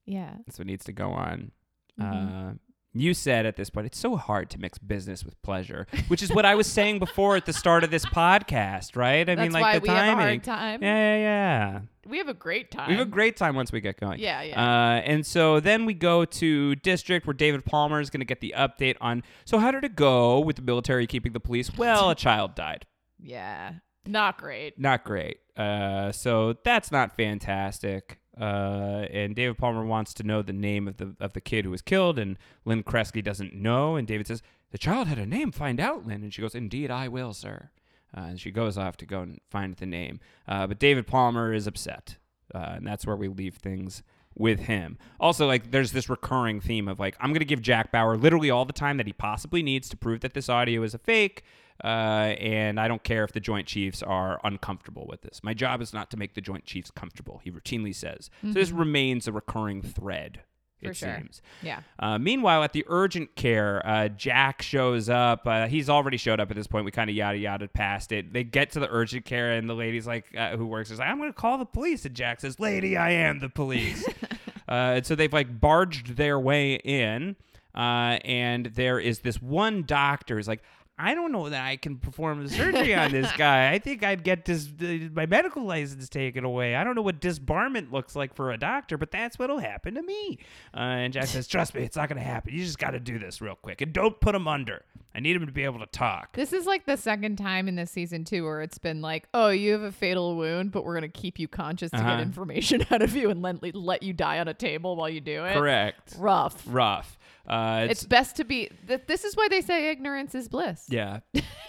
Yeah. 0.05 0.35
That's 0.45 0.57
what 0.57 0.67
needs 0.67 0.85
to 0.85 0.93
go 0.93 1.09
on. 1.11 1.51
Mhm. 1.99 2.51
Uh, 2.51 2.53
you 2.93 3.13
said 3.13 3.45
at 3.45 3.55
this 3.55 3.69
point, 3.69 3.85
it's 3.85 3.99
so 3.99 4.15
hard 4.15 4.49
to 4.51 4.59
mix 4.59 4.77
business 4.79 5.23
with 5.23 5.39
pleasure, 5.41 5.85
which 6.07 6.23
is 6.23 6.31
what 6.31 6.45
I 6.45 6.55
was 6.55 6.67
saying 6.67 6.99
before 6.99 7.35
at 7.35 7.45
the 7.45 7.53
start 7.53 7.83
of 7.83 7.91
this 7.91 8.05
podcast, 8.05 8.95
right? 8.95 9.29
I 9.29 9.35
mean, 9.35 9.51
like 9.51 9.61
why 9.61 9.79
the 9.79 9.83
we 9.83 9.89
have 9.89 9.97
a 9.97 9.99
timing. 10.11 10.25
hard 10.25 10.43
time. 10.43 10.83
Yeah, 10.83 11.15
yeah, 11.15 11.17
yeah. 11.17 11.79
We 12.07 12.17
have 12.17 12.29
a 12.29 12.33
great 12.33 12.71
time. 12.71 12.87
We 12.89 12.95
have 12.95 13.07
a 13.07 13.09
great 13.09 13.37
time 13.37 13.55
once 13.55 13.71
we 13.71 13.81
get 13.81 13.99
going. 13.99 14.19
Yeah, 14.19 14.41
yeah. 14.41 14.59
Uh, 14.59 15.01
and 15.01 15.23
so 15.25 15.59
then 15.59 15.85
we 15.85 15.93
go 15.93 16.25
to 16.25 16.75
district 16.77 17.27
where 17.27 17.35
David 17.35 17.65
Palmer 17.65 17.99
is 18.01 18.09
going 18.09 18.21
to 18.21 18.25
get 18.25 18.39
the 18.41 18.55
update 18.57 18.95
on. 18.99 19.21
So 19.45 19.59
how 19.59 19.69
did 19.69 19.83
it 19.83 19.95
go 19.95 20.39
with 20.39 20.55
the 20.55 20.63
military 20.63 21.05
keeping 21.05 21.33
the 21.33 21.39
police? 21.39 21.75
Well, 21.77 22.09
a 22.09 22.15
child 22.15 22.55
died. 22.55 22.87
Yeah. 23.19 23.73
Not 24.07 24.37
great. 24.39 24.79
Not 24.79 25.03
great. 25.03 25.37
Uh, 25.55 26.11
so 26.11 26.55
that's 26.63 26.91
not 26.91 27.15
fantastic. 27.15 28.19
Uh, 28.39 29.05
and 29.11 29.35
David 29.35 29.57
Palmer 29.57 29.83
wants 29.83 30.13
to 30.15 30.23
know 30.23 30.41
the 30.41 30.53
name 30.53 30.87
of 30.87 30.97
the 30.97 31.15
of 31.19 31.33
the 31.33 31.41
kid 31.41 31.65
who 31.65 31.71
was 31.71 31.81
killed, 31.81 32.17
and 32.17 32.37
Lynn 32.65 32.83
Kresge 32.83 33.23
doesn't 33.23 33.53
know. 33.53 33.95
And 33.95 34.07
David 34.07 34.27
says, 34.27 34.41
"The 34.71 34.77
child 34.77 35.07
had 35.07 35.19
a 35.19 35.25
name. 35.25 35.51
Find 35.51 35.79
out, 35.79 36.07
Lynn." 36.07 36.23
And 36.23 36.33
she 36.33 36.41
goes, 36.41 36.55
"Indeed, 36.55 36.89
I 36.89 37.07
will, 37.07 37.33
sir." 37.33 37.69
Uh, 38.15 38.21
and 38.21 38.39
she 38.39 38.49
goes 38.51 38.77
off 38.77 38.97
to 38.97 39.05
go 39.05 39.21
and 39.21 39.39
find 39.49 39.75
the 39.75 39.85
name. 39.85 40.19
Uh, 40.47 40.65
but 40.67 40.79
David 40.79 41.05
Palmer 41.05 41.53
is 41.53 41.67
upset, 41.67 42.17
uh, 42.55 42.73
and 42.75 42.87
that's 42.87 43.05
where 43.05 43.15
we 43.15 43.27
leave 43.27 43.55
things 43.55 44.01
with 44.35 44.61
him. 44.61 44.97
Also, 45.19 45.45
like, 45.45 45.71
there's 45.71 45.91
this 45.91 46.09
recurring 46.09 46.61
theme 46.61 46.87
of 46.87 46.99
like, 46.99 47.15
I'm 47.19 47.33
gonna 47.33 47.45
give 47.45 47.61
Jack 47.61 47.91
Bauer 47.91 48.15
literally 48.15 48.49
all 48.49 48.65
the 48.65 48.73
time 48.73 48.97
that 48.97 49.05
he 49.05 49.13
possibly 49.13 49.61
needs 49.61 49.89
to 49.89 49.97
prove 49.97 50.21
that 50.21 50.33
this 50.33 50.49
audio 50.49 50.81
is 50.83 50.93
a 50.93 50.97
fake. 50.97 51.43
Uh, 51.83 52.35
and 52.39 52.79
I 52.79 52.87
don't 52.87 53.03
care 53.03 53.23
if 53.23 53.31
the 53.31 53.39
Joint 53.39 53.67
Chiefs 53.67 54.03
are 54.03 54.39
uncomfortable 54.43 55.05
with 55.09 55.21
this. 55.21 55.41
My 55.43 55.53
job 55.53 55.81
is 55.81 55.93
not 55.93 56.11
to 56.11 56.17
make 56.17 56.33
the 56.33 56.41
Joint 56.41 56.65
Chiefs 56.65 56.91
comfortable. 56.91 57.39
He 57.43 57.51
routinely 57.51 57.95
says. 57.95 58.29
So 58.41 58.51
this 58.51 58.71
Mhm. 58.71 58.79
remains 58.79 59.27
a 59.27 59.31
recurring 59.31 59.81
thread. 59.81 60.41
For 60.81 60.91
it 60.91 60.95
sure. 60.95 61.13
seems. 61.17 61.41
Yeah. 61.61 61.81
Uh, 61.99 62.17
meanwhile, 62.17 62.63
at 62.63 62.71
the 62.71 62.85
urgent 62.87 63.35
care, 63.35 63.85
uh, 63.85 64.07
Jack 64.07 64.61
shows 64.61 65.09
up. 65.09 65.45
Uh, 65.45 65.67
he's 65.67 65.89
already 65.89 66.15
showed 66.15 66.39
up 66.39 66.49
at 66.51 66.55
this 66.55 66.67
point. 66.67 66.85
We 66.85 66.91
kind 66.91 67.09
of 67.09 67.17
yada 67.17 67.37
yada 67.37 67.67
past 67.67 68.13
it. 68.13 68.31
They 68.31 68.45
get 68.45 68.71
to 68.71 68.79
the 68.79 68.87
urgent 68.89 69.25
care, 69.25 69.51
and 69.51 69.69
the 69.69 69.73
lady's 69.75 70.07
like, 70.07 70.33
uh, 70.37 70.55
who 70.55 70.65
works, 70.65 70.89
is 70.89 70.99
like, 70.99 71.09
"I'm 71.09 71.17
going 71.17 71.29
to 71.29 71.33
call 71.37 71.57
the 71.57 71.65
police." 71.65 72.05
And 72.05 72.15
Jack 72.15 72.39
says, 72.39 72.61
"Lady, 72.61 72.95
I 72.95 73.11
am 73.11 73.39
the 73.39 73.49
police." 73.49 74.07
uh, 74.69 74.71
and 74.95 75.05
so 75.05 75.15
they've 75.15 75.33
like 75.33 75.59
barged 75.59 76.15
their 76.15 76.39
way 76.39 76.75
in, 76.75 77.35
uh, 77.75 78.19
and 78.23 78.67
there 78.67 78.99
is 79.01 79.19
this 79.19 79.41
one 79.41 79.83
doctor 79.83 80.35
who's 80.37 80.47
like. 80.47 80.61
I 81.01 81.15
don't 81.15 81.31
know 81.31 81.47
that 81.49 81.65
I 81.65 81.77
can 81.77 81.97
perform 81.97 82.43
the 82.43 82.49
surgery 82.53 82.93
on 82.93 83.11
this 83.11 83.31
guy. 83.37 83.71
I 83.71 83.79
think 83.79 84.03
I'd 84.03 84.23
get 84.23 84.43
dis- 84.43 84.67
uh, 84.81 85.09
my 85.13 85.25
medical 85.25 85.63
license 85.63 86.09
taken 86.09 86.43
away. 86.43 86.75
I 86.75 86.83
don't 86.83 86.93
know 86.95 87.01
what 87.01 87.21
disbarment 87.21 87.91
looks 87.91 88.15
like 88.15 88.35
for 88.35 88.51
a 88.51 88.57
doctor, 88.57 88.97
but 88.97 89.09
that's 89.09 89.39
what'll 89.39 89.59
happen 89.59 89.95
to 89.95 90.01
me. 90.03 90.39
Uh, 90.73 90.79
and 90.79 91.13
Jack 91.13 91.27
says, 91.27 91.47
"Trust 91.47 91.73
me, 91.73 91.83
it's 91.83 91.95
not 91.95 92.09
going 92.09 92.19
to 92.19 92.25
happen. 92.25 92.53
You 92.53 92.63
just 92.65 92.79
got 92.79 92.91
to 92.91 92.99
do 92.99 93.17
this 93.17 93.41
real 93.41 93.55
quick, 93.55 93.79
and 93.81 93.93
don't 93.93 94.19
put 94.19 94.35
him 94.35 94.47
under. 94.47 94.83
I 95.15 95.21
need 95.21 95.35
him 95.35 95.45
to 95.45 95.51
be 95.51 95.63
able 95.63 95.79
to 95.79 95.85
talk." 95.87 96.33
This 96.35 96.51
is 96.53 96.65
like 96.65 96.85
the 96.85 96.97
second 96.97 97.37
time 97.37 97.67
in 97.67 97.75
this 97.75 97.91
season 97.91 98.25
too 98.25 98.43
where 98.43 98.61
it's 98.61 98.77
been 98.77 99.01
like, 99.01 99.27
oh, 99.33 99.49
you 99.49 99.71
have 99.71 99.81
a 99.83 99.91
fatal 99.91 100.35
wound, 100.35 100.71
but 100.71 100.83
we're 100.83 100.95
gonna 100.95 101.07
keep 101.07 101.39
you 101.39 101.47
conscious 101.47 101.91
to 101.91 101.97
Uh-huh. 101.97 102.17
get 102.17 102.19
information 102.21 102.85
out 102.91 103.01
of 103.01 103.15
you 103.15 103.29
and 103.29 103.41
let 103.41 103.73
let 103.73 104.03
you 104.03 104.11
die 104.11 104.39
on 104.39 104.47
a 104.49 104.53
table 104.53 104.95
while 104.97 105.09
you 105.09 105.21
do 105.21 105.45
it. 105.45 105.53
Correct. 105.53 106.15
Rough. 106.17 106.61
Rough. 106.67 107.17
Uh, 107.49 107.87
It's, 107.89 108.03
best 108.03 108.35
to 108.35 108.43
be. 108.43 108.69
Th- 108.87 109.01
this 109.07 109.23
is 109.23 109.35
why 109.35 109.47
they 109.49 109.61
say 109.61 109.89
ignorance 109.89 110.35
is 110.35 110.47
bliss. 110.47 110.85
Yeah. 110.89 111.19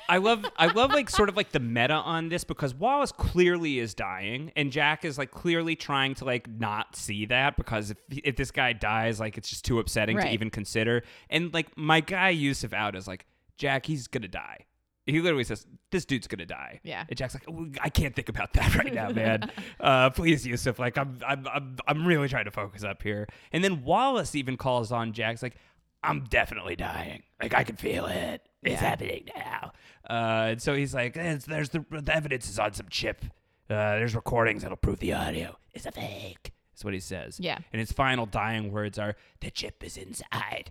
I 0.08 0.18
love 0.18 0.44
I 0.56 0.66
love 0.66 0.90
like 0.90 1.08
sort 1.08 1.28
of 1.28 1.36
like 1.36 1.52
the 1.52 1.60
meta 1.60 1.94
on 1.94 2.28
this 2.28 2.44
because 2.44 2.74
Wallace 2.74 3.12
clearly 3.12 3.78
is 3.78 3.94
dying 3.94 4.50
and 4.56 4.72
Jack 4.72 5.04
is 5.04 5.16
like 5.16 5.30
clearly 5.30 5.76
trying 5.76 6.14
to 6.16 6.24
like 6.24 6.48
not 6.50 6.96
see 6.96 7.26
that 7.26 7.56
because 7.56 7.92
if 7.92 7.98
if 8.10 8.36
this 8.36 8.50
guy 8.50 8.72
dies 8.72 9.20
like 9.20 9.38
it's 9.38 9.48
just 9.48 9.64
too 9.64 9.78
upsetting 9.78 10.18
to 10.18 10.28
even 10.32 10.50
consider. 10.50 11.02
And 11.30 11.54
like 11.54 11.76
my 11.76 12.00
guy 12.00 12.30
Yusuf 12.30 12.72
out 12.72 12.96
is 12.96 13.06
like 13.06 13.24
Jack 13.56 13.86
he's 13.86 14.06
going 14.08 14.22
to 14.22 14.28
die. 14.28 14.66
He 15.06 15.20
literally 15.20 15.44
says, 15.44 15.66
"This 15.90 16.04
dude's 16.04 16.28
gonna 16.28 16.46
die." 16.46 16.78
Yeah. 16.84 17.04
And 17.08 17.16
Jack's 17.16 17.34
like, 17.34 17.44
"Oh, 17.48 17.66
"I 17.80 17.88
can't 17.88 18.14
think 18.14 18.28
about 18.28 18.52
that 18.52 18.74
right 18.80 18.92
now, 18.92 19.10
man. 19.10 19.50
uh, 19.80 20.10
please, 20.10 20.46
Yusuf. 20.46 20.78
Like, 20.78 20.96
I'm, 20.98 21.18
I'm, 21.26 21.48
I'm, 21.48 21.76
I'm 21.88 22.06
really 22.06 22.28
trying 22.28 22.44
to 22.44 22.50
focus 22.50 22.84
up 22.84 23.02
here." 23.02 23.26
And 23.50 23.64
then 23.64 23.82
Wallace 23.82 24.34
even 24.34 24.56
calls 24.56 24.92
on 24.92 25.12
Jack's 25.12 25.42
like, 25.42 25.56
"I'm 26.02 26.24
definitely 26.24 26.76
dying. 26.76 27.22
Like, 27.40 27.54
I 27.54 27.64
can 27.64 27.76
feel 27.76 28.06
it. 28.06 28.42
It's 28.62 28.72
Yeah. 28.80 28.88
happening 28.88 29.28
now." 29.36 29.72
Uh, 30.08 30.48
and 30.52 30.62
so 30.62 30.74
he's 30.74 30.94
like, 30.94 31.14
"There's, 31.14 31.44
there's 31.44 31.68
the, 31.70 31.84
the 31.90 32.14
evidence 32.14 32.48
is 32.48 32.58
on 32.58 32.72
some 32.72 32.86
chip. 32.90 33.24
Uh, 33.68 33.96
there's 33.96 34.14
recordings 34.14 34.62
that'll 34.62 34.76
prove 34.76 34.98
the 34.98 35.12
audio 35.12 35.56
is 35.74 35.86
a 35.86 35.92
fake." 35.92 36.52
That's 36.72 36.84
what 36.84 36.94
he 36.94 37.00
says. 37.00 37.38
Yeah. 37.38 37.58
And 37.72 37.78
his 37.80 37.92
final 37.92 38.26
dying 38.26 38.72
words 38.72 38.98
are, 38.98 39.16
"The 39.40 39.50
chip 39.50 39.84
is 39.84 39.96
inside." 39.96 40.70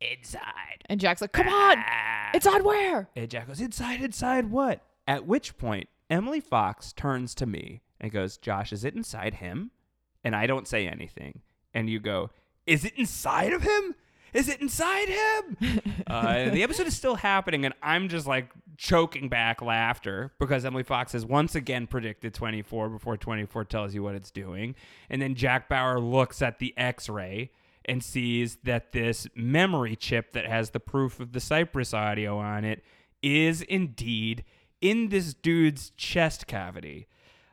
Inside. 0.00 0.82
And 0.86 0.98
Jack's 0.98 1.20
like, 1.20 1.30
come 1.32 1.46
on. 1.48 1.78
It's 2.34 2.46
on 2.46 2.64
where? 2.64 3.08
And 3.14 3.30
Jack 3.30 3.46
goes, 3.46 3.60
Inside, 3.60 4.02
inside 4.02 4.50
what? 4.50 4.80
At 5.06 5.26
which 5.26 5.56
point, 5.56 5.88
Emily 6.10 6.40
Fox 6.40 6.92
turns 6.92 7.36
to 7.36 7.46
me 7.46 7.82
and 8.00 8.10
goes, 8.10 8.36
Josh, 8.36 8.72
is 8.72 8.84
it 8.84 8.94
inside 8.96 9.34
him? 9.34 9.70
And 10.24 10.34
I 10.34 10.48
don't 10.48 10.66
say 10.66 10.88
anything. 10.88 11.42
And 11.72 11.88
you 11.88 12.00
go, 12.00 12.30
Is 12.66 12.84
it 12.84 12.94
inside 12.96 13.52
of 13.52 13.62
him? 13.62 13.94
Is 14.32 14.48
it 14.48 14.60
inside 14.60 15.08
him? 15.08 15.80
uh, 16.06 16.50
the 16.50 16.62
episode 16.62 16.86
is 16.86 16.96
still 16.96 17.16
happening, 17.16 17.64
and 17.64 17.74
I'm 17.82 18.08
just 18.08 18.26
like 18.26 18.48
choking 18.78 19.28
back 19.28 19.60
laughter 19.60 20.32
because 20.38 20.64
Emily 20.64 20.82
Fox 20.82 21.12
has 21.12 21.24
once 21.26 21.54
again 21.54 21.86
predicted 21.86 22.32
24 22.32 22.88
before 22.88 23.16
24 23.16 23.64
tells 23.66 23.94
you 23.94 24.02
what 24.02 24.14
it's 24.14 24.30
doing. 24.30 24.74
And 25.10 25.20
then 25.20 25.34
Jack 25.34 25.68
Bauer 25.68 26.00
looks 26.00 26.40
at 26.40 26.58
the 26.58 26.72
x 26.76 27.08
ray 27.08 27.50
and 27.84 28.02
sees 28.02 28.56
that 28.64 28.92
this 28.92 29.26
memory 29.34 29.96
chip 29.96 30.32
that 30.32 30.46
has 30.46 30.70
the 30.70 30.80
proof 30.80 31.20
of 31.20 31.32
the 31.32 31.40
Cyprus 31.40 31.92
audio 31.92 32.38
on 32.38 32.64
it 32.64 32.82
is 33.22 33.62
indeed 33.62 34.44
in 34.80 35.10
this 35.10 35.34
dude's 35.34 35.90
chest 35.96 36.46
cavity. 36.46 37.06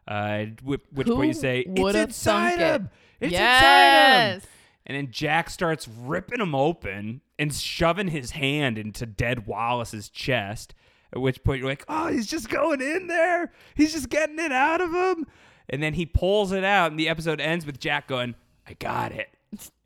Uh, 0.07 0.45
which, 0.63 0.82
Who 1.07 1.15
point 1.15 1.27
you 1.27 1.34
say, 1.34 1.65
It's 1.67 1.95
inside 1.95 2.57
thunk 2.57 2.61
it?" 2.61 2.82
him! 2.82 2.89
It's 3.19 3.34
inside 3.34 4.34
him! 4.34 4.41
And 4.90 4.98
then 4.98 5.12
Jack 5.12 5.52
starts 5.52 5.88
ripping 5.88 6.42
him 6.42 6.56
open 6.56 7.22
and 7.38 7.54
shoving 7.54 8.08
his 8.08 8.32
hand 8.32 8.80
into 8.80 9.06
dead 9.06 9.46
Wallace's 9.46 10.10
chest. 10.10 10.74
At 11.14 11.22
which 11.22 11.44
point 11.44 11.60
you're 11.60 11.70
like, 11.70 11.86
oh, 11.88 12.08
he's 12.08 12.26
just 12.26 12.50
going 12.50 12.82
in 12.82 13.06
there. 13.06 13.52
He's 13.76 13.94
just 13.94 14.10
getting 14.10 14.40
it 14.40 14.52
out 14.52 14.82
of 14.82 14.92
him. 14.92 15.28
And 15.70 15.84
then 15.84 15.94
he 15.94 16.08
pulls 16.08 16.52
it 16.52 16.64
out, 16.64 16.90
and 16.90 17.00
the 17.00 17.08
episode 17.08 17.40
ends 17.40 17.68
with 17.68 17.80
Jack 17.80 18.08
going, 18.08 18.34
I 18.68 18.74
got 18.74 19.12
it. 19.12 19.30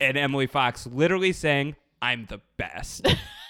And 0.00 0.16
Emily 0.16 0.46
Fox 0.46 0.86
literally 0.86 1.34
saying, 1.34 1.76
I'm 2.00 2.24
the 2.24 2.40
best. 2.56 3.06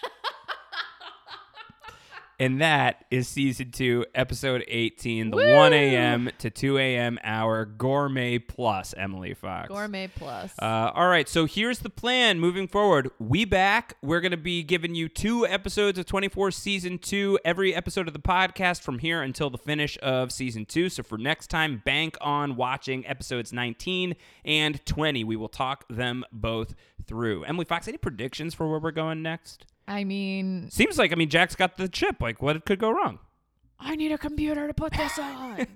and 2.38 2.60
that 2.60 3.04
is 3.10 3.28
season 3.28 3.70
two, 3.70 4.04
episode 4.14 4.64
18, 4.66 5.30
the 5.30 5.36
1 5.36 5.72
a.m. 5.72 6.30
to 6.38 6.50
2 6.50 6.78
a.m. 6.78 7.18
hour 7.22 7.64
gourmet 7.64 8.38
plus 8.38 8.94
Emily 8.96 9.34
Fox. 9.34 9.68
Gourmet 9.68 10.08
Plus. 10.08 10.52
Uh, 10.60 10.90
all 10.94 11.08
right, 11.08 11.28
so 11.28 11.46
here's 11.46 11.80
the 11.80 11.90
plan 11.90 12.40
moving 12.40 12.66
forward. 12.66 13.10
We 13.18 13.44
back. 13.44 13.96
We're 14.02 14.20
going 14.20 14.32
to 14.32 14.36
be 14.36 14.62
giving 14.62 14.94
you 14.94 15.08
two 15.08 15.46
episodes 15.46 15.98
of 15.98 16.06
24 16.06 16.50
season 16.50 16.98
two, 16.98 17.38
every 17.44 17.74
episode 17.74 18.08
of 18.08 18.14
the 18.14 18.20
podcast 18.20 18.82
from 18.82 18.98
here 18.98 19.22
until 19.22 19.50
the 19.50 19.58
finish 19.58 19.96
of 20.02 20.32
season 20.32 20.66
two. 20.66 20.88
So 20.88 21.02
for 21.02 21.18
next 21.18 21.48
time, 21.48 21.82
bank 21.84 22.16
on 22.20 22.56
watching 22.56 23.06
episodes 23.06 23.52
19 23.52 24.16
and 24.44 24.84
20. 24.84 25.24
We 25.24 25.36
will 25.36 25.48
talk 25.48 25.84
them 25.88 26.24
both 26.32 26.74
through. 27.06 27.44
Emily 27.44 27.64
Fox, 27.64 27.86
any 27.88 27.98
predictions 27.98 28.54
for 28.54 28.68
where 28.68 28.78
we're 28.78 28.90
going 28.90 29.22
next? 29.22 29.66
I 29.86 30.04
mean, 30.04 30.70
Seems 30.70 30.98
like, 30.98 31.12
I 31.12 31.14
mean, 31.14 31.28
Jack's 31.28 31.54
got 31.54 31.76
the 31.76 31.88
chip. 31.88 32.20
Like, 32.22 32.40
what 32.40 32.64
could 32.64 32.78
go 32.78 32.90
wrong? 32.90 33.18
I 33.78 33.96
need 33.96 34.12
a 34.12 34.18
computer 34.18 34.66
to 34.66 34.74
put 34.74 34.92
this 34.94 35.18
on. 35.18 35.66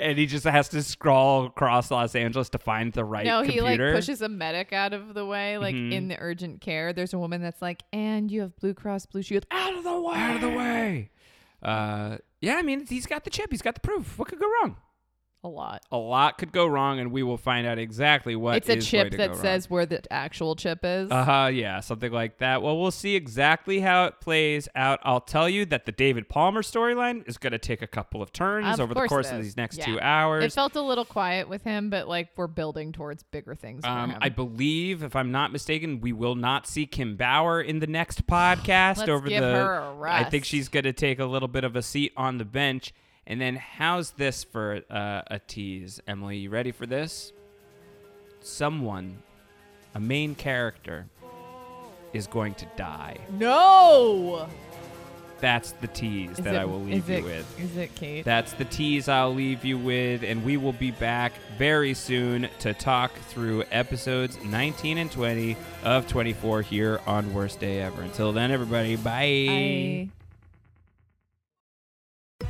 and 0.00 0.16
he 0.18 0.26
just 0.26 0.44
has 0.44 0.68
to 0.68 0.82
scroll 0.82 1.46
across 1.46 1.90
Los 1.90 2.14
Angeles 2.14 2.48
to 2.50 2.58
find 2.58 2.92
the 2.92 3.04
right 3.04 3.26
no, 3.26 3.42
he 3.42 3.60
like 3.60 3.78
pushes 3.80 4.22
a 4.22 4.28
medic 4.28 4.72
out 4.72 4.92
of 4.92 5.14
the 5.14 5.24
way, 5.26 5.58
like 5.58 5.74
Mhm. 5.74 5.92
in 5.92 6.08
the 6.08 6.16
urgent 6.20 6.60
care. 6.60 6.92
There's 6.92 7.12
a 7.12 7.18
woman 7.18 7.42
that's 7.42 7.60
like, 7.60 7.82
and 7.92 8.30
you 8.30 8.42
have 8.42 8.54
Blue 8.56 8.74
Cross 8.74 9.06
Blue 9.06 9.22
Shield 9.22 9.44
out 9.50 9.76
of 9.76 9.82
the 9.84 10.00
way. 10.00 10.14
out 10.16 10.36
of 10.36 10.40
the 10.42 10.50
way. 10.50 11.10
Uh, 11.62 12.18
yeah, 12.40 12.54
I 12.56 12.62
mean, 12.62 12.86
he's 12.86 13.06
got 13.06 13.24
the 13.24 13.30
chip. 13.30 13.50
He's 13.50 13.62
got 13.62 13.74
the 13.74 13.80
proof. 13.80 14.18
What 14.18 14.28
could 14.28 14.38
go 14.38 14.46
wrong? 14.62 14.76
A 15.46 15.48
lot. 15.48 15.84
A 15.92 15.96
lot 15.96 16.38
could 16.38 16.50
go 16.50 16.66
wrong, 16.66 16.98
and 16.98 17.12
we 17.12 17.22
will 17.22 17.36
find 17.36 17.68
out 17.68 17.78
exactly 17.78 18.34
what 18.34 18.56
it's 18.56 18.68
a 18.68 18.80
chip 18.80 19.12
that 19.12 19.36
says 19.36 19.70
where 19.70 19.86
the 19.86 20.02
actual 20.12 20.56
chip 20.56 20.80
is. 20.82 21.08
Uh 21.08 21.24
huh. 21.24 21.50
Yeah, 21.52 21.78
something 21.78 22.10
like 22.10 22.38
that. 22.38 22.62
Well, 22.62 22.76
we'll 22.80 22.90
see 22.90 23.14
exactly 23.14 23.78
how 23.78 24.06
it 24.06 24.20
plays 24.20 24.68
out. 24.74 24.98
I'll 25.04 25.20
tell 25.20 25.48
you 25.48 25.64
that 25.66 25.86
the 25.86 25.92
David 25.92 26.28
Palmer 26.28 26.62
storyline 26.62 27.28
is 27.28 27.38
going 27.38 27.52
to 27.52 27.60
take 27.60 27.80
a 27.80 27.86
couple 27.86 28.20
of 28.22 28.32
turns 28.32 28.66
Of 28.74 28.80
over 28.80 28.94
the 28.94 28.98
course 29.02 29.08
course 29.08 29.30
of 29.30 29.40
these 29.40 29.56
next 29.56 29.78
Yeah. 29.78 29.84
two 29.84 30.00
hours. 30.00 30.42
It 30.42 30.52
felt 30.52 30.74
a 30.74 30.82
little 30.82 31.04
quiet 31.04 31.48
with 31.48 31.62
him, 31.62 31.90
but 31.90 32.08
like 32.08 32.30
we're 32.34 32.48
building 32.48 32.90
towards 32.90 33.22
bigger 33.22 33.54
things 33.54 33.84
for 33.84 33.90
Um. 33.90 34.16
I 34.20 34.28
believe, 34.28 35.04
if 35.04 35.14
I'm 35.14 35.30
not 35.30 35.52
mistaken, 35.52 36.00
we 36.00 36.12
will 36.12 36.34
not 36.34 36.66
see 36.66 36.86
Kim 36.86 37.16
Bauer 37.16 37.60
in 37.60 37.78
the 37.78 37.86
next 37.86 38.26
podcast. 38.26 39.06
Over 39.06 39.28
the, 39.28 39.94
I 40.08 40.24
think 40.24 40.44
she's 40.44 40.68
going 40.68 40.82
to 40.84 40.92
take 40.92 41.20
a 41.20 41.24
little 41.24 41.46
bit 41.46 41.62
of 41.62 41.76
a 41.76 41.82
seat 41.82 42.12
on 42.16 42.38
the 42.38 42.44
bench. 42.44 42.92
And 43.26 43.40
then, 43.40 43.56
how's 43.56 44.12
this 44.12 44.44
for 44.44 44.82
uh, 44.90 45.22
a 45.26 45.40
tease, 45.46 46.00
Emily? 46.06 46.36
You 46.38 46.50
ready 46.50 46.70
for 46.72 46.86
this? 46.86 47.32
Someone, 48.40 49.18
a 49.94 50.00
main 50.00 50.34
character, 50.34 51.06
is 52.12 52.26
going 52.26 52.54
to 52.54 52.66
die. 52.76 53.16
no. 53.38 54.48
That's 55.38 55.72
the 55.72 55.86
tease 55.88 56.30
Is 56.30 56.38
that 56.38 56.54
it- 56.54 56.58
I 56.60 56.64
will 56.64 56.80
leave 56.80 57.10
you 57.10 57.16
it- 57.16 57.24
with. 57.24 57.60
Is 57.60 57.76
it 57.76 57.94
Kate? 57.94 58.24
That's 58.24 58.54
the 58.54 58.64
tease 58.64 59.06
I'll 59.06 59.34
leave 59.34 59.66
you 59.66 59.76
with, 59.76 60.22
and 60.22 60.42
we 60.42 60.56
will 60.56 60.72
be 60.72 60.92
back 60.92 61.32
very 61.58 61.92
soon 61.92 62.48
to 62.60 62.72
talk 62.72 63.12
through 63.28 63.64
episodes 63.70 64.42
19 64.42 64.96
and 64.96 65.12
20 65.12 65.54
of 65.84 66.08
24 66.08 66.62
here 66.62 67.00
on 67.06 67.34
Worst 67.34 67.60
Day 67.60 67.82
Ever. 67.82 68.00
Until 68.00 68.32
then, 68.32 68.50
everybody, 68.50 68.96
bye. 68.96 69.12
I- 69.50 70.08